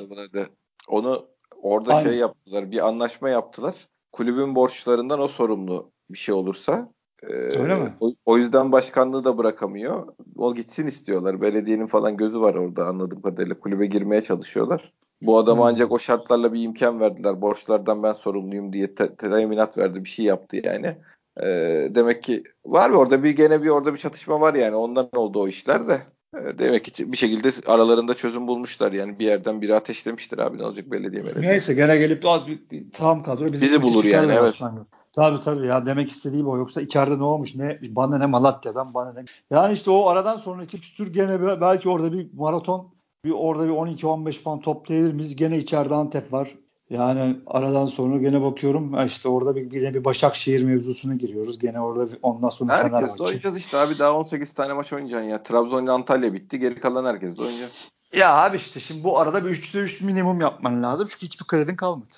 Onu 0.88 1.26
orada 1.62 1.94
Aynen. 1.94 2.10
şey 2.10 2.18
yaptılar. 2.20 2.72
Bir 2.72 2.88
anlaşma 2.88 3.30
yaptılar. 3.30 3.76
Kulübün 4.12 4.56
borçlarından 4.56 5.20
o 5.20 5.28
sorumlu 5.28 5.92
bir 6.10 6.18
şey 6.18 6.36
olursa. 6.36 6.90
Ee, 7.24 7.34
Öyle 7.34 7.76
mi? 7.76 7.94
O, 8.00 8.12
o 8.26 8.38
yüzden 8.38 8.72
başkanlığı 8.72 9.24
da 9.26 9.38
bırakamıyor. 9.38 10.08
O 10.38 10.56
gitsin 10.56 10.88
istiyorlar. 10.88 11.42
Belediyenin 11.42 11.88
falan 11.88 12.18
gözü 12.18 12.40
var 12.42 12.56
orada 12.56 12.88
anladığım 12.88 13.22
kadarıyla. 13.22 13.60
Kulübe 13.60 13.86
girmeye 13.86 14.22
çalışıyorlar. 14.22 14.94
Bu 15.22 15.38
adama 15.38 15.62
Hmm. 15.64 15.74
ancak 15.74 15.92
o 15.92 16.00
şartlarla 16.00 16.54
bir 16.54 16.62
imkan 16.62 17.00
verdiler. 17.00 17.42
Borçlardan 17.42 18.04
ben 18.04 18.14
sorumluyum 18.14 18.74
diye 18.74 18.96
te- 18.96 19.16
teminat 19.16 19.78
verdi. 19.78 20.04
Bir 20.04 20.10
şey 20.10 20.26
yaptı 20.26 20.58
yani. 20.64 20.98
Ee, 21.44 21.92
demek 21.96 22.24
ki 22.24 22.44
var 22.66 22.90
mı 22.90 22.98
orada 22.98 23.24
bir 23.24 23.30
gene 23.30 23.64
bir 23.64 23.70
orada 23.70 23.94
bir 23.94 24.00
çatışma 24.00 24.42
var 24.42 24.54
yani. 24.54 24.76
Ondan 24.76 25.10
oldu 25.16 25.40
o 25.42 25.48
işler 25.48 25.88
de. 25.90 26.02
Ee, 26.36 26.60
demek 26.60 26.84
ki 26.86 27.12
bir 27.12 27.18
şekilde 27.18 27.50
aralarında 27.72 28.14
çözüm 28.14 28.48
bulmuşlar. 28.48 28.92
Yani 28.92 29.20
bir 29.20 29.26
yerden 29.26 29.62
biri 29.62 29.76
ateşlemiştir 29.76 30.38
abi 30.38 30.58
ne 30.58 30.64
olacak 30.64 30.92
belediye 30.92 31.24
belediye. 31.24 31.52
Neyse 31.52 31.74
gene 31.74 31.98
gelip 31.98 32.26
"Aa, 32.26 32.48
bir- 32.48 32.70
bir 32.72 32.92
tam 32.92 33.24
kadro 33.24 33.46
bizi, 33.52 33.62
Bizi 33.64 33.82
bulur 33.82 34.04
yani, 34.04 34.32
evet. 34.32 34.44
aslan." 34.44 34.88
Tabii 35.14 35.40
tabii 35.40 35.68
ya 35.68 35.86
demek 35.86 36.10
istediği 36.10 36.46
bu. 36.46 36.58
Yoksa 36.58 36.82
içeride 36.82 37.18
ne 37.18 37.24
olmuş? 37.24 37.56
Ne 37.56 37.80
bana 37.82 38.18
ne 38.18 38.26
Malatya'dan 38.26 38.94
bana 38.94 39.14
ne. 39.14 39.26
Yani 39.52 39.74
işte 39.74 39.92
o 39.92 40.08
aradan 40.08 40.38
sonraki 40.38 40.80
küstür 40.82 41.14
gene 41.14 41.62
belki 41.62 41.90
orada 41.90 42.14
bir 42.14 42.28
maraton 42.34 42.94
bir 43.26 43.32
orada 43.32 43.66
bir 43.66 43.70
12-15 43.72 44.44
puan 44.44 44.60
toplayabilir 44.62 45.14
miyiz? 45.14 45.36
Gene 45.36 45.58
içeride 45.58 45.94
Antep 45.94 46.34
var. 46.34 46.56
Yani 46.90 47.40
aradan 47.48 47.86
sonra 47.86 48.18
gene 48.18 48.42
bakıyorum 48.42 49.06
işte 49.06 49.30
orada 49.30 49.56
bir, 49.56 49.72
bir 49.72 49.82
de 49.82 49.94
bir 49.94 50.06
Başakşehir 50.06 50.64
mevzusuna 50.64 51.16
giriyoruz. 51.16 51.60
Gene 51.60 51.82
orada 51.82 52.12
bir, 52.12 52.18
ondan 52.22 52.50
sonra 52.50 52.74
Herkes 52.74 52.92
de 52.92 52.96
Fenerbahçe. 52.96 53.24
oynayacağız 53.24 53.58
işte 53.58 53.78
abi 53.78 54.00
daha 54.00 54.14
18 54.14 54.54
tane 54.54 54.74
maç 54.74 54.94
oynayacaksın 54.94 55.30
ya. 55.30 55.44
Trabzon 55.44 55.84
ile 55.84 55.92
Antalya 55.92 56.34
bitti. 56.34 56.60
Geri 56.60 56.80
kalan 56.80 57.06
herkes 57.06 57.40
de 57.40 57.44
oynayacak. 57.44 57.72
Ya 58.14 58.36
abi 58.36 58.56
işte 58.56 58.80
şimdi 58.80 59.04
bu 59.04 59.20
arada 59.20 59.46
bir 59.46 59.50
3'te 59.50 59.80
3 59.80 60.02
minimum 60.02 60.42
yapman 60.42 60.84
lazım. 60.84 61.08
Çünkü 61.10 61.26
hiçbir 61.26 61.46
kredin 61.46 61.76
kalmadı. 61.76 62.16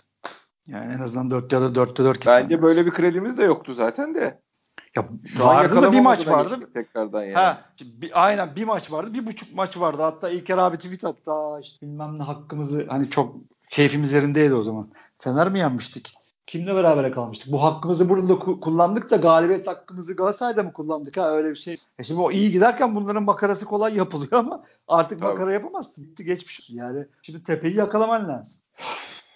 Yani 0.68 0.94
en 0.94 1.00
azından 1.00 1.32
4 1.32 1.54
ya 1.54 1.62
da 1.62 1.66
4'te 1.66 2.04
4 2.04 2.28
Bence 2.28 2.62
böyle 2.62 2.86
bir 2.86 2.92
kredimiz 2.92 3.38
de 3.38 3.44
yoktu 3.44 3.74
zaten 3.74 4.16
de. 4.16 4.42
Ya 4.96 5.08
Şu 5.26 5.48
an 5.48 5.56
vardı 5.56 5.82
da 5.82 5.92
bir 5.92 6.00
maç 6.00 6.28
vardı. 6.28 6.70
Tekrardan 6.74 7.24
yani. 7.24 7.34
Ha, 7.34 7.62
bir, 7.82 8.26
aynen 8.26 8.56
bir 8.56 8.64
maç 8.64 8.92
vardı. 8.92 9.14
Bir 9.14 9.26
buçuk 9.26 9.56
maç 9.56 9.78
vardı. 9.78 10.02
Hatta 10.02 10.30
İlker 10.30 10.58
abi 10.58 10.78
tweet 10.78 11.04
attı. 11.04 11.32
İşte 11.62 11.86
bilmem 11.86 12.20
ne 12.20 12.24
hakkımızı 12.24 12.86
hani 12.90 13.10
çok 13.10 13.36
keyfimiz 13.70 14.12
yerindeydi 14.12 14.54
o 14.54 14.64
zaman. 14.64 14.90
Fener 15.18 15.50
mi 15.50 15.60
yenmiştik? 15.60 16.14
Kimle 16.48 16.76
beraber 16.76 17.12
kalmıştık? 17.12 17.52
Bu 17.52 17.64
hakkımızı 17.64 18.10
burada 18.10 18.34
ku- 18.34 18.60
kullandık 18.60 19.10
da 19.12 19.16
galibiyet 19.16 19.68
hakkımızı 19.68 20.16
Galatasaray'da 20.16 20.64
mı 20.64 20.74
kullandık? 20.74 21.18
Ha 21.18 21.32
öyle 21.32 21.50
bir 21.50 21.56
şey. 21.56 21.78
E 22.00 22.04
şimdi 22.04 22.22
o 22.22 22.32
iyi 22.32 22.52
giderken 22.52 22.96
bunların 22.96 23.24
makarası 23.24 23.66
kolay 23.66 23.96
yapılıyor 23.96 24.32
ama 24.34 24.64
artık 24.88 25.20
Tabii. 25.20 25.32
makara 25.32 25.54
yapamazsın. 25.54 26.04
Bitti 26.04 26.26
geçmiş. 26.26 26.70
Yani 26.70 27.06
şimdi 27.22 27.44
tepeyi 27.44 27.76
yakalaman 27.76 28.28
lazım. 28.30 28.62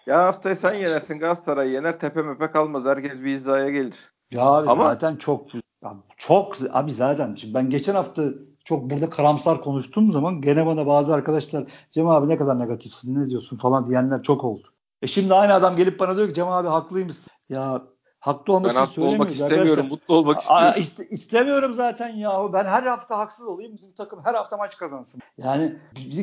Ya 0.06 0.24
haftaya 0.24 0.56
sen 0.56 0.74
yenersin 0.74 1.20
Galatasaray 1.20 1.70
yener 1.72 2.00
tepe 2.00 2.22
mepe 2.22 2.52
kalmaz. 2.52 2.86
Herkes 2.86 3.14
bir 3.22 3.36
hizaya 3.36 3.70
gelir. 3.70 3.96
Ya 4.32 4.46
abi 4.46 4.70
Ama- 4.70 4.84
zaten 4.84 5.16
çok 5.16 5.54
ya 5.56 5.94
çok 6.18 6.56
abi 6.72 6.92
zaten 6.92 7.36
şimdi 7.36 7.54
ben 7.54 7.70
geçen 7.70 7.96
hafta 7.96 8.24
çok 8.64 8.90
burada 8.92 9.10
karamsar 9.10 9.62
konuştuğum 9.62 10.12
zaman 10.12 10.42
gene 10.42 10.66
bana 10.66 10.88
bazı 10.88 11.14
arkadaşlar 11.14 11.64
Cem 11.92 12.08
abi 12.10 12.30
ne 12.30 12.38
kadar 12.38 12.60
negatifsin 12.60 13.22
ne 13.24 13.30
diyorsun 13.30 13.58
falan 13.58 13.88
diyenler 13.90 14.24
çok 14.24 14.44
oldu. 14.44 14.68
E 15.02 15.08
şimdi 15.08 15.34
aynı 15.34 15.54
adam 15.54 15.76
gelip 15.76 16.00
bana 16.00 16.16
diyor 16.18 16.28
ki 16.28 16.34
Cem 16.34 16.48
abi 16.48 16.68
haklıymışsın. 16.68 17.34
Ya 17.50 17.82
haklı 18.20 18.54
olmak 18.54 18.76
Ben 18.76 18.84
için 18.86 19.02
haklı 19.02 19.06
olmak 19.06 19.32
istemiyorum. 19.32 19.62
arkadaşlar. 19.70 19.92
Mutlu 19.92 20.16
olmak 20.16 20.38
Aa, 20.38 20.40
istiyorum. 20.42 20.76
iste- 20.80 21.10
istemiyorum 21.14 21.74
zaten 21.74 22.10
ya. 22.10 22.54
Ben 22.54 22.66
her 22.66 22.84
hafta 22.84 23.18
haksız 23.18 23.48
olayım. 23.48 23.74
Bu 23.92 23.96
takım 23.96 24.20
her 24.24 24.34
hafta 24.34 24.58
maç 24.58 24.78
kazansın. 24.78 25.22
Yani 25.38 25.76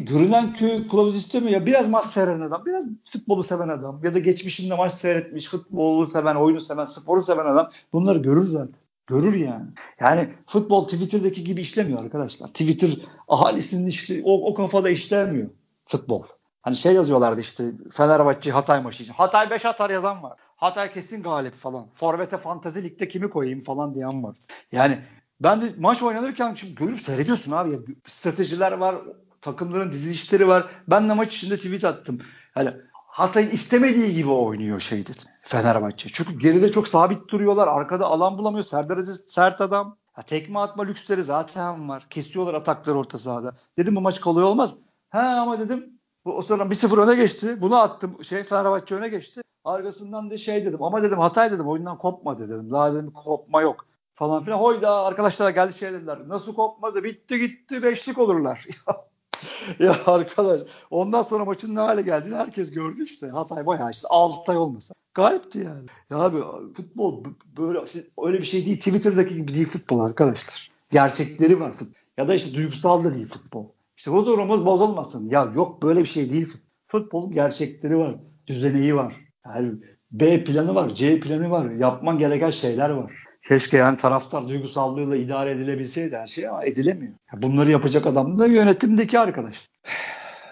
görünen 0.09 0.55
köy 0.55 0.88
kılavuz 0.88 1.16
istemiyor. 1.16 1.53
Ya 1.53 1.66
biraz 1.66 1.88
maç 1.88 2.05
seven 2.05 2.40
adam, 2.40 2.66
biraz 2.66 2.85
futbolu 3.12 3.42
seven 3.42 3.68
adam 3.68 4.00
ya 4.05 4.14
da 4.14 4.18
geçmişinde 4.18 4.74
maç 4.76 4.92
seyretmiş, 4.92 5.48
futbolu 5.48 6.09
seven, 6.11 6.35
oyunu 6.35 6.61
seven, 6.61 6.85
sporu 6.85 7.24
seven 7.24 7.46
adam 7.46 7.70
bunları 7.92 8.18
görür 8.18 8.46
zaten. 8.46 8.74
Görür 9.11 9.35
yani. 9.35 9.66
Yani 10.01 10.29
futbol 10.46 10.85
Twitter'daki 10.85 11.44
gibi 11.44 11.61
işlemiyor 11.61 12.05
arkadaşlar. 12.05 12.49
Twitter 12.49 12.90
ahalisinin 13.29 13.87
işte 13.87 14.20
o, 14.25 14.51
o 14.51 14.55
kafada 14.55 14.90
işlemiyor 14.90 15.51
futbol. 15.87 16.23
Hani 16.62 16.77
şey 16.77 16.94
yazıyorlardı 16.94 17.40
işte 17.40 17.73
Fenerbahçe 17.92 18.51
Hatay 18.51 18.83
maçı 18.83 19.03
için. 19.03 19.12
Hatay 19.12 19.51
5 19.51 19.64
atar 19.66 19.90
yazan 19.90 20.23
var. 20.23 20.38
Hatay 20.57 20.92
kesin 20.92 21.23
galip 21.23 21.55
falan. 21.55 21.87
Forvet'e 21.94 22.37
fantazi 22.37 22.85
ligde 22.85 23.09
kimi 23.09 23.31
koyayım 23.31 23.61
falan 23.61 23.94
diyen 23.94 24.23
var. 24.23 24.37
Yani 24.73 24.99
ben 25.40 25.61
de 25.61 25.64
maç 25.79 26.03
oynanırken 26.03 26.55
şimdi 26.55 26.75
görüp 26.75 27.03
seyrediyorsun 27.03 27.53
abi. 27.53 27.73
Ya, 27.73 27.79
stratejiler 28.07 28.73
var, 28.73 28.96
takımların 29.40 29.92
dizilişleri 29.92 30.49
var. 30.49 30.70
Ben 30.88 31.09
de 31.09 31.12
maç 31.12 31.37
içinde 31.37 31.57
tweet 31.57 31.85
attım. 31.85 32.18
Yani 32.57 32.73
Hatay 33.11 33.49
istemediği 33.53 34.14
gibi 34.14 34.31
oynuyor 34.31 34.81
şey 34.81 35.03
dedim. 35.03 35.29
Fenerbahçe. 35.42 36.09
Çünkü 36.12 36.38
geride 36.38 36.70
çok 36.70 36.88
sabit 36.88 37.29
duruyorlar. 37.29 37.68
Arkada 37.68 38.07
alan 38.07 38.38
bulamıyor. 38.38 38.64
Serdar 38.64 38.96
Aziz 38.99 39.25
sert 39.29 39.61
adam. 39.61 39.96
Ha, 40.12 40.23
tekme 40.23 40.59
atma 40.59 40.83
lüksleri 40.83 41.23
zaten 41.23 41.88
var. 41.88 42.07
Kesiyorlar 42.11 42.55
atakları 42.55 42.99
orta 42.99 43.18
sahada. 43.18 43.57
Dedim 43.79 43.96
bu 43.96 44.01
maç 44.01 44.20
kolay 44.20 44.44
olmaz. 44.44 44.75
Ha 45.11 45.38
ama 45.42 45.61
dedim 45.61 46.01
bu 46.25 46.37
o 46.37 46.42
sonra 46.42 46.62
1-0 46.62 47.01
öne 47.03 47.16
geçti. 47.16 47.61
Bunu 47.61 47.77
attım. 47.77 48.25
Şey 48.25 48.44
Fenerbahçe 48.44 48.94
öne 48.94 49.09
geçti. 49.09 49.40
Arkasından 49.64 50.31
da 50.31 50.37
şey 50.37 50.64
dedim. 50.66 50.83
Ama 50.83 51.03
dedim 51.03 51.18
Hatay 51.18 51.53
dedim 51.53 51.68
oyundan 51.68 51.99
kopmadı 51.99 52.49
dedim. 52.49 52.70
Daha 52.70 52.94
dedim 52.94 53.11
kopma 53.11 53.62
yok 53.62 53.87
falan 54.14 54.44
filan. 54.44 54.59
Hoyda 54.59 55.05
arkadaşlar 55.05 55.51
geldi 55.51 55.73
şey 55.73 55.92
dediler. 55.92 56.29
Nasıl 56.29 56.55
kopmadı? 56.55 57.05
Bitti 57.05 57.38
gitti 57.38 57.83
beşlik 57.83 58.18
olurlar. 58.18 58.66
ya 59.79 59.96
arkadaş 60.07 60.61
ondan 60.90 61.22
sonra 61.22 61.44
maçın 61.44 61.74
ne 61.74 61.81
hale 61.81 62.03
geldiğini 62.03 62.35
herkes 62.37 62.70
gördü 62.70 63.05
işte. 63.05 63.29
Hatay 63.29 63.66
bayağı 63.66 63.90
işte 63.90 64.09
Altay 64.11 64.57
olmasa. 64.57 64.94
Galipti 65.14 65.59
yani. 65.59 65.87
Ya 66.11 66.18
abi 66.18 66.38
futbol 66.76 67.24
böyle 67.59 67.87
siz- 67.87 68.09
öyle 68.24 68.38
bir 68.38 68.44
şey 68.44 68.66
değil. 68.66 68.79
Twitter'daki 68.79 69.35
gibi 69.37 69.55
değil 69.55 69.66
futbol 69.66 70.00
arkadaşlar. 70.00 70.70
Gerçekleri 70.90 71.61
var 71.61 71.72
futbol. 71.72 71.94
Ya 72.18 72.29
da 72.29 72.35
işte 72.35 72.57
duygusal 72.57 73.05
da 73.05 73.14
değil 73.14 73.29
futbol. 73.29 73.66
İşte 73.96 74.11
huzurumuz 74.11 74.66
bozulmasın. 74.66 75.29
Ya 75.31 75.53
yok 75.55 75.83
böyle 75.83 76.00
bir 76.00 76.07
şey 76.07 76.31
değil. 76.31 76.46
futbol. 76.46 76.70
Futbolun 76.88 77.31
gerçekleri 77.31 77.98
var. 77.98 78.16
Düzeneği 78.46 78.94
var. 78.96 79.14
Yani 79.46 79.72
B 80.12 80.44
planı 80.44 80.74
var. 80.74 80.94
C 80.94 81.20
planı 81.20 81.50
var. 81.50 81.70
Yapman 81.70 82.18
gereken 82.18 82.50
şeyler 82.50 82.90
var. 82.90 83.12
Keşke 83.48 83.76
yani 83.76 83.96
taraftar 83.96 84.48
duygusallığıyla 84.48 85.16
idare 85.16 85.50
edilebilseydi 85.50 86.16
her 86.16 86.26
şey 86.26 86.48
ama 86.48 86.64
edilemiyor. 86.64 87.12
Bunları 87.37 87.70
yapacak 87.70 88.07
adam 88.07 88.38
da 88.38 88.46
yönetimdeki 88.46 89.18
arkadaş. 89.18 89.70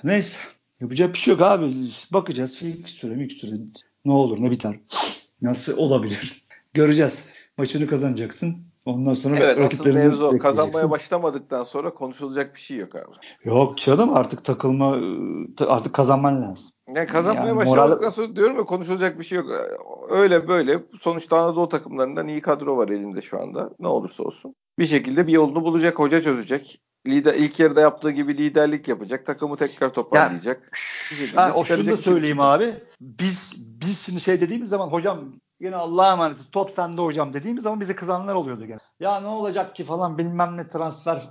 Neyse. 0.04 0.38
Yapacak 0.80 1.12
bir 1.12 1.18
şey 1.18 1.32
yok 1.32 1.42
abi. 1.42 1.72
Bakacağız. 2.12 2.56
Fikstüre 2.56 3.14
mikstüre 3.14 3.54
ne 4.04 4.12
olur 4.12 4.42
ne 4.42 4.50
biter. 4.50 4.80
Nasıl 5.42 5.76
olabilir? 5.76 6.46
Göreceğiz. 6.74 7.24
Maçını 7.58 7.86
kazanacaksın. 7.86 8.56
Ondan 8.84 9.14
sonra 9.14 9.36
Evet 9.36 9.58
rakiplerini 9.58 9.98
mevzu 9.98 10.38
kazanmaya 10.38 10.90
başlamadıktan 10.90 11.64
sonra 11.64 11.94
konuşulacak 11.94 12.54
bir 12.54 12.60
şey 12.60 12.76
yok 12.76 12.94
abi. 12.94 13.14
Yok 13.44 13.78
canım 13.78 14.16
artık 14.16 14.44
takılma 14.44 14.98
artık 15.68 15.92
kazanman 15.92 16.42
lazım. 16.42 16.72
Yani 16.94 17.06
kazanmaya 17.06 17.46
Yani 17.46 17.56
başlamadıktan 17.56 17.98
moral- 18.00 18.10
sonra 18.10 18.36
diyorum 18.36 18.56
ya 18.56 18.64
konuşulacak 18.64 19.18
bir 19.18 19.24
şey 19.24 19.38
yok. 19.38 19.46
Öyle 20.10 20.48
böyle 20.48 20.82
sonuçta 21.00 21.38
Anadolu 21.40 21.68
takımlarından 21.68 22.28
iyi 22.28 22.40
kadro 22.40 22.76
var 22.76 22.88
elinde 22.88 23.22
şu 23.22 23.40
anda. 23.42 23.70
Ne 23.78 23.88
olursa 23.88 24.22
olsun. 24.22 24.54
Bir 24.78 24.86
şekilde 24.86 25.26
bir 25.26 25.32
yolunu 25.32 25.64
bulacak, 25.64 25.98
hoca 25.98 26.22
çözecek. 26.22 26.80
Lider, 27.06 27.34
ilk 27.34 27.60
yarıda 27.60 27.80
yaptığı 27.80 28.10
gibi 28.10 28.38
liderlik 28.38 28.88
yapacak. 28.88 29.26
Takımı 29.26 29.56
tekrar 29.56 29.92
toparlayacak. 29.94 30.70
Şekilde 31.18 31.40
Ha, 31.40 31.52
o 31.54 31.64
şunu 31.64 31.86
da 31.86 31.96
söyleyeyim 31.96 32.36
şey. 32.36 32.46
abi. 32.46 32.74
Biz 33.00 33.56
biz 33.82 33.98
şimdi 34.06 34.20
şey 34.20 34.40
dediğimiz 34.40 34.68
zaman 34.68 34.88
hocam 34.88 35.20
yine 35.60 35.76
Allah'a 35.76 36.12
emanet 36.12 36.36
top 36.52 36.70
sende 36.70 37.00
hocam 37.02 37.32
dediğimiz 37.34 37.62
zaman 37.62 37.80
bize 37.80 37.96
kızanlar 37.96 38.34
oluyordu 38.34 38.66
gene. 38.66 38.78
Ya 39.00 39.20
ne 39.20 39.26
olacak 39.26 39.76
ki 39.76 39.84
falan 39.84 40.18
bilmem 40.18 40.56
ne 40.56 40.68
transfer. 40.68 41.28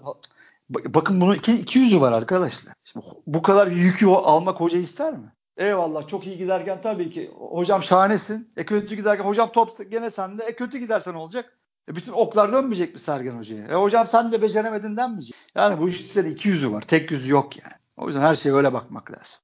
Ba- 0.71 0.93
Bakın 0.93 1.21
bunun 1.21 1.33
iki, 1.33 1.53
iki 1.53 1.79
yüzü 1.79 2.01
var 2.01 2.11
arkadaşlar. 2.11 2.73
Şimdi 2.83 3.05
bu 3.27 3.41
kadar 3.41 3.67
yükü 3.67 4.07
almak 4.07 4.59
hoca 4.59 4.77
ister 4.77 5.13
mi? 5.13 5.31
Eyvallah 5.57 6.07
çok 6.07 6.27
iyi 6.27 6.37
giderken 6.37 6.81
tabii 6.81 7.09
ki 7.11 7.31
hocam 7.37 7.83
şahanesin. 7.83 8.49
E 8.57 8.65
kötü 8.65 8.95
giderken 8.95 9.23
hocam 9.23 9.51
top 9.51 9.91
gene 9.91 10.09
sende. 10.09 10.43
E 10.43 10.55
kötü 10.55 10.77
gidersen 10.77 11.13
olacak. 11.13 11.57
E 11.89 11.95
bütün 11.95 12.11
oklar 12.11 12.53
dönmeyecek 12.53 12.93
mi 12.93 12.99
Sergen 12.99 13.37
Hoca'ya? 13.37 13.67
E 13.67 13.73
hocam 13.73 14.07
sen 14.07 14.31
de 14.31 14.41
beceremedin 14.41 14.97
denmeyecek. 14.97 15.35
Yani 15.55 15.81
bu 15.81 15.89
işlerin 15.89 16.31
iki 16.31 16.49
yüzü 16.49 16.71
var. 16.71 16.81
Tek 16.81 17.11
yüzü 17.11 17.31
yok 17.31 17.57
yani. 17.57 17.73
O 17.97 18.07
yüzden 18.07 18.21
her 18.21 18.35
şeye 18.35 18.55
öyle 18.55 18.73
bakmak 18.73 19.11
lazım. 19.11 19.41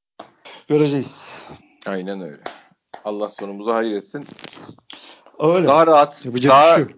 Göreceğiz. 0.68 1.46
Aynen 1.86 2.22
öyle. 2.22 2.44
Allah 3.06 3.30
sonumuzu 3.30 3.74
hayır 3.74 3.98
etsin. 3.98 4.26
Öyle. 5.40 5.68
Daha 5.68 5.88
rahat, 5.88 6.26
Yapacak 6.26 6.52
daha 6.52 6.80
bir 6.80 6.86
şey 6.86 6.96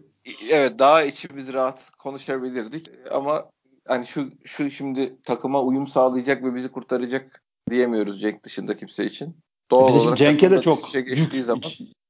evet 0.49 0.79
daha 0.79 1.03
içimiz 1.03 1.53
rahat 1.53 1.91
konuşabilirdik 1.91 2.89
ama 3.11 3.45
hani 3.87 4.05
şu 4.05 4.29
şu 4.43 4.71
şimdi 4.71 5.21
takıma 5.23 5.61
uyum 5.61 5.87
sağlayacak 5.87 6.43
ve 6.43 6.55
bizi 6.55 6.71
kurtaracak 6.71 7.41
diyemiyoruz 7.75 8.21
Cenk 8.21 8.43
dışında 8.43 8.77
kimse 8.77 9.05
için. 9.05 9.37
Doğal 9.71 9.89
Bir 9.89 9.93
de 9.93 9.99
şimdi 9.99 10.15
Cenk'e 10.15 10.51
de 10.51 10.61
çok 10.61 10.83
düşüşe 10.83 11.01
geçtiği 11.01 11.37
yük, 11.37 11.45
zaman 11.45 11.61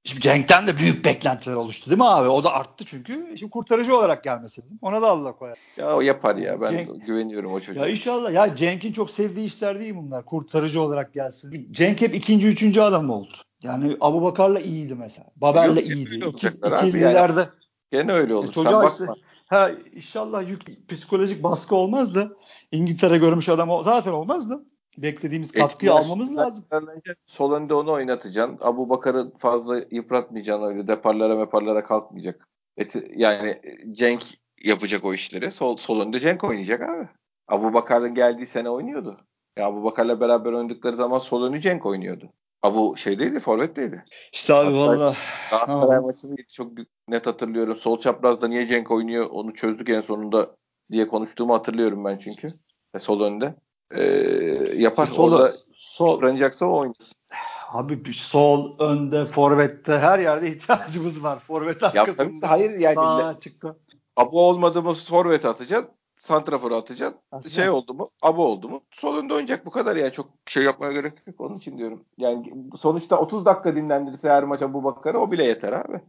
Şimdi 0.03 0.21
Cenk'ten 0.21 0.67
de 0.67 0.77
büyük 0.77 1.05
beklentiler 1.05 1.55
oluştu 1.55 1.89
değil 1.89 1.97
mi 1.99 2.07
abi? 2.07 2.29
O 2.29 2.43
da 2.43 2.53
arttı 2.53 2.85
çünkü. 2.85 3.35
Şimdi 3.39 3.49
kurtarıcı 3.51 3.97
olarak 3.97 4.23
gelmesi. 4.23 4.61
Ona 4.81 5.01
da 5.01 5.07
Allah 5.07 5.35
koyar. 5.35 5.57
ya 5.77 5.95
o 5.95 6.01
yapar 6.01 6.35
ya 6.35 6.61
ben 6.61 6.67
Cenk- 6.67 7.05
güveniyorum 7.05 7.53
o 7.53 7.59
çocuğa. 7.59 7.85
Ya 7.85 7.91
inşallah. 7.91 8.33
Ya 8.33 8.55
Cenk'in 8.55 8.91
çok 8.91 9.09
sevdiği 9.11 9.45
işler 9.45 9.79
değil 9.79 9.95
bunlar. 9.95 10.25
Kurtarıcı 10.25 10.81
olarak 10.81 11.13
gelsin. 11.13 11.67
Cenk 11.71 12.01
hep 12.01 12.15
ikinci, 12.15 12.47
üçüncü 12.47 12.81
adam 12.81 13.09
oldu. 13.09 13.33
Yani 13.63 13.97
Abu 14.01 14.21
Bakar'la 14.21 14.59
iyiydi 14.59 14.95
mesela. 14.95 15.27
Babel'le 15.35 15.67
Yok, 15.75 15.85
iyiydi. 15.87 16.25
İki, 16.27 16.47
ikililerde. 16.47 17.49
Gene 17.91 18.11
öyle 18.13 18.33
olur. 18.35 18.49
E, 18.49 18.53
Sen 18.53 18.53
çocuğa 18.53 18.73
bakma. 18.73 18.87
işte, 18.87 19.05
ha, 19.47 19.71
inşallah 19.95 20.49
yük, 20.49 20.89
psikolojik 20.89 21.43
baskı 21.43 21.75
olmaz 21.75 22.15
da 22.15 22.29
İngiltere 22.71 23.17
görmüş 23.17 23.49
adam 23.49 23.69
o- 23.69 23.83
zaten 23.83 24.11
olmaz 24.11 24.49
da 24.49 24.59
beklediğimiz 24.97 25.51
katkıyı 25.51 25.91
Eski 25.91 26.05
almamız 26.05 26.35
lazım. 26.35 26.65
Sol 27.25 27.51
önde 27.51 27.73
onu 27.73 27.91
oynatacaksın. 27.91 28.57
Abu 28.61 28.89
Bakar'ı 28.89 29.31
fazla 29.37 29.81
yıpratmayacaksın 29.91 30.67
öyle. 30.67 30.87
Deparlara 30.87 31.35
meparlara 31.35 31.83
kalkmayacak. 31.83 32.47
Eti- 32.77 33.11
yani 33.15 33.61
Cenk 33.91 34.23
yapacak 34.63 35.05
o 35.05 35.13
işleri. 35.13 35.51
Sol, 35.51 35.77
sol 35.77 36.01
önde 36.01 36.19
Cenk 36.19 36.43
oynayacak 36.43 36.81
abi. 36.81 37.07
Abu 37.47 37.73
Bakar'ın 37.73 38.15
geldiği 38.15 38.47
sene 38.47 38.69
oynuyordu. 38.69 39.17
Ya 39.57 39.67
Abu 39.67 39.83
Bakar'la 39.83 40.19
beraber 40.19 40.53
oynadıkları 40.53 40.95
zaman 40.95 41.19
sol 41.19 41.43
önü 41.43 41.61
Cenk 41.61 41.85
oynuyordu. 41.85 42.29
Abu 42.61 42.97
şeydeydi, 42.97 43.39
forvetteydi. 43.39 44.05
İşte 44.33 44.53
abi 44.53 44.73
valla. 44.73 45.15
Galatasaray 45.51 45.99
maçını 45.99 46.35
çok 46.53 46.71
net 47.07 47.27
hatırlıyorum. 47.27 47.77
Sol 47.77 47.99
çaprazda 47.99 48.47
niye 48.47 48.67
Cenk 48.67 48.91
oynuyor 48.91 49.27
onu 49.29 49.53
çözdük 49.53 49.89
en 49.89 50.01
sonunda 50.01 50.55
diye 50.91 51.07
konuştuğumu 51.07 51.53
hatırlıyorum 51.53 52.05
ben 52.05 52.17
çünkü. 52.17 52.53
E, 52.93 52.99
sol 52.99 53.21
önde. 53.21 53.55
Ee, 53.91 54.03
yapar. 54.75 55.05
Sol- 55.07 55.31
Orada 55.33 55.53
sol, 55.75 56.13
yıpranacaksa 56.13 56.65
o 56.65 56.77
oynar. 56.79 56.95
Abi 57.71 58.05
bir 58.05 58.13
sol, 58.13 58.79
önde, 58.79 59.25
forvette 59.25 59.97
her 59.99 60.19
yerde 60.19 60.47
ihtiyacımız 60.51 61.23
var. 61.23 61.39
Forvet 61.39 61.83
arkasında. 61.83 62.49
hayır 62.51 62.71
yani 62.71 62.95
Sağa 62.95 63.39
çıktı. 63.39 63.79
Abu 64.15 64.47
olmadı 64.47 64.81
mı 64.81 64.93
forvet 64.93 65.45
atacaksın. 65.45 65.89
Santrafor'u 66.17 66.75
atacaksın. 66.75 67.19
Aslında- 67.31 67.49
Şey 67.53 67.69
oldu 67.69 67.93
mu? 67.93 68.07
Abu 68.21 68.45
oldu 68.45 68.69
mu? 68.69 68.81
Sol 68.91 69.17
önde 69.17 69.33
oynayacak 69.33 69.65
bu 69.65 69.71
kadar 69.71 69.95
yani. 69.95 70.11
Çok 70.11 70.27
şey 70.45 70.63
yapmaya 70.63 70.91
gerek 70.91 71.13
yok. 71.27 71.41
Onun 71.41 71.55
için 71.55 71.77
diyorum. 71.77 72.03
Yani 72.17 72.53
sonuçta 72.79 73.17
30 73.19 73.45
dakika 73.45 73.75
dinlendirirse 73.75 74.29
her 74.29 74.43
maç 74.43 74.61
Abu 74.61 74.83
Bakar'ı 74.83 75.19
o 75.19 75.31
bile 75.31 75.43
yeter 75.43 75.73
abi. 75.73 76.01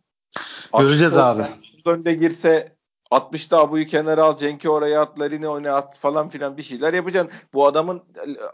Göreceğiz 0.79 1.13
60'ta 1.13 1.27
abi. 1.27 1.43
Sol 1.85 1.91
önde 1.93 2.15
girse 2.15 2.76
60'ta 3.11 3.59
Abu'yu 3.59 3.87
kenara 3.87 4.23
al, 4.23 4.37
Cenk'i 4.37 4.71
oraya 4.71 5.01
at, 5.01 5.21
Larin'i 5.21 5.49
oyna 5.49 5.73
at 5.75 5.99
falan 5.99 6.29
filan 6.29 6.57
bir 6.57 6.63
şeyler 6.63 6.95
yapacaksın. 6.95 7.33
Bu 7.55 7.67
adamın 7.67 8.03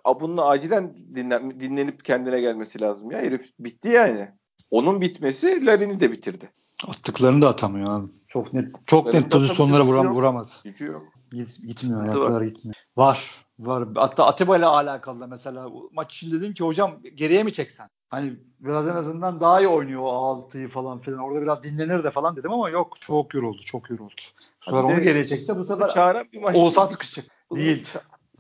Abu'nun 0.05 0.37
acilen 0.37 0.97
dinlen, 1.15 1.61
dinlenip 1.61 2.05
kendine 2.05 2.41
gelmesi 2.41 2.81
lazım 2.81 3.11
ya. 3.11 3.19
Herif 3.19 3.51
bitti 3.59 3.89
yani. 3.89 4.29
Onun 4.71 5.01
bitmesi 5.01 5.67
Larin'i 5.67 6.01
de 6.01 6.13
bitirdi. 6.13 6.51
Attıklarını 6.89 7.43
da 7.43 7.49
atamıyor 7.49 8.01
abi. 8.01 8.07
Çok 8.29 8.53
net 8.53 8.75
çok 8.87 9.07
Benim 9.07 9.23
net 9.23 9.31
pozisyonlara 9.31 9.85
vuram, 9.85 10.07
yok. 10.07 10.15
vuramaz. 10.15 10.61
Gücü 10.65 10.85
yok. 10.85 11.03
Git, 11.33 11.63
gitmiyor 11.67 12.03
ayaklar 12.03 12.43
gitmiyor. 12.43 12.77
Var. 12.97 13.31
Var. 13.59 13.89
Hatta 13.95 14.27
Atiba 14.27 14.57
ile 14.59 14.67
alakalı 14.67 15.21
da 15.21 15.27
mesela 15.27 15.69
maç 15.93 16.17
için 16.17 16.33
dedim 16.33 16.55
ki 16.55 16.65
hocam 16.65 16.99
geriye 17.15 17.43
mi 17.43 17.53
çeksen? 17.53 17.89
Hani 18.13 18.33
biraz 18.61 18.89
en 18.89 18.95
azından 18.95 19.41
daha 19.41 19.61
iyi 19.61 19.69
oynuyor 19.69 20.03
o 20.03 20.09
altıyı 20.09 20.69
falan 20.69 20.99
filan. 20.99 21.19
Orada 21.19 21.43
biraz 21.43 21.63
dinlenir 21.63 22.05
de 22.05 22.11
falan 22.11 22.37
dedim 22.37 22.53
ama 22.53 22.71
yok. 22.71 23.01
Çok 23.01 23.35
yoruldu. 23.35 23.63
Çok 23.65 23.91
yoruldu. 23.91 24.15
Bir 24.67 24.73
de 24.73 24.77
onu 24.77 25.03
geriye 25.03 25.27
çekse 25.27 25.57
bu 25.57 25.65
sefer 25.65 25.89
Çağıran 25.89 26.27
bir 26.33 26.41
maç. 26.41 26.57
Oğuzhan 26.57 26.87
sıkışacak. 26.87 27.27
Bu 27.51 27.57
Değil. 27.57 27.89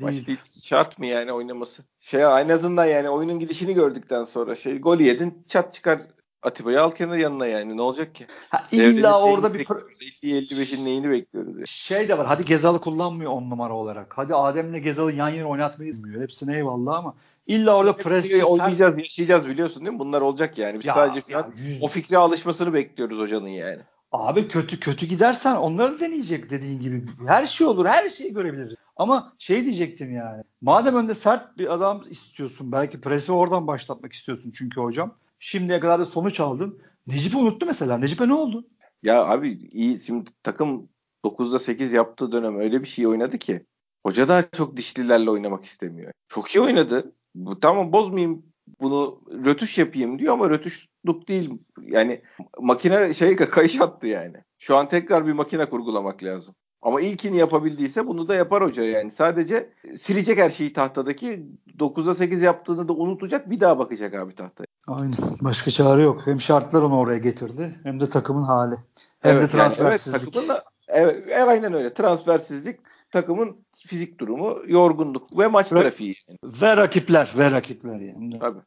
Değil. 0.00 0.26
değil. 0.26 0.40
Şart 0.62 0.98
mı 0.98 1.06
yani 1.06 1.32
oynaması? 1.32 1.82
Şey 1.98 2.22
en 2.22 2.48
azından 2.48 2.85
yani 2.85 3.11
oyunun 3.11 3.38
gidişini 3.38 3.74
gördükten 3.74 4.22
sonra 4.22 4.54
şey 4.54 4.80
gol 4.80 4.98
yedin 4.98 5.44
çat 5.46 5.74
çıkar 5.74 6.00
Atiba'yı 6.42 6.82
al 6.82 6.90
kenara 6.90 7.16
yanına 7.16 7.46
yani 7.46 7.76
ne 7.76 7.82
olacak 7.82 8.14
ki? 8.14 8.26
Ha, 8.48 8.64
illa 8.72 9.22
orada 9.22 9.54
bir 9.54 9.58
bekliyoruz? 9.58 10.02
50-55'in 10.02 10.85
neyini 10.85 11.11
bekliyoruz? 11.11 11.58
ya? 11.58 11.66
şey 11.66 12.08
de 12.08 12.18
var. 12.18 12.26
Hadi 12.26 12.44
Gezal'ı 12.44 12.80
kullanmıyor 12.80 13.32
on 13.32 13.50
numara 13.50 13.74
olarak. 13.74 14.12
Hadi 14.16 14.35
Adem'le 14.35 14.82
Gezal'ı 14.82 15.12
yan 15.12 15.28
yana 15.28 15.48
oynatmayı 15.48 15.92
bilmiyor. 15.92 16.22
Hepsine 16.22 16.56
eyvallah 16.56 16.94
ama 16.94 17.14
illa 17.46 17.76
orada 17.76 17.92
Hepsini 17.92 18.12
preste 18.12 18.44
oynayacağız, 18.44 18.98
yaşayacağız 18.98 19.48
biliyorsun 19.48 19.85
değil 19.85 19.92
mi? 19.92 19.98
Bunlar 19.98 20.20
olacak 20.20 20.59
yani. 20.59 20.78
Biz 20.78 20.87
Ya, 20.87 20.94
sadece 20.94 21.33
şu 21.33 21.38
an 21.38 21.52
yüz- 21.57 21.83
o 21.83 21.88
fikre 21.88 22.16
alışmasını 22.16 22.74
bekliyoruz 22.74 23.18
hocanın 23.18 23.48
yani. 23.48 23.78
Abi 24.12 24.48
kötü 24.48 24.81
kötü 24.81 25.07
gidersen 25.07 25.57
onları 25.57 26.00
deneyecek 26.00 26.50
dediğin 26.50 26.81
gibi. 26.81 27.07
Her 27.26 27.46
şey 27.46 27.66
olur. 27.66 27.87
Her 27.87 28.09
şeyi 28.09 28.35
görebiliriz. 28.35 28.74
Ama 28.96 29.33
şey 29.38 29.64
diyecektim 29.64 30.14
yani. 30.14 30.42
Madem 30.61 30.96
önde 30.96 31.14
sert 31.14 31.59
bir 31.59 31.72
adam 31.72 32.05
istiyorsun. 32.11 32.72
Belki 32.72 33.00
presi 33.00 33.33
oradan 33.33 33.66
başlatmak 33.66 34.12
istiyorsun 34.12 34.52
çünkü 34.57 34.81
hocam. 34.81 35.14
Şimdiye 35.38 35.81
kadar 35.81 36.00
da 36.00 36.07
sonuç 36.07 36.40
aldın. 36.40 36.83
Necip'i 37.07 37.37
unuttu 37.37 37.66
mesela. 37.66 37.98
Necip'e 37.98 38.28
ne 38.28 38.35
oldu? 38.35 38.66
Ya 39.02 39.24
abi 39.24 39.68
iyi 39.72 40.00
şimdi 40.00 40.31
takım 40.42 40.88
9'da 41.24 41.59
8 41.59 41.92
yaptığı 41.92 42.33
dönem 42.33 42.59
öyle 42.61 42.83
bir 42.83 42.88
şey 42.88 43.07
oynadı 43.07 43.38
ki 43.38 43.66
hoca 44.07 44.28
daha 44.28 44.42
çok 44.50 44.76
dişlilerle 44.76 45.31
oynamak 45.31 45.64
istemiyor. 45.64 46.12
Çok 46.28 46.55
iyi 46.55 46.61
oynadı. 46.61 47.12
Bu, 47.35 47.61
tamam 47.61 47.92
bozmayayım 47.92 48.42
bunu 48.81 49.21
rötuş 49.45 49.79
yapayım 49.79 50.18
diyor 50.18 50.33
ama 50.33 50.51
rötuşluk 50.51 51.29
değil. 51.29 51.59
Yani 51.83 52.23
makine 52.61 53.14
şey 53.14 53.37
kayış 53.37 53.81
attı 53.81 54.07
yani. 54.07 54.37
Şu 54.59 54.77
an 54.77 54.88
tekrar 54.88 55.27
bir 55.27 55.33
makine 55.33 55.68
kurgulamak 55.71 56.23
lazım. 56.23 56.55
Ama 56.83 57.01
ilkini 57.01 57.37
yapabildiyse 57.37 58.07
bunu 58.07 58.29
da 58.29 58.35
yapar 58.35 58.62
hoca 58.62 58.85
yani. 58.85 59.11
Sadece 59.11 59.73
silecek 60.01 60.38
her 60.38 60.51
şeyi 60.51 60.73
tahtadaki 60.73 61.47
9'da 61.79 62.14
8 62.14 62.42
yaptığını 62.42 62.88
da 62.88 62.92
unutacak 62.92 63.51
bir 63.51 63.61
daha 63.61 63.79
bakacak 63.79 64.14
abi 64.14 64.35
tahtaya. 64.35 64.66
Aynen. 64.87 65.14
Başka 65.42 65.71
çare 65.71 66.03
yok. 66.03 66.21
Hem 66.25 66.40
şartlar 66.40 66.83
onu 66.83 66.99
oraya 66.99 67.18
getirdi 67.18 67.75
hem 67.83 68.01
de 68.01 68.07
takımın 68.07 68.42
hali. 68.42 68.75
Hem 69.21 69.35
de 69.35 69.38
Evet, 69.38 69.40
yani 69.40 69.49
transfersizlik. 69.51 70.23
evet, 70.23 70.33
takımın 70.33 70.49
da, 70.49 70.64
evet, 70.88 71.49
aynen 71.49 71.75
öyle. 71.75 71.95
Transfersizlik, 71.95 72.81
takımın 73.11 73.57
fizik 73.87 74.21
durumu, 74.21 74.59
yorgunluk 74.66 75.38
ve 75.38 75.47
maç 75.47 75.73
Evet. 75.73 75.83
trafiği. 75.83 76.14
Yani. 76.29 76.38
Ve 76.62 76.77
rakipler. 76.77 77.33
Ve 77.38 77.51
rakipler 77.51 78.01
yani. 78.01 78.38
Tabii. 78.38 78.61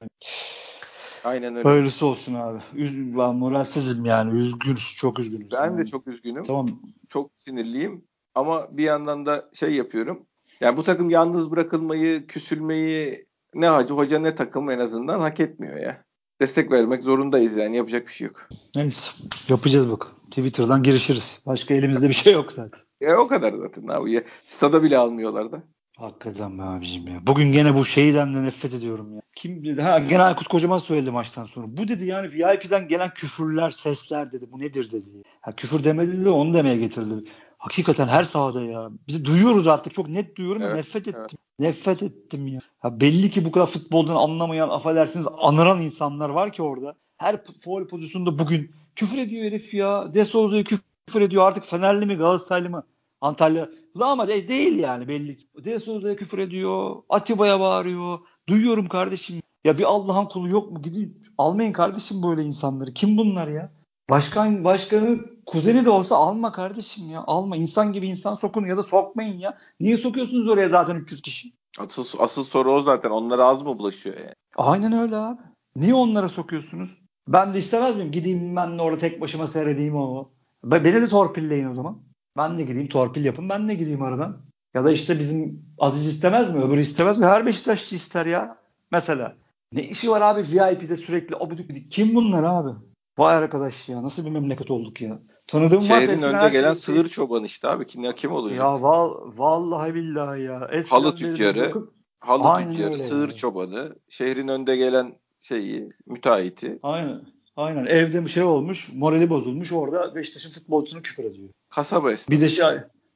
Aynen 1.23 1.55
öyle. 1.55 1.69
Hayırlısı 1.69 2.05
olsun 2.05 2.33
abi. 2.33 2.59
Üz 2.73 3.17
ben 3.17 3.35
moralsizim 3.35 4.05
yani. 4.05 4.39
Üzgünüz. 4.39 4.95
Çok 4.97 5.19
üzgünüz. 5.19 5.51
Ben 5.51 5.65
yani. 5.65 5.77
de 5.77 5.85
çok 5.85 6.07
üzgünüm. 6.07 6.43
Tamam. 6.43 6.67
Çok 7.09 7.31
sinirliyim. 7.45 8.05
Ama 8.35 8.77
bir 8.77 8.83
yandan 8.83 9.25
da 9.25 9.49
şey 9.53 9.73
yapıyorum. 9.73 10.25
Yani 10.61 10.77
bu 10.77 10.83
takım 10.83 11.09
yalnız 11.09 11.51
bırakılmayı, 11.51 12.27
küsülmeyi 12.27 13.25
ne 13.53 13.67
hacı 13.67 13.93
hoca 13.93 14.19
ne 14.19 14.35
takım 14.35 14.69
en 14.69 14.79
azından 14.79 15.19
hak 15.19 15.39
etmiyor 15.39 15.77
ya. 15.77 16.03
Destek 16.41 16.71
vermek 16.71 17.03
zorundayız 17.03 17.55
yani 17.55 17.77
yapacak 17.77 18.07
bir 18.07 18.11
şey 18.11 18.27
yok. 18.27 18.49
Neyse. 18.75 19.11
Yapacağız 19.49 19.91
bakalım. 19.91 20.15
Twitter'dan 20.29 20.83
girişiriz. 20.83 21.41
Başka 21.45 21.73
elimizde 21.73 22.09
bir 22.09 22.13
şey 22.13 22.33
yok 22.33 22.51
zaten. 22.51 22.79
Ya 23.01 23.17
o 23.17 23.27
kadar 23.27 23.53
zaten 23.53 23.87
abi. 23.87 24.11
Ya, 24.11 24.23
stada 24.45 24.83
bile 24.83 24.97
almıyorlar 24.97 25.51
da. 25.51 25.63
Hakikaten 25.97 26.59
be 26.59 26.63
abicim 26.63 27.07
ya. 27.07 27.27
Bugün 27.27 27.51
gene 27.51 27.75
bu 27.75 27.85
şeyden 27.85 28.35
de 28.35 28.43
nefret 28.43 28.73
ediyorum 28.73 29.15
ya. 29.15 29.21
Kim 29.35 29.65
dedi? 29.65 29.81
Ha 29.81 29.99
gene 29.99 30.21
Aykut 30.21 30.47
Kocaman 30.47 30.77
söyledi 30.77 31.11
maçtan 31.11 31.45
sonra. 31.45 31.67
Bu 31.69 31.87
dedi 31.87 32.05
yani 32.05 32.31
VIP'den 32.33 32.87
gelen 32.87 33.13
küfürler, 33.13 33.71
sesler 33.71 34.31
dedi. 34.31 34.51
Bu 34.51 34.59
nedir 34.59 34.91
dedi. 34.91 35.09
Ha 35.41 35.51
küfür 35.51 35.83
demedi 35.83 36.25
de 36.25 36.29
onu 36.29 36.53
demeye 36.53 36.77
getirdi. 36.77 37.29
Hakikaten 37.57 38.07
her 38.07 38.23
sahada 38.23 38.61
ya. 38.61 38.89
Biz 39.07 39.25
duyuyoruz 39.25 39.67
artık. 39.67 39.93
Çok 39.93 40.09
net 40.09 40.35
duyuyorum 40.35 40.61
evet, 40.61 40.75
nefret 40.75 41.07
ettim. 41.07 41.21
Evet. 41.21 41.59
Nefret 41.59 42.03
ettim 42.03 42.47
ya. 42.47 42.59
ya. 42.83 42.99
Belli 43.01 43.29
ki 43.29 43.45
bu 43.45 43.51
kadar 43.51 43.65
futboldan 43.65 44.15
anlamayan, 44.15 44.69
affedersiniz 44.69 45.27
anıran 45.41 45.81
insanlar 45.81 46.29
var 46.29 46.51
ki 46.51 46.61
orada. 46.61 46.95
Her 47.17 47.43
foul 47.61 47.87
pozisyonda 47.87 48.39
bugün 48.39 48.71
küfür 48.95 49.17
ediyor 49.17 49.45
herif 49.45 49.73
ya. 49.73 50.13
De 50.13 50.25
Souza'ya 50.25 50.63
küfür 50.63 50.94
ediyor. 51.13 51.47
Artık 51.47 51.65
Fenerli 51.65 52.05
mi, 52.05 52.15
Galatasaraylı 52.15 52.69
mı? 52.69 52.83
Antalya. 53.21 53.69
Ama 54.01 54.27
de, 54.27 54.47
değil 54.47 54.79
yani 54.79 55.07
belli. 55.07 55.37
De 55.65 55.79
Souza'ya 55.79 56.15
küfür 56.15 56.37
ediyor. 56.37 56.95
Atiba'ya 57.09 57.59
bağırıyor. 57.59 58.19
Duyuyorum 58.49 58.87
kardeşim. 58.87 59.41
Ya 59.65 59.77
bir 59.77 59.83
Allah'ın 59.83 60.25
kulu 60.25 60.49
yok 60.49 60.71
mu? 60.71 60.81
Gidin 60.81 61.23
almayın 61.37 61.73
kardeşim 61.73 62.23
böyle 62.23 62.43
insanları. 62.43 62.93
Kim 62.93 63.17
bunlar 63.17 63.47
ya? 63.47 63.71
Başkan 64.09 64.63
başkanı 64.63 65.19
kuzeni 65.45 65.85
de 65.85 65.89
olsa 65.89 66.15
alma 66.15 66.51
kardeşim 66.51 67.09
ya. 67.09 67.23
Alma. 67.27 67.55
İnsan 67.55 67.93
gibi 67.93 68.09
insan 68.09 68.35
sokun 68.35 68.65
ya 68.65 68.77
da 68.77 68.83
sokmayın 68.83 69.39
ya. 69.39 69.57
Niye 69.79 69.97
sokuyorsunuz 69.97 70.47
oraya 70.47 70.69
zaten 70.69 70.95
300 70.95 71.21
kişi? 71.21 71.53
Asıl, 71.79 72.05
asıl 72.19 72.43
soru 72.43 72.73
o 72.73 72.81
zaten. 72.81 73.09
Onlara 73.09 73.43
az 73.43 73.61
mı 73.61 73.79
bulaşıyor 73.79 74.17
yani? 74.17 74.33
Aynen 74.55 74.91
öyle 74.93 75.15
abi. 75.15 75.41
Niye 75.75 75.93
onlara 75.93 76.29
sokuyorsunuz? 76.29 76.89
Ben 77.27 77.53
de 77.53 77.59
istemez 77.59 77.97
miyim? 77.97 78.11
Gideyim 78.11 78.55
ben 78.55 78.77
de 78.77 78.81
orada 78.81 78.99
tek 78.99 79.21
başıma 79.21 79.47
seyredeyim 79.47 79.95
o. 79.95 80.29
Beni 80.65 81.01
de 81.01 81.07
torpilleyin 81.07 81.69
o 81.69 81.73
zaman. 81.73 82.01
Ben 82.37 82.57
de 82.57 82.63
gideyim 82.63 82.87
torpil 82.87 83.25
yapın. 83.25 83.49
Ben 83.49 83.67
de 83.67 83.75
gireyim 83.75 84.01
aradan. 84.01 84.37
Ya 84.73 84.83
da 84.83 84.91
işte 84.91 85.19
bizim 85.19 85.65
Aziz 85.77 86.05
istemez 86.05 86.55
mi? 86.55 86.63
Öbürü 86.63 86.81
istemez 86.81 87.17
mi? 87.17 87.25
Her 87.25 87.45
Beşiktaşçı 87.45 87.95
ister 87.95 88.25
ya. 88.25 88.57
Mesela. 88.91 89.35
Ne 89.71 89.83
işi 89.83 90.09
var 90.09 90.21
abi 90.21 90.41
VIP'de 90.41 90.97
sürekli 90.97 91.35
abuduk 91.35 91.65
Kim 91.91 92.15
bunlar 92.15 92.43
abi? 92.43 92.79
Vay 93.17 93.35
arkadaş 93.35 93.89
ya 93.89 94.03
nasıl 94.03 94.25
bir 94.25 94.31
memleket 94.31 94.71
olduk 94.71 95.01
ya. 95.01 95.19
Tanıdığım 95.47 95.81
Şehrin 95.81 96.21
önde 96.21 96.49
gelen 96.49 96.73
şey... 96.73 96.81
sığır 96.81 97.07
çoban 97.07 97.43
işte 97.43 97.67
abi. 97.67 97.87
Kim, 97.87 98.11
kim 98.11 98.31
olacak? 98.31 98.59
Ya 98.59 98.81
val, 98.81 99.13
vallahi 99.37 99.95
billahi 99.95 100.41
ya. 100.41 100.69
Eskiden 100.71 101.01
halı 101.01 101.15
tüccarı, 101.15 101.61
bakıp... 101.61 101.93
halı 102.19 102.43
Aynen 102.43 102.71
tüccarı, 102.71 102.97
sığır 102.97 103.27
yani. 103.27 103.35
çobanı, 103.35 103.95
şehrin 104.09 104.47
önde 104.47 104.75
gelen 104.75 105.19
şeyi, 105.41 105.89
müteahhiti. 106.05 106.79
Aynen. 106.83 107.34
Aynen. 107.55 107.85
Evde 107.85 108.23
bir 108.23 108.29
şey 108.29 108.43
olmuş, 108.43 108.89
morali 108.93 109.29
bozulmuş. 109.29 109.71
Orada 109.71 110.15
Beşiktaş'ın 110.15 110.51
futbolcusunu 110.51 111.01
küfür 111.01 111.23
ediyor. 111.23 111.49
Kasaba. 111.69 112.11
Bir 112.29 112.41
de 112.41 112.49
şey 112.49 112.65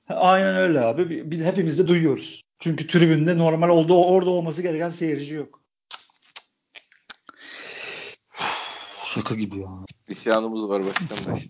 Aynen 0.10 0.56
öyle 0.56 0.80
abi. 0.80 1.32
Biz 1.32 1.42
hepimiz 1.42 1.80
de 1.80 1.88
duyuyoruz. 1.88 2.44
Çünkü 2.60 2.88
tribünde 2.88 3.38
normal 3.38 3.70
oldu 3.70 4.04
orada 4.04 4.30
olması 4.30 4.62
gereken 4.62 4.90
seyirci 4.90 5.34
yok. 5.34 5.62
Şaka 9.06 9.36
gibi 9.36 9.60
ya. 9.60 9.70
İsyanımız 10.08 10.70
var 10.70 10.84
başkanlar. 10.86 11.44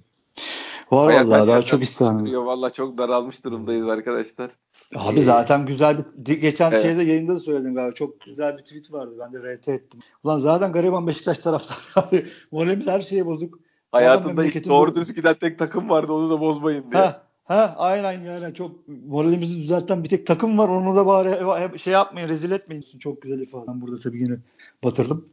Var 0.91 1.13
vallahi 1.13 1.47
daha 1.47 1.61
çok 1.61 1.83
isyanım. 1.83 2.45
Valla 2.45 2.73
çok 2.73 2.97
daralmış 2.97 3.43
durumdayız 3.43 3.87
arkadaşlar. 3.87 4.51
Abi 4.95 5.21
zaten 5.21 5.65
güzel 5.65 5.97
bir 6.17 6.41
geçen 6.41 6.71
evet. 6.71 6.83
şeyde 6.83 7.03
yayında 7.03 7.35
da 7.35 7.39
söyledim 7.39 7.75
galiba. 7.75 7.93
Çok 7.93 8.21
güzel 8.21 8.57
bir 8.57 8.63
tweet 8.63 8.93
vardı. 8.93 9.11
Ben 9.19 9.33
de 9.33 9.55
RT 9.55 9.69
ettim. 9.69 10.01
Ulan 10.23 10.37
zaten 10.37 10.71
gariban 10.71 11.07
Beşiktaş 11.07 11.39
taraftarı. 11.39 12.25
Moralimiz 12.51 12.87
her 12.87 13.01
şeye 13.01 13.25
bozuk. 13.25 13.59
Hayatında 13.91 14.43
hiç 14.43 14.65
doğru 14.65 14.95
düz 14.95 15.13
giden 15.13 15.35
tek 15.35 15.59
takım 15.59 15.89
vardı 15.89 16.13
onu 16.13 16.29
da 16.29 16.39
bozmayın 16.39 16.91
diye. 16.91 17.01
Ha, 17.01 17.23
ha 17.43 17.75
aynen 17.77 18.21
yani 18.21 18.53
çok 18.53 18.71
moralimizi 19.07 19.55
düzelten 19.55 20.03
bir 20.03 20.09
tek 20.09 20.27
takım 20.27 20.57
var. 20.57 20.69
Onu 20.69 20.95
da 20.95 21.05
bari 21.05 21.79
şey 21.79 21.93
yapmayın 21.93 22.29
rezil 22.29 22.51
etmeyin. 22.51 22.83
Çok 22.99 23.21
güzel 23.21 23.39
ifade. 23.39 23.65
Burada 23.67 23.99
tabii 23.99 24.23
yine 24.23 24.37
batırdım. 24.83 25.29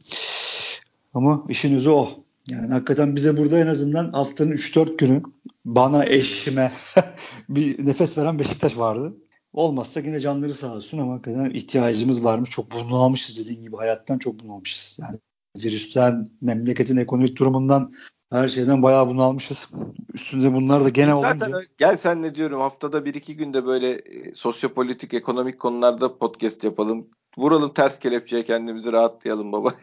Ama 1.13 1.43
işin 1.49 1.75
özü 1.75 1.89
o. 1.89 2.09
Yani 2.47 2.73
hakikaten 2.73 3.15
bize 3.15 3.37
burada 3.37 3.59
en 3.59 3.67
azından 3.67 4.11
haftanın 4.11 4.51
3-4 4.51 4.97
günü 4.97 5.21
bana 5.65 6.05
eşime 6.05 6.71
bir 7.49 7.85
nefes 7.85 8.17
veren 8.17 8.39
Beşiktaş 8.39 8.77
vardı. 8.77 9.13
Olmazsa 9.57 9.99
yine 9.99 10.19
canları 10.19 10.53
sağ 10.53 10.75
olsun 10.75 10.97
ama 10.97 11.13
hakikaten 11.13 11.49
ihtiyacımız 11.49 12.23
varmış. 12.23 12.49
Çok 12.49 12.65
bunalmışız 12.71 13.39
dediğin 13.39 13.61
gibi 13.61 13.75
hayattan 13.75 14.17
çok 14.17 14.39
bunalmışız. 14.43 14.99
Yani 15.01 15.19
virüsten, 15.55 16.29
memleketin 16.41 16.97
ekonomik 16.97 17.35
durumundan 17.37 17.93
her 18.31 18.47
şeyden 18.47 18.83
bayağı 18.83 19.07
bunalmışız. 19.07 19.69
Üstünde 20.13 20.53
bunlar 20.53 20.83
da 20.83 20.89
gene 20.89 21.21
Zaten 21.21 21.51
olunca. 21.51 21.67
Gel 21.77 21.97
sen 21.97 22.21
ne 22.21 22.35
diyorum 22.35 22.59
haftada 22.59 23.05
bir 23.05 23.13
iki 23.13 23.37
günde 23.37 23.65
böyle 23.65 23.91
e, 23.91 24.35
sosyopolitik, 24.35 25.13
ekonomik 25.13 25.59
konularda 25.59 26.17
podcast 26.17 26.63
yapalım. 26.63 27.07
Vuralım 27.37 27.73
ters 27.73 27.99
kelepçeye 27.99 28.43
kendimizi 28.43 28.91
rahatlayalım 28.91 29.51
baba. 29.51 29.73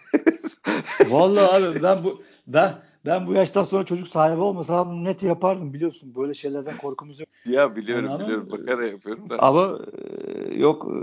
Vallahi 1.08 1.64
abi 1.64 1.82
ben 1.82 2.04
bu 2.04 2.22
ben 2.46 2.74
ben 3.06 3.26
bu 3.26 3.32
yaştan 3.32 3.64
sonra 3.64 3.84
çocuk 3.84 4.08
sahibi 4.08 4.40
olmasam 4.40 5.04
net 5.04 5.22
yapardım 5.22 5.72
biliyorsun. 5.72 6.14
Böyle 6.14 6.34
şeylerden 6.34 6.76
korkumuz 6.76 7.20
yok. 7.20 7.28
Ya 7.46 7.76
biliyorum 7.76 8.10
yani 8.10 8.20
biliyorum. 8.20 8.48
Ama, 8.52 8.62
Bakara 8.62 8.86
yapıyorum 8.86 9.30
da. 9.30 9.38
Ama 9.38 9.78
e, 9.92 10.54
yok 10.54 10.86
e, 10.90 10.96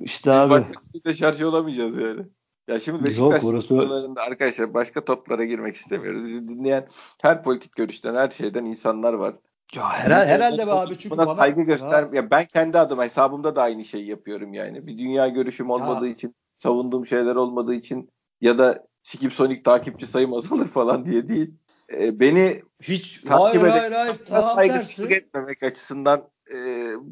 işte 0.00 0.32
abi. 0.32 0.64
Biz 0.94 1.04
de 1.04 1.14
şarj 1.14 1.42
olamayacağız 1.42 1.96
yani. 1.96 2.22
Ya 2.68 2.80
şimdi 2.80 3.04
Beşiktaş 3.04 3.42
toplarında 3.42 4.22
arkadaşlar 4.22 4.74
başka 4.74 5.04
toplara 5.04 5.44
girmek 5.44 5.76
istemiyoruz. 5.76 6.24
Bizi 6.24 6.48
dinleyen 6.48 6.88
her 7.22 7.42
politik 7.42 7.76
görüşten, 7.76 8.14
her 8.14 8.30
şeyden 8.30 8.64
insanlar 8.64 9.12
var. 9.12 9.34
Ya 9.74 9.88
herhalde, 9.90 10.26
herhalde 10.26 10.66
be 10.66 10.72
abi 10.72 10.98
çünkü 10.98 11.16
buna 11.16 11.26
bana, 11.26 11.34
saygı 11.34 11.62
göster. 11.62 12.02
Ya. 12.02 12.08
ya 12.12 12.30
ben 12.30 12.46
kendi 12.46 12.78
adıma 12.78 13.04
hesabımda 13.04 13.56
da 13.56 13.62
aynı 13.62 13.84
şeyi 13.84 14.06
yapıyorum 14.06 14.52
yani. 14.52 14.86
Bir 14.86 14.98
dünya 14.98 15.28
görüşüm 15.28 15.70
olmadığı 15.70 16.06
ya. 16.06 16.12
için, 16.12 16.34
savunduğum 16.58 17.06
şeyler 17.06 17.36
olmadığı 17.36 17.74
için 17.74 18.10
ya 18.40 18.58
da 18.58 18.87
Skip 19.08 19.32
Sonic 19.32 19.62
takipçi 19.62 20.06
sayım 20.06 20.34
azalır 20.34 20.66
falan 20.66 21.06
diye 21.06 21.28
değil. 21.28 21.54
E, 21.92 22.20
beni 22.20 22.62
hiç 22.82 23.20
takip 23.20 23.62
hayır, 23.62 23.92
hayır, 23.92 23.92
hayır, 23.92 24.16
saygısızlık 24.54 25.12
etmemek 25.12 25.62
açısından 25.62 26.28
e, 26.54 26.56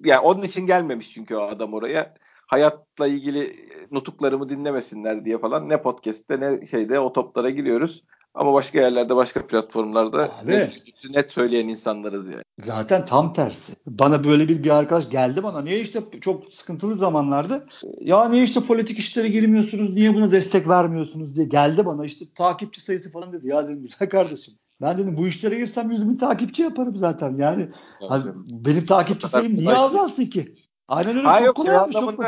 yani 0.04 0.18
onun 0.22 0.42
için 0.42 0.66
gelmemiş 0.66 1.10
çünkü 1.10 1.36
o 1.36 1.42
adam 1.42 1.74
oraya. 1.74 2.14
Hayatla 2.46 3.06
ilgili 3.06 3.68
nutuklarımı 3.90 4.48
dinlemesinler 4.48 5.24
diye 5.24 5.38
falan 5.38 5.68
ne 5.68 5.82
podcast'te 5.82 6.40
ne 6.40 6.66
şeyde 6.66 6.98
o 6.98 7.12
toplara 7.12 7.50
giriyoruz. 7.50 8.04
Ama 8.36 8.52
başka 8.52 8.80
yerlerde 8.80 9.16
başka 9.16 9.46
platformlarda 9.46 10.30
Abi, 10.42 10.52
net, 10.52 10.80
net 11.10 11.30
söyleyen 11.30 11.68
insanlarız 11.68 12.26
yani. 12.26 12.42
Zaten 12.58 13.06
tam 13.06 13.32
tersi. 13.32 13.72
Bana 13.86 14.24
böyle 14.24 14.48
bir 14.48 14.64
bir 14.64 14.70
arkadaş 14.70 15.10
geldi 15.10 15.42
bana. 15.42 15.62
Niye 15.62 15.80
işte 15.80 16.00
çok 16.20 16.52
sıkıntılı 16.52 16.94
zamanlarda 16.96 17.66
ya 18.00 18.28
niye 18.28 18.44
işte 18.44 18.60
politik 18.60 18.98
işlere 18.98 19.28
girmiyorsunuz 19.28 19.92
niye 19.92 20.14
buna 20.14 20.30
destek 20.30 20.68
vermiyorsunuz 20.68 21.36
diye 21.36 21.46
geldi 21.46 21.86
bana 21.86 22.04
işte 22.04 22.24
takipçi 22.34 22.80
sayısı 22.80 23.12
falan 23.12 23.32
dedi. 23.32 23.48
Ya 23.48 23.64
dedim 23.64 23.82
güzel 23.82 24.08
kardeşim. 24.08 24.54
Ben 24.80 24.98
dedim 24.98 25.16
bu 25.16 25.26
işlere 25.26 25.58
girsem 25.58 25.90
100 25.90 26.08
bin 26.08 26.16
takipçi 26.16 26.62
yaparım 26.62 26.96
zaten. 26.96 27.36
Yani 27.36 27.68
hani, 28.08 28.24
benim 28.48 28.86
takipçi 28.86 29.28
sayım 29.28 29.56
niye 29.56 29.76
azalsın 29.76 30.26
ki? 30.26 30.54
Aynen 30.88 31.16
öyle. 31.16 31.28
Ha, 31.28 31.44
çok 31.44 31.56
kolay 31.56 31.92
şey 31.92 32.00
çok. 32.00 32.24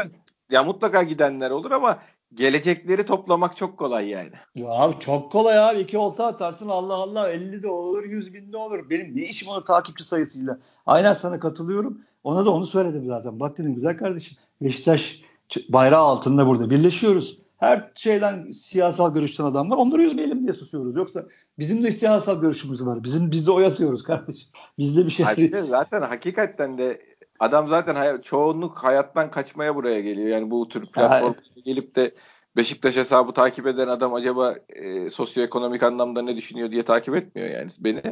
Ya 0.51 0.65
mutlaka 0.65 1.03
gidenler 1.03 1.51
olur 1.51 1.71
ama 1.71 1.99
gelecekleri 2.35 3.07
toplamak 3.07 3.57
çok 3.57 3.79
kolay 3.79 4.09
yani. 4.09 4.31
Ya 4.55 4.69
abi 4.69 4.99
çok 4.99 5.33
kolay 5.33 5.59
abi. 5.59 5.79
iki 5.79 5.99
olta 5.99 6.27
atarsın 6.27 6.69
Allah 6.69 6.95
Allah 6.95 7.31
50 7.31 7.63
de 7.63 7.69
olur 7.69 8.05
100 8.05 8.35
bin 8.35 8.53
de 8.53 8.57
olur. 8.57 8.91
Benim 8.91 9.17
ne 9.17 9.23
işim 9.23 9.49
var 9.49 9.65
takipçi 9.65 10.05
sayısıyla. 10.05 10.59
Aynen 10.87 11.13
sana 11.13 11.41
katılıyorum. 11.41 12.01
Ona 12.25 12.47
da 12.47 12.51
onu 12.51 12.67
söyledim 12.67 13.07
zaten. 13.07 13.41
Bak 13.41 13.59
dedim 13.59 13.75
güzel 13.75 13.97
kardeşim. 13.97 14.39
Beşiktaş 14.63 15.23
bayrağı 15.69 16.03
altında 16.03 16.47
burada 16.47 16.71
birleşiyoruz. 16.71 17.39
Her 17.59 17.91
şeyden 17.95 18.51
siyasal 18.51 19.15
görüşten 19.15 19.45
adam 19.45 19.71
var. 19.71 19.77
Onları 19.77 20.03
üzmeyelim 20.03 20.43
diye 20.43 20.53
susuyoruz. 20.53 20.97
Yoksa 20.97 21.25
bizim 21.59 21.85
de 21.85 21.91
siyasal 21.91 22.41
görüşümüz 22.41 22.87
var. 22.87 23.05
Bizim 23.05 23.31
biz 23.31 23.47
de 23.47 23.51
oy 23.51 23.67
atıyoruz 23.67 24.03
kardeşim. 24.03 24.51
Bizde 24.79 25.05
bir 25.05 25.11
şey. 25.11 25.27
Hayır, 25.27 25.69
zaten 25.69 26.03
hakikaten 26.03 26.79
de 26.79 27.03
adam 27.41 27.69
zaten 27.69 27.95
hay- 27.95 28.23
çoğunluk 28.23 28.79
hayattan 28.79 29.31
kaçmaya 29.31 29.75
buraya 29.75 30.01
geliyor. 30.01 30.29
Yani 30.29 30.51
bu 30.51 30.69
tür 30.69 30.87
platformlara 30.87 31.35
gelip 31.69 31.95
de 31.95 32.15
Beşiktaş 32.57 32.97
hesabı 32.97 33.33
takip 33.33 33.67
eden 33.67 33.89
adam 33.89 34.15
acaba 34.15 34.55
e, 34.69 35.11
sosyoekonomik 35.11 35.83
anlamda 35.83 36.23
ne 36.23 36.37
düşünüyor 36.37 36.73
diye 36.73 36.83
takip 36.83 37.15
etmiyor 37.15 37.49
yani 37.49 37.71
beni. 37.79 38.03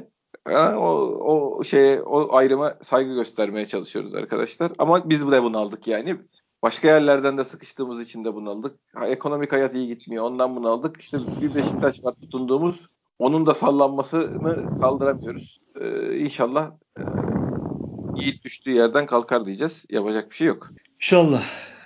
Ha, 0.44 0.76
o, 0.78 0.88
o 1.24 1.64
şeye 1.64 2.02
o 2.02 2.36
ayrıma 2.36 2.74
saygı 2.82 3.14
göstermeye 3.14 3.66
çalışıyoruz 3.66 4.14
arkadaşlar. 4.14 4.72
Ama 4.78 5.10
biz 5.10 5.30
de 5.32 5.42
bunu 5.42 5.58
aldık 5.58 5.88
yani. 5.88 6.16
Başka 6.62 6.88
yerlerden 6.88 7.38
de 7.38 7.44
sıkıştığımız 7.44 8.00
için 8.00 8.24
de 8.24 8.34
bunu 8.34 8.50
aldık. 8.50 8.78
Ha, 8.94 9.06
ekonomik 9.06 9.52
hayat 9.52 9.74
iyi 9.74 9.86
gitmiyor. 9.86 10.24
Ondan 10.24 10.56
bunu 10.56 10.68
aldık. 10.68 11.00
İşte 11.00 11.18
bir 11.40 11.54
Beşiktaş 11.54 12.04
var 12.04 12.14
tutunduğumuz. 12.14 12.86
Onun 13.18 13.46
da 13.46 13.54
sallanmasını 13.54 14.80
kaldıramıyoruz. 14.80 15.60
Ee, 15.80 16.18
inşallah 16.18 16.70
e, 16.98 17.02
Yiğit 18.16 18.44
düştüğü 18.44 18.70
yerden 18.70 19.06
kalkar 19.06 19.46
diyeceğiz. 19.46 19.84
Yapacak 19.90 20.30
bir 20.30 20.36
şey 20.36 20.46
yok. 20.46 20.68
İnşallah 21.00 21.42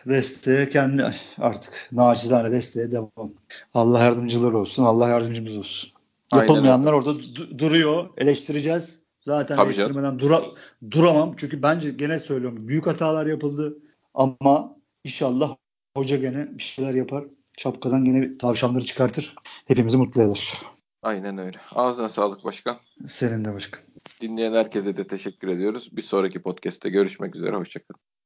desteğe 0.07 0.69
kendi 0.69 1.05
artık 1.39 1.89
naçizane 1.93 2.51
desteğe 2.51 2.93
devam. 2.93 3.33
Allah 3.75 3.99
yardımcıları 4.05 4.59
olsun. 4.59 4.85
Allah 4.85 5.09
yardımcımız 5.09 5.59
olsun. 5.59 5.91
Yapılmayanlar 6.35 6.93
orada 6.93 7.11
du- 7.11 7.59
duruyor. 7.59 8.09
Eleştireceğiz. 8.17 9.01
Zaten 9.21 9.57
Tabii 9.57 9.67
eleştirmeden 9.67 10.19
dura- 10.19 10.45
duramam. 10.91 11.35
Çünkü 11.37 11.63
bence 11.63 11.91
gene 11.91 12.19
söylüyorum 12.19 12.69
büyük 12.69 12.87
hatalar 12.87 13.27
yapıldı 13.27 13.79
ama 14.15 14.81
İnşallah 15.05 15.57
hoca 15.97 16.17
gene 16.17 16.59
bir 16.59 16.63
şeyler 16.63 16.95
yapar. 16.95 17.25
Şapkadan 17.59 18.05
gene 18.05 18.39
tavşanları 18.39 18.85
çıkartır. 18.85 19.35
Hepimizi 19.67 19.97
mutlu 19.97 20.23
eder. 20.23 20.53
Aynen 21.03 21.39
öyle. 21.39 21.59
Ağzına 21.75 22.09
sağlık 22.09 22.45
başkan. 22.45 22.77
Senin 23.07 23.45
de 23.45 23.55
başkan. 23.55 23.81
Dinleyen 24.21 24.53
herkese 24.53 24.97
de 24.97 25.07
teşekkür 25.07 25.49
ediyoruz. 25.49 25.97
Bir 25.97 26.03
sonraki 26.03 26.43
podcast'te 26.43 26.91
görüşmek 26.91 27.37
üzere. 27.37 27.57
Hoşçakalın. 27.57 28.01